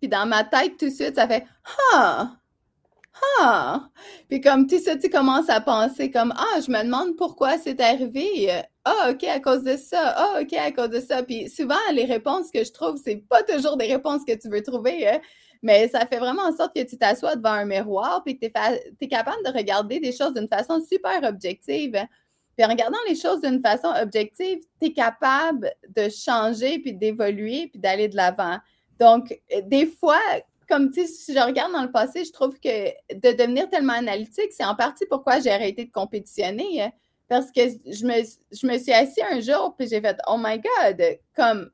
puis 0.00 0.08
dans 0.08 0.26
ma 0.26 0.44
tête, 0.44 0.76
tout 0.78 0.86
de 0.86 0.90
suite, 0.90 1.16
ça 1.16 1.26
fait 1.26 1.44
Ah! 1.92 2.36
Ah! 3.40 3.88
Puis 4.28 4.40
comme 4.40 4.66
tout 4.66 4.78
ça, 4.78 4.96
tu 4.96 5.10
commences 5.10 5.48
à 5.48 5.60
penser 5.60 6.10
comme 6.10 6.32
Ah, 6.36 6.60
je 6.64 6.70
me 6.70 6.82
demande 6.84 7.16
pourquoi 7.16 7.58
c'est 7.58 7.80
arrivé. 7.80 8.50
Ah, 8.84 9.10
OK, 9.10 9.24
à 9.24 9.40
cause 9.40 9.64
de 9.64 9.76
ça. 9.76 10.14
Ah, 10.16 10.40
OK, 10.40 10.52
à 10.54 10.70
cause 10.72 10.90
de 10.90 11.00
ça. 11.00 11.22
Puis 11.22 11.48
souvent, 11.50 11.74
les 11.92 12.04
réponses 12.04 12.50
que 12.52 12.62
je 12.64 12.72
trouve, 12.72 13.00
c'est 13.02 13.16
pas 13.28 13.42
toujours 13.42 13.76
des 13.76 13.86
réponses 13.86 14.24
que 14.24 14.34
tu 14.34 14.48
veux 14.48 14.62
trouver. 14.62 15.08
Hein. 15.08 15.20
Mais 15.62 15.88
ça 15.88 16.06
fait 16.06 16.18
vraiment 16.18 16.42
en 16.42 16.56
sorte 16.56 16.74
que 16.74 16.84
tu 16.84 16.96
t'assois 16.96 17.36
devant 17.36 17.50
un 17.50 17.64
miroir 17.64 18.22
puis 18.24 18.38
que 18.38 18.46
tu 18.46 18.52
es, 19.00 19.08
capable 19.08 19.42
de 19.44 19.50
regarder 19.50 19.98
des 19.98 20.12
choses 20.12 20.34
d'une 20.34 20.48
façon 20.48 20.80
super 20.80 21.22
objective. 21.24 21.96
Puis 22.58 22.66
en 22.66 22.70
regardant 22.70 22.98
les 23.06 23.14
choses 23.14 23.40
d'une 23.40 23.60
façon 23.60 23.86
objective, 24.02 24.58
tu 24.80 24.88
es 24.88 24.92
capable 24.92 25.72
de 25.94 26.08
changer 26.08 26.80
puis 26.80 26.92
d'évoluer 26.92 27.68
puis 27.68 27.78
d'aller 27.78 28.08
de 28.08 28.16
l'avant. 28.16 28.58
Donc, 28.98 29.40
des 29.62 29.86
fois, 29.86 30.18
comme 30.68 30.90
tu 30.90 31.06
si 31.06 31.32
je 31.32 31.38
regarde 31.38 31.72
dans 31.72 31.84
le 31.84 31.92
passé, 31.92 32.24
je 32.24 32.32
trouve 32.32 32.58
que 32.58 32.88
de 33.14 33.36
devenir 33.36 33.70
tellement 33.70 33.92
analytique, 33.92 34.50
c'est 34.50 34.64
en 34.64 34.74
partie 34.74 35.06
pourquoi 35.06 35.38
j'ai 35.38 35.52
arrêté 35.52 35.84
de 35.84 35.92
compétitionner. 35.92 36.82
Hein. 36.82 36.90
Parce 37.28 37.52
que 37.52 37.60
je 37.60 38.04
me, 38.04 38.24
je 38.50 38.66
me 38.66 38.76
suis 38.76 38.92
assis 38.92 39.22
un 39.22 39.38
jour 39.38 39.76
puis 39.78 39.86
j'ai 39.86 40.00
fait 40.00 40.18
Oh 40.26 40.36
my 40.36 40.58
God, 40.60 41.00
comme 41.36 41.70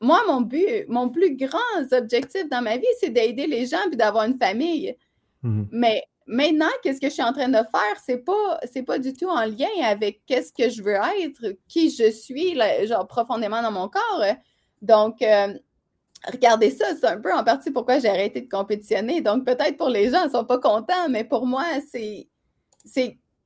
moi, 0.00 0.20
mon 0.26 0.40
but, 0.40 0.88
mon 0.88 1.10
plus 1.10 1.36
grand 1.36 1.92
objectif 1.92 2.48
dans 2.48 2.62
ma 2.62 2.76
vie, 2.76 2.86
c'est 2.98 3.10
d'aider 3.10 3.46
les 3.46 3.66
gens 3.66 3.88
et 3.92 3.94
d'avoir 3.94 4.24
une 4.24 4.36
famille. 4.36 4.96
Mhm. 5.44 5.68
Mais 5.70 6.02
maintenant, 6.28 6.68
qu'est-ce 6.82 7.00
que 7.00 7.08
je 7.08 7.14
suis 7.14 7.22
en 7.22 7.32
train 7.32 7.48
de 7.48 7.54
faire? 7.54 7.96
C'est 8.04 8.18
pas, 8.18 8.60
pas 8.86 8.98
du 8.98 9.12
tout 9.14 9.28
en 9.28 9.44
lien 9.46 9.68
avec 9.82 10.22
qu'est-ce 10.26 10.52
que 10.52 10.68
je 10.68 10.82
veux 10.82 10.94
être, 10.94 11.56
qui 11.68 11.90
je 11.90 12.10
suis, 12.10 12.56
genre 12.86 13.08
profondément 13.08 13.62
dans 13.62 13.72
mon 13.72 13.88
corps. 13.88 14.24
Donc, 14.82 15.22
euh, 15.22 15.54
regardez 16.30 16.70
ça, 16.70 16.86
c'est 16.94 17.06
un 17.06 17.18
peu 17.18 17.34
en 17.34 17.42
partie 17.42 17.70
pourquoi 17.70 17.98
j'ai 17.98 18.08
arrêté 18.08 18.42
de 18.42 18.48
compétitionner. 18.48 19.22
Donc, 19.22 19.44
peut-être 19.44 19.76
pour 19.76 19.88
les 19.88 20.10
gens, 20.10 20.22
ils 20.22 20.26
ne 20.26 20.32
sont 20.32 20.44
pas 20.44 20.58
contents, 20.58 21.08
mais 21.08 21.24
pour 21.24 21.46
moi, 21.46 21.64
c'est, 21.90 22.28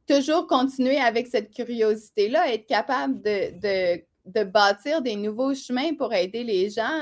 toujours 0.07 0.49
continuer 0.49 0.99
avec 0.99 1.29
cette 1.29 1.55
curiosité-là, 1.55 2.53
être 2.53 2.67
capable 2.67 3.23
de 3.23 4.45
bâtir 4.45 5.01
des 5.01 5.15
nouveaux 5.15 5.55
chemins 5.55 5.95
pour 5.95 6.13
aider 6.13 6.43
les 6.43 6.69
gens. 6.69 7.01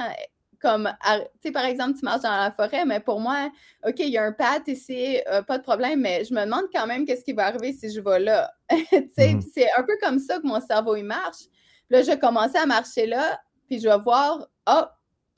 Comme, 0.61 0.93
tu 1.05 1.21
sais, 1.43 1.53
par 1.53 1.65
exemple, 1.65 1.99
tu 1.99 2.05
marches 2.05 2.23
dans 2.23 2.37
la 2.37 2.51
forêt, 2.51 2.85
mais 2.85 3.01
pour 3.01 3.21
moi, 3.21 3.51
OK, 3.87 3.99
il 3.99 4.11
y 4.11 4.19
a 4.19 4.25
un 4.25 4.33
path 4.33 4.69
ici, 4.69 5.19
euh, 5.31 5.43
pas 5.43 5.59
de 5.59 5.63
problème, 5.63 6.01
mais 6.01 6.25
je 6.25 6.35
me 6.35 6.45
demande 6.45 6.65
quand 6.73 6.87
même 6.87 7.07
qu'est-ce 7.07 7.25
qui 7.25 7.33
va 7.33 7.47
arriver 7.47 7.73
si 7.73 7.91
je 7.93 8.01
vais 8.01 8.21
là. 8.21 8.53
Mm-hmm. 8.71 9.51
C'est 9.53 9.69
un 9.77 9.83
peu 9.83 9.97
comme 10.01 10.19
ça 10.19 10.39
que 10.39 10.47
mon 10.47 10.61
cerveau, 10.61 10.97
il 10.97 11.05
marche. 11.05 11.49
Puis 11.89 11.97
là, 11.97 12.03
je 12.03 12.07
vais 12.07 12.19
commencer 12.19 12.57
à 12.57 12.67
marcher 12.67 13.07
là, 13.07 13.41
puis 13.69 13.81
je 13.81 13.89
vais 13.89 13.99
voir, 13.99 14.49
oh, 14.69 14.83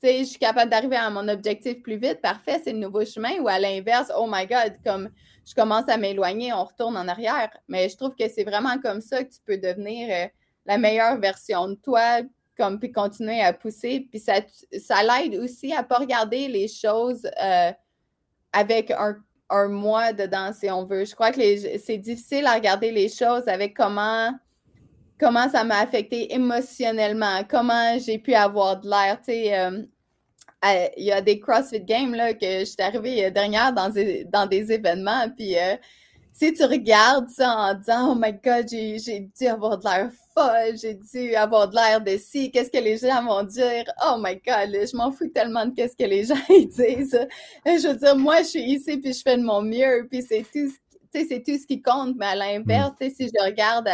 tu 0.02 0.08
sais, 0.08 0.18
je 0.20 0.24
suis 0.24 0.38
capable 0.38 0.70
d'arriver 0.70 0.96
à 0.96 1.10
mon 1.10 1.26
objectif 1.28 1.82
plus 1.82 1.96
vite, 1.96 2.20
parfait, 2.20 2.60
c'est 2.62 2.72
le 2.72 2.78
nouveau 2.78 3.04
chemin, 3.04 3.38
ou 3.40 3.48
à 3.48 3.58
l'inverse, 3.58 4.12
oh 4.16 4.26
my 4.30 4.46
God, 4.46 4.74
comme 4.84 5.10
je 5.44 5.54
commence 5.54 5.88
à 5.88 5.96
m'éloigner, 5.96 6.52
on 6.52 6.64
retourne 6.64 6.96
en 6.96 7.08
arrière. 7.08 7.50
Mais 7.68 7.88
je 7.88 7.96
trouve 7.96 8.14
que 8.14 8.28
c'est 8.28 8.44
vraiment 8.44 8.78
comme 8.78 9.00
ça 9.00 9.24
que 9.24 9.32
tu 9.32 9.40
peux 9.44 9.58
devenir... 9.58 10.08
Euh, 10.10 10.28
la 10.66 10.78
meilleure 10.78 11.18
version 11.18 11.68
de 11.68 11.74
toi, 11.74 12.20
comme 12.56 12.78
puis 12.78 12.92
continuer 12.92 13.40
à 13.40 13.52
pousser. 13.52 14.06
Puis 14.10 14.20
ça, 14.20 14.34
ça 14.78 15.02
l'aide 15.02 15.36
aussi 15.40 15.72
à 15.72 15.82
ne 15.82 15.86
pas 15.86 15.98
regarder 15.98 16.48
les 16.48 16.68
choses 16.68 17.26
euh, 17.42 17.72
avec 18.52 18.90
un, 18.90 19.16
un 19.50 19.68
moi 19.68 20.12
dedans, 20.12 20.52
si 20.52 20.70
on 20.70 20.84
veut. 20.84 21.04
Je 21.04 21.14
crois 21.14 21.30
que 21.30 21.40
c'est 21.78 21.98
difficile 21.98 22.46
à 22.46 22.54
regarder 22.54 22.90
les 22.90 23.08
choses 23.08 23.46
avec 23.46 23.74
comment, 23.76 24.30
comment 25.18 25.48
ça 25.48 25.64
m'a 25.64 25.78
affecté 25.78 26.34
émotionnellement, 26.34 27.42
comment 27.48 27.98
j'ai 27.98 28.18
pu 28.18 28.34
avoir 28.34 28.80
de 28.80 28.88
l'air. 28.88 29.18
Sais, 29.22 29.58
euh, 29.58 29.82
il 30.96 31.04
y 31.04 31.12
a 31.12 31.20
des 31.20 31.40
CrossFit 31.40 31.80
Games 31.80 32.14
là, 32.14 32.34
que 32.34 32.60
je 32.60 32.64
suis 32.64 32.76
arrivée 32.80 33.30
dernière 33.30 33.72
dans 33.72 33.88
des, 33.88 34.24
dans 34.24 34.46
des 34.46 34.72
événements, 34.72 35.28
puis 35.36 35.58
euh, 35.58 35.76
si 36.32 36.52
tu 36.52 36.64
regardes 36.64 37.28
ça 37.28 37.54
en 37.54 37.74
disant 37.74 38.12
Oh 38.12 38.14
my 38.14 38.32
God, 38.32 38.66
j'ai 38.68 39.30
dû 39.38 39.46
avoir 39.46 39.78
de 39.78 39.84
l'air 39.84 40.10
folle, 40.34 40.76
j'ai 40.80 40.94
dû 40.94 41.34
avoir 41.34 41.68
de 41.68 41.74
l'air 41.74 42.00
de 42.00 42.16
si, 42.16 42.50
qu'est-ce 42.50 42.70
que 42.70 42.82
les 42.82 42.98
gens 42.98 43.24
vont 43.24 43.42
dire? 43.42 43.84
Oh 44.06 44.16
my 44.18 44.34
God, 44.34 44.72
je 44.72 44.96
m'en 44.96 45.12
fous 45.12 45.28
tellement 45.28 45.66
de 45.66 45.74
qu'est-ce 45.74 45.96
que 45.96 46.08
les 46.08 46.24
gens 46.24 46.34
disent. 46.48 47.26
Je 47.66 47.88
veux 47.88 47.96
dire, 47.96 48.16
moi, 48.16 48.38
je 48.42 48.48
suis 48.48 48.62
ici 48.62 48.96
puis 48.96 49.12
je 49.12 49.22
fais 49.22 49.36
de 49.36 49.42
mon 49.42 49.62
mieux, 49.62 50.06
puis 50.10 50.22
c'est 50.22 50.44
tout 50.52 50.72
c'est 51.12 51.42
tout 51.44 51.58
ce 51.58 51.66
qui 51.66 51.82
compte, 51.82 52.16
mais 52.16 52.26
à 52.26 52.34
l'inverse, 52.34 52.92
mm. 53.00 53.10
si 53.10 53.28
je 53.28 53.44
regarde 53.44 53.88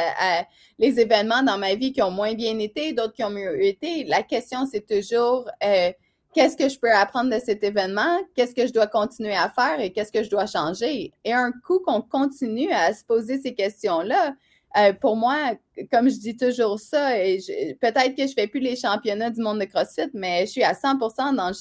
les 0.79 1.01
événements 1.01 1.43
dans 1.43 1.59
ma 1.59 1.75
vie 1.75 1.93
qui 1.93 2.03
ont 2.03 2.11
moins 2.11 2.35
bien 2.35 2.59
été, 2.59 2.93
d'autres 2.93 3.15
qui 3.15 3.25
ont 3.25 3.31
mieux 3.31 3.63
été, 3.65 4.05
la 4.05 4.23
question, 4.23 4.67
c'est 4.71 4.87
toujours 4.87 5.51
euh, 5.65 5.91
qu'est-ce 6.35 6.57
que 6.57 6.69
je 6.69 6.79
peux 6.79 6.93
apprendre 6.93 7.35
de 7.35 7.41
cet 7.41 7.65
événement, 7.65 8.19
qu'est-ce 8.35 8.55
que 8.55 8.67
je 8.67 8.73
dois 8.73 8.87
continuer 8.87 9.35
à 9.35 9.49
faire 9.49 9.81
et 9.81 9.93
qu'est-ce 9.93 10.13
que 10.13 10.23
je 10.23 10.31
dois 10.31 10.47
changer? 10.47 11.13
Et 11.25 11.33
un 11.33 11.53
coup 11.53 11.81
qu'on 11.81 12.03
continue 12.03 12.71
à 12.71 12.93
se 12.93 13.05
poser 13.05 13.41
ces 13.41 13.55
questions-là, 13.55 14.35
euh, 14.77 14.93
pour 14.93 15.17
moi, 15.17 15.55
comme 15.91 16.11
je 16.11 16.19
dis 16.19 16.37
toujours 16.37 16.79
ça, 16.79 17.11
peut-être 17.13 18.15
que 18.15 18.23
je 18.23 18.31
ne 18.31 18.35
fais 18.35 18.47
plus 18.47 18.61
les 18.61 18.77
championnats 18.77 19.31
du 19.31 19.41
monde 19.41 19.59
de 19.59 19.65
CrossFit, 19.65 20.11
mais 20.13 20.47
je 20.47 20.53
suis 20.53 20.63
à 20.63 20.75
100% 20.75 21.35
dans 21.35 21.49
le 21.49 21.55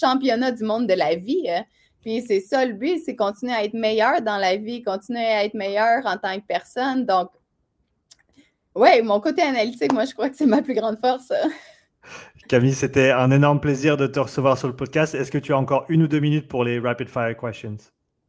championnat 0.00 0.50
du 0.50 0.64
monde 0.64 0.86
de 0.86 0.94
la 0.94 1.14
vie. 1.14 1.48
Hein. 1.48 1.64
Puis 2.00 2.22
c'est 2.26 2.40
ça 2.40 2.64
le 2.64 2.72
but, 2.72 3.00
c'est 3.04 3.16
continuer 3.16 3.52
à 3.52 3.64
être 3.64 3.74
meilleur 3.74 4.22
dans 4.22 4.38
la 4.38 4.56
vie, 4.56 4.82
continuer 4.82 5.24
à 5.24 5.44
être 5.44 5.54
meilleur 5.54 6.06
en 6.06 6.16
tant 6.16 6.38
que 6.38 6.46
personne. 6.46 7.04
Donc, 7.04 7.30
oui, 8.74 9.02
mon 9.02 9.20
côté 9.20 9.42
analytique, 9.42 9.92
moi, 9.92 10.04
je 10.04 10.12
crois 10.12 10.28
que 10.28 10.36
c'est 10.36 10.46
ma 10.46 10.62
plus 10.62 10.74
grande 10.74 10.98
force. 10.98 11.32
Camille, 12.48 12.74
c'était 12.74 13.10
un 13.10 13.30
énorme 13.30 13.60
plaisir 13.60 13.96
de 13.96 14.06
te 14.06 14.20
recevoir 14.20 14.58
sur 14.58 14.68
le 14.68 14.76
podcast. 14.76 15.14
Est-ce 15.14 15.30
que 15.30 15.38
tu 15.38 15.52
as 15.52 15.58
encore 15.58 15.86
une 15.88 16.02
ou 16.02 16.08
deux 16.08 16.20
minutes 16.20 16.48
pour 16.48 16.62
les 16.62 16.78
rapid 16.78 17.08
fire 17.08 17.36
questions? 17.36 17.76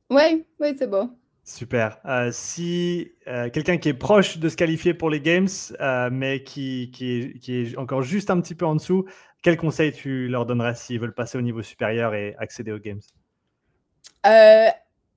Oui, 0.10 0.46
oui, 0.60 0.76
c'est 0.78 0.90
bon. 0.90 1.12
Super. 1.44 2.00
Euh, 2.06 2.30
si 2.32 3.12
euh, 3.28 3.50
quelqu'un 3.50 3.78
qui 3.78 3.90
est 3.90 3.94
proche 3.94 4.38
de 4.38 4.50
se 4.50 4.56
qualifier 4.56 4.94
pour 4.94 5.10
les 5.10 5.20
Games, 5.20 5.50
euh, 5.80 6.10
mais 6.12 6.44
qui, 6.44 6.92
qui, 6.92 7.38
est, 7.50 7.78
encore 7.78 8.02
juste 8.02 8.30
un 8.30 8.40
petit 8.40 8.56
peu 8.56 8.66
en 8.66 8.76
dessous, 8.76 9.06
quel 9.44 9.58
conseil 9.58 9.92
tu 9.92 10.28
leur 10.28 10.46
donnerais 10.46 10.76
s'ils 10.76 11.00
veulent 11.00 11.14
passer 11.14 11.38
au 11.38 11.42
niveau 11.42 11.62
supérieur 11.62 12.16
et 12.16 12.36
accéder 12.40 12.72
aux 12.72 12.80
Games? 12.80 13.02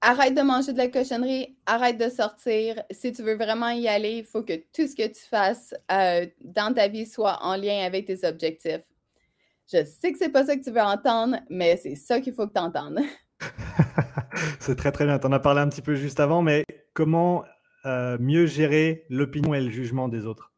Arrête 0.00 0.34
de 0.34 0.42
manger 0.42 0.72
de 0.72 0.78
la 0.78 0.88
cochonnerie, 0.88 1.56
arrête 1.66 1.98
de 1.98 2.08
sortir. 2.08 2.82
Si 2.90 3.12
tu 3.12 3.22
veux 3.22 3.36
vraiment 3.36 3.70
y 3.70 3.88
aller, 3.88 4.18
il 4.18 4.24
faut 4.24 4.42
que 4.42 4.54
tout 4.56 4.86
ce 4.86 4.94
que 4.94 5.06
tu 5.06 5.20
fasses 5.28 5.74
dans 5.88 6.74
ta 6.74 6.88
vie 6.88 7.06
soit 7.06 7.38
en 7.42 7.56
lien 7.56 7.84
avec 7.84 8.06
tes 8.06 8.26
objectifs. 8.26 8.84
Je 9.70 9.84
sais 9.84 10.12
que 10.12 10.18
c'est 10.18 10.30
pas 10.30 10.46
ça 10.46 10.56
que 10.56 10.64
tu 10.64 10.70
veux 10.70 10.80
entendre, 10.80 11.36
mais 11.50 11.76
c'est 11.76 11.94
ça 11.94 12.20
qu'il 12.20 12.32
faut 12.32 12.46
que 12.46 12.54
tu 12.54 12.60
entendes. 12.60 13.00
c'est 14.60 14.76
très 14.76 14.92
très 14.92 15.04
bien. 15.04 15.18
Tu 15.18 15.26
en 15.26 15.32
as 15.32 15.40
parlé 15.40 15.60
un 15.60 15.68
petit 15.68 15.82
peu 15.82 15.94
juste 15.94 16.20
avant, 16.20 16.42
mais 16.42 16.64
comment 16.94 17.44
euh, 17.86 18.16
mieux 18.20 18.46
gérer 18.46 19.06
l'opinion 19.08 19.54
et 19.54 19.60
le 19.60 19.70
jugement 19.70 20.08
des 20.08 20.26
autres? 20.26 20.52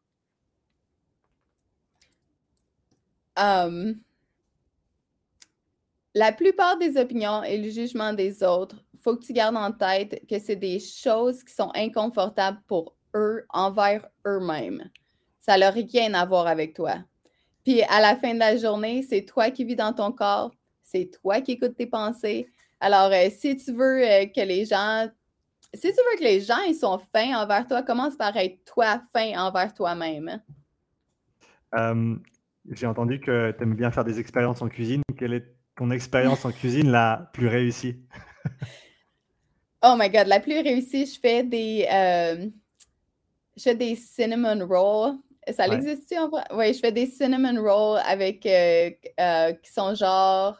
Hum. 3.37 3.95
La 6.13 6.33
plupart 6.33 6.77
des 6.77 6.97
opinions 6.97 7.43
et 7.43 7.57
le 7.57 7.69
jugement 7.69 8.11
des 8.13 8.43
autres, 8.43 8.83
faut 9.01 9.15
que 9.15 9.25
tu 9.25 9.33
gardes 9.33 9.57
en 9.57 9.71
tête 9.71 10.21
que 10.29 10.39
c'est 10.39 10.55
des 10.55 10.79
choses 10.79 11.43
qui 11.43 11.53
sont 11.53 11.71
inconfortables 11.75 12.61
pour 12.67 12.95
eux 13.15 13.45
envers 13.49 14.07
eux-mêmes. 14.25 14.89
Ça 15.39 15.57
n'a 15.57 15.71
rien 15.71 16.13
à 16.13 16.25
voir 16.25 16.47
avec 16.47 16.75
toi. 16.75 16.95
Puis 17.63 17.81
à 17.83 17.99
la 17.99 18.15
fin 18.15 18.33
de 18.33 18.39
la 18.39 18.57
journée, 18.57 19.03
c'est 19.03 19.25
toi 19.25 19.51
qui 19.51 19.65
vis 19.65 19.75
dans 19.75 19.93
ton 19.93 20.11
corps, 20.11 20.51
c'est 20.83 21.11
toi 21.21 21.41
qui 21.41 21.53
écoutes 21.53 21.75
tes 21.75 21.87
pensées, 21.87 22.47
alors, 22.81 23.11
euh, 23.13 23.29
si 23.29 23.55
tu 23.55 23.71
veux 23.71 24.03
euh, 24.03 24.25
que 24.25 24.41
les 24.41 24.65
gens, 24.65 25.07
si 25.71 25.81
tu 25.81 25.87
veux 25.87 26.17
que 26.17 26.23
les 26.23 26.41
gens 26.41 26.59
ils 26.67 26.73
sont 26.73 26.99
fins 27.13 27.39
envers 27.39 27.67
toi, 27.67 27.83
commence 27.83 28.17
par 28.17 28.35
être 28.35 28.65
toi 28.65 28.99
fin 29.13 29.39
envers 29.39 29.71
toi-même. 29.71 30.41
Euh, 31.75 32.15
j'ai 32.71 32.87
entendu 32.87 33.19
que 33.19 33.51
tu 33.51 33.63
aimes 33.63 33.75
bien 33.75 33.91
faire 33.91 34.03
des 34.03 34.19
expériences 34.19 34.63
en 34.63 34.67
cuisine. 34.67 35.03
Quelle 35.15 35.33
est 35.33 35.55
ton 35.75 35.91
expérience 35.91 36.43
en 36.43 36.51
cuisine 36.51 36.89
la 36.91 37.29
plus 37.33 37.47
réussie? 37.47 38.03
oh 39.83 39.95
my 39.97 40.09
god, 40.09 40.27
la 40.27 40.39
plus 40.39 40.59
réussie, 40.59 41.05
je 41.05 41.19
fais 41.19 41.43
des, 41.43 41.85
je 43.57 43.61
fais 43.61 43.75
des 43.75 43.95
cinnamon 43.95 44.65
rolls. 44.65 45.17
Ça 45.51 45.67
existe 45.67 46.13
en 46.17 46.29
vrai? 46.29 46.43
Oui, 46.53 46.73
je 46.73 46.79
fais 46.79 46.91
des 46.91 47.07
cinnamon 47.07 47.61
rolls 47.61 48.01
avec 48.05 48.41
qui 48.41 49.71
sont 49.71 49.95
genre 49.95 50.57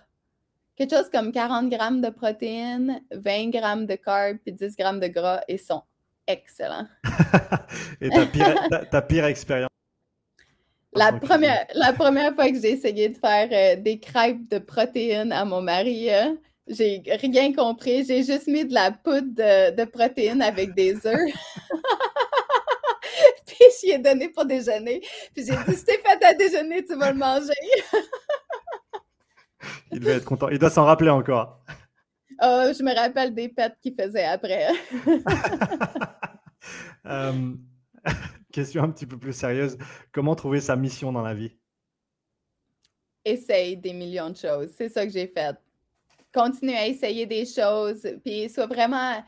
quelque 0.75 0.95
chose 0.95 1.09
comme 1.11 1.31
40 1.31 1.69
grammes 1.69 2.01
de 2.01 2.09
protéines, 2.09 3.01
20 3.11 3.49
grammes 3.51 3.85
de 3.85 3.95
carbs 3.95 4.37
puis 4.43 4.53
10 4.53 4.75
grammes 4.75 4.99
de 4.99 5.07
gras 5.07 5.41
et 5.47 5.57
sont 5.57 5.83
excellents. 6.27 6.87
et 8.01 8.09
ta 8.09 8.25
pire, 8.25 8.55
ta, 8.89 9.01
pire 9.01 9.25
expérience? 9.25 9.69
La 10.93 11.13
première, 11.13 11.67
la 11.73 11.93
première 11.93 12.33
fois 12.33 12.49
que 12.49 12.59
j'ai 12.59 12.71
essayé 12.71 13.09
de 13.09 13.17
faire 13.17 13.47
euh, 13.51 13.81
des 13.81 13.99
crêpes 13.99 14.49
de 14.49 14.57
protéines 14.57 15.31
à 15.31 15.45
mon 15.45 15.61
mari, 15.61 16.09
euh, 16.09 16.33
j'ai 16.67 17.01
rien 17.05 17.53
compris. 17.53 18.05
J'ai 18.05 18.23
juste 18.23 18.47
mis 18.47 18.65
de 18.65 18.73
la 18.73 18.91
poudre 18.91 19.33
de, 19.33 19.75
de 19.75 19.85
protéines 19.85 20.41
avec 20.41 20.73
des 20.73 20.95
œufs. 21.05 21.33
j'y 23.79 23.91
ai 23.91 23.99
donné 23.99 24.29
pour 24.29 24.45
déjeuner. 24.45 25.01
Puis 25.33 25.45
j'ai 25.45 25.55
dit, 25.55 25.83
t'es 25.83 25.97
fait 25.97 26.23
à 26.25 26.33
déjeuner, 26.33 26.83
tu 26.83 26.95
vas 26.95 27.11
le 27.11 27.17
manger. 27.17 27.53
il 29.91 29.99
devait 29.99 30.13
être 30.13 30.25
content. 30.25 30.49
Il 30.49 30.59
doit 30.59 30.69
s'en 30.69 30.85
rappeler 30.85 31.09
encore. 31.09 31.63
Oh, 32.43 32.71
je 32.77 32.83
me 32.83 32.95
rappelle 32.95 33.33
des 33.33 33.49
pets 33.49 33.77
qu'il 33.81 33.93
faisait 33.93 34.25
après. 34.25 34.67
Euh, 37.07 37.55
question 38.53 38.83
un 38.83 38.91
petit 38.91 39.07
peu 39.07 39.17
plus 39.17 39.33
sérieuse. 39.33 39.75
Comment 40.11 40.35
trouver 40.35 40.61
sa 40.61 40.75
mission 40.75 41.11
dans 41.11 41.23
la 41.23 41.33
vie? 41.33 41.57
Essaye 43.25 43.75
des 43.75 43.91
millions 43.91 44.29
de 44.29 44.37
choses. 44.37 44.69
C'est 44.77 44.87
ça 44.87 45.03
que 45.03 45.11
j'ai 45.11 45.25
fait. 45.25 45.57
Continue 46.33 46.73
à 46.73 46.87
essayer 46.87 47.25
des 47.25 47.45
choses, 47.45 48.07
puis 48.23 48.49
sois 48.49 48.67
vraiment 48.67 49.21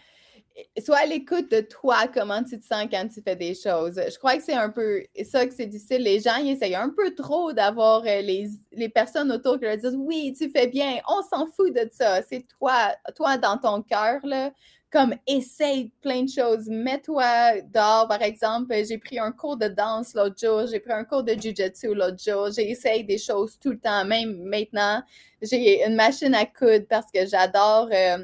sois 0.84 0.98
à 0.98 1.06
l'écoute 1.06 1.50
de 1.52 1.62
toi, 1.62 2.08
comment 2.14 2.44
tu 2.44 2.60
te 2.60 2.66
sens 2.66 2.86
quand 2.92 3.08
tu 3.08 3.22
fais 3.22 3.36
des 3.36 3.56
choses. 3.56 3.96
Je 3.96 4.18
crois 4.18 4.38
que 4.38 4.44
c'est 4.44 4.54
un 4.54 4.70
peu 4.70 5.04
ça 5.24 5.46
que 5.46 5.54
c'est 5.54 5.66
difficile. 5.66 6.04
Les 6.04 6.20
gens, 6.20 6.36
ils 6.38 6.52
essayent 6.52 6.76
un 6.76 6.90
peu 6.90 7.14
trop 7.16 7.54
d'avoir 7.54 8.02
euh, 8.02 8.22
les, 8.22 8.50
les, 8.72 8.90
personnes 8.90 9.32
autour 9.32 9.60
qui 9.60 9.66
leur 9.66 9.78
disent 9.78 9.96
Oui, 9.98 10.34
tu 10.38 10.50
fais 10.50 10.68
bien, 10.68 10.98
on 11.08 11.22
s'en 11.24 11.48
fout 11.48 11.74
de 11.74 11.90
ça. 11.92 12.22
C'est 12.24 12.46
toi, 12.60 12.96
toi 13.16 13.38
dans 13.38 13.58
ton 13.58 13.82
cœur, 13.82 14.20
là. 14.24 14.52
Comme 14.94 15.16
essaye 15.28 15.92
plein 16.02 16.24
de 16.24 16.30
choses. 16.30 16.68
Mets-toi 16.70 17.62
dehors, 17.74 18.08
par 18.08 18.22
exemple. 18.22 18.76
J'ai 18.88 19.00
pris 19.00 19.20
un 19.20 19.32
cours 19.34 19.58
de 19.58 19.68
danse 19.68 20.14
l'autre 20.14 20.36
jour, 20.40 20.68
j'ai 20.68 20.80
pris 20.80 20.94
un 20.94 21.04
cours 21.04 21.24
de 21.24 21.34
jujitsu 21.34 21.96
l'autre 21.96 22.24
jour. 22.24 22.52
J'essaye 22.52 23.04
des 23.04 23.18
choses 23.18 23.58
tout 23.60 23.72
le 23.72 23.80
temps, 23.80 24.06
même 24.06 24.44
maintenant. 24.44 25.02
J'ai 25.42 25.84
une 25.86 25.96
machine 25.96 26.36
à 26.36 26.46
coudre 26.46 26.86
parce 26.88 27.12
que 27.12 27.26
j'adore. 27.26 27.90
Euh, 27.92 28.24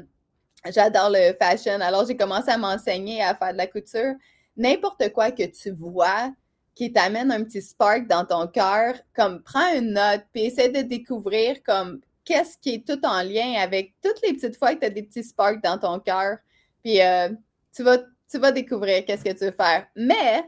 J'adore 0.66 1.10
le 1.10 1.32
fashion. 1.40 1.80
Alors, 1.80 2.06
j'ai 2.06 2.16
commencé 2.16 2.50
à 2.50 2.58
m'enseigner 2.58 3.22
à 3.22 3.34
faire 3.34 3.52
de 3.52 3.58
la 3.58 3.66
couture. 3.66 4.14
N'importe 4.56 5.10
quoi 5.12 5.30
que 5.30 5.44
tu 5.44 5.70
vois 5.70 6.32
qui 6.74 6.92
t'amène 6.92 7.30
un 7.32 7.44
petit 7.44 7.62
spark 7.62 8.06
dans 8.06 8.24
ton 8.24 8.46
cœur, 8.46 8.94
comme 9.14 9.42
prends 9.42 9.74
une 9.74 9.92
note, 9.94 10.22
puis 10.32 10.42
essaie 10.44 10.68
de 10.70 10.82
découvrir 10.82 11.62
comme 11.62 12.00
qu'est-ce 12.24 12.58
qui 12.58 12.74
est 12.74 12.86
tout 12.86 13.04
en 13.06 13.22
lien 13.22 13.54
avec 13.60 13.94
toutes 14.02 14.20
les 14.22 14.34
petites 14.34 14.56
fois 14.56 14.74
que 14.74 14.80
tu 14.80 14.86
as 14.86 14.90
des 14.90 15.02
petits 15.02 15.24
sparks 15.24 15.62
dans 15.62 15.78
ton 15.78 15.98
cœur. 15.98 16.38
Puis 16.82 17.00
euh, 17.02 17.30
tu, 17.74 17.82
vas, 17.82 17.98
tu 18.30 18.38
vas 18.38 18.52
découvrir 18.52 19.04
qu'est-ce 19.04 19.24
que 19.24 19.32
tu 19.32 19.44
veux 19.44 19.50
faire. 19.50 19.86
Mais 19.96 20.44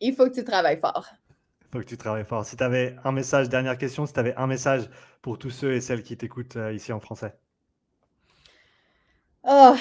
il 0.00 0.14
faut 0.14 0.28
que 0.28 0.34
tu 0.34 0.44
travailles 0.44 0.78
fort. 0.78 1.08
Il 1.62 1.72
faut 1.72 1.78
que 1.80 1.88
tu 1.88 1.96
travailles 1.96 2.24
fort. 2.24 2.44
Si 2.44 2.56
tu 2.56 2.64
avais 2.64 2.96
un 3.04 3.12
message, 3.12 3.48
dernière 3.48 3.78
question, 3.78 4.06
si 4.06 4.12
tu 4.12 4.20
avais 4.20 4.34
un 4.36 4.46
message 4.46 4.88
pour 5.22 5.38
tous 5.38 5.50
ceux 5.50 5.72
et 5.74 5.80
celles 5.80 6.02
qui 6.02 6.16
t'écoutent 6.16 6.56
euh, 6.56 6.72
ici 6.72 6.92
en 6.92 7.00
français. 7.00 7.34
Oh, 9.44 9.74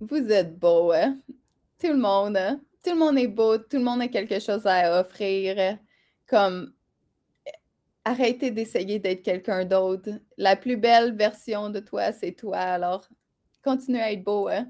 vous 0.00 0.30
êtes 0.30 0.58
beau, 0.58 0.92
hein? 0.92 1.18
Tout 1.80 1.88
le 1.88 1.96
monde, 1.96 2.36
hein? 2.36 2.60
Tout 2.84 2.90
le 2.90 2.98
monde 2.98 3.18
est 3.18 3.26
beau, 3.26 3.58
tout 3.58 3.78
le 3.78 3.82
monde 3.82 4.00
a 4.00 4.08
quelque 4.08 4.38
chose 4.38 4.66
à 4.66 5.00
offrir. 5.00 5.78
Comme, 6.26 6.72
arrêtez 8.04 8.50
d'essayer 8.50 8.98
d'être 8.98 9.22
quelqu'un 9.22 9.64
d'autre. 9.64 10.10
La 10.36 10.54
plus 10.54 10.76
belle 10.76 11.16
version 11.16 11.70
de 11.70 11.80
toi, 11.80 12.12
c'est 12.12 12.32
toi. 12.32 12.58
Alors, 12.58 13.08
continue 13.66 13.98
à 13.98 14.12
être 14.12 14.22
beau, 14.22 14.48
hein? 14.48 14.68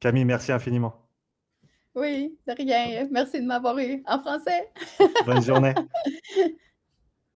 Camille, 0.00 0.24
merci 0.24 0.50
infiniment. 0.50 0.94
Oui, 1.94 2.38
de 2.48 2.54
rien. 2.54 3.06
Merci 3.10 3.40
de 3.40 3.46
m'avoir 3.46 3.78
eu 3.78 4.02
en 4.06 4.18
français. 4.18 4.70
Bonne 5.26 5.42
journée. 5.42 5.74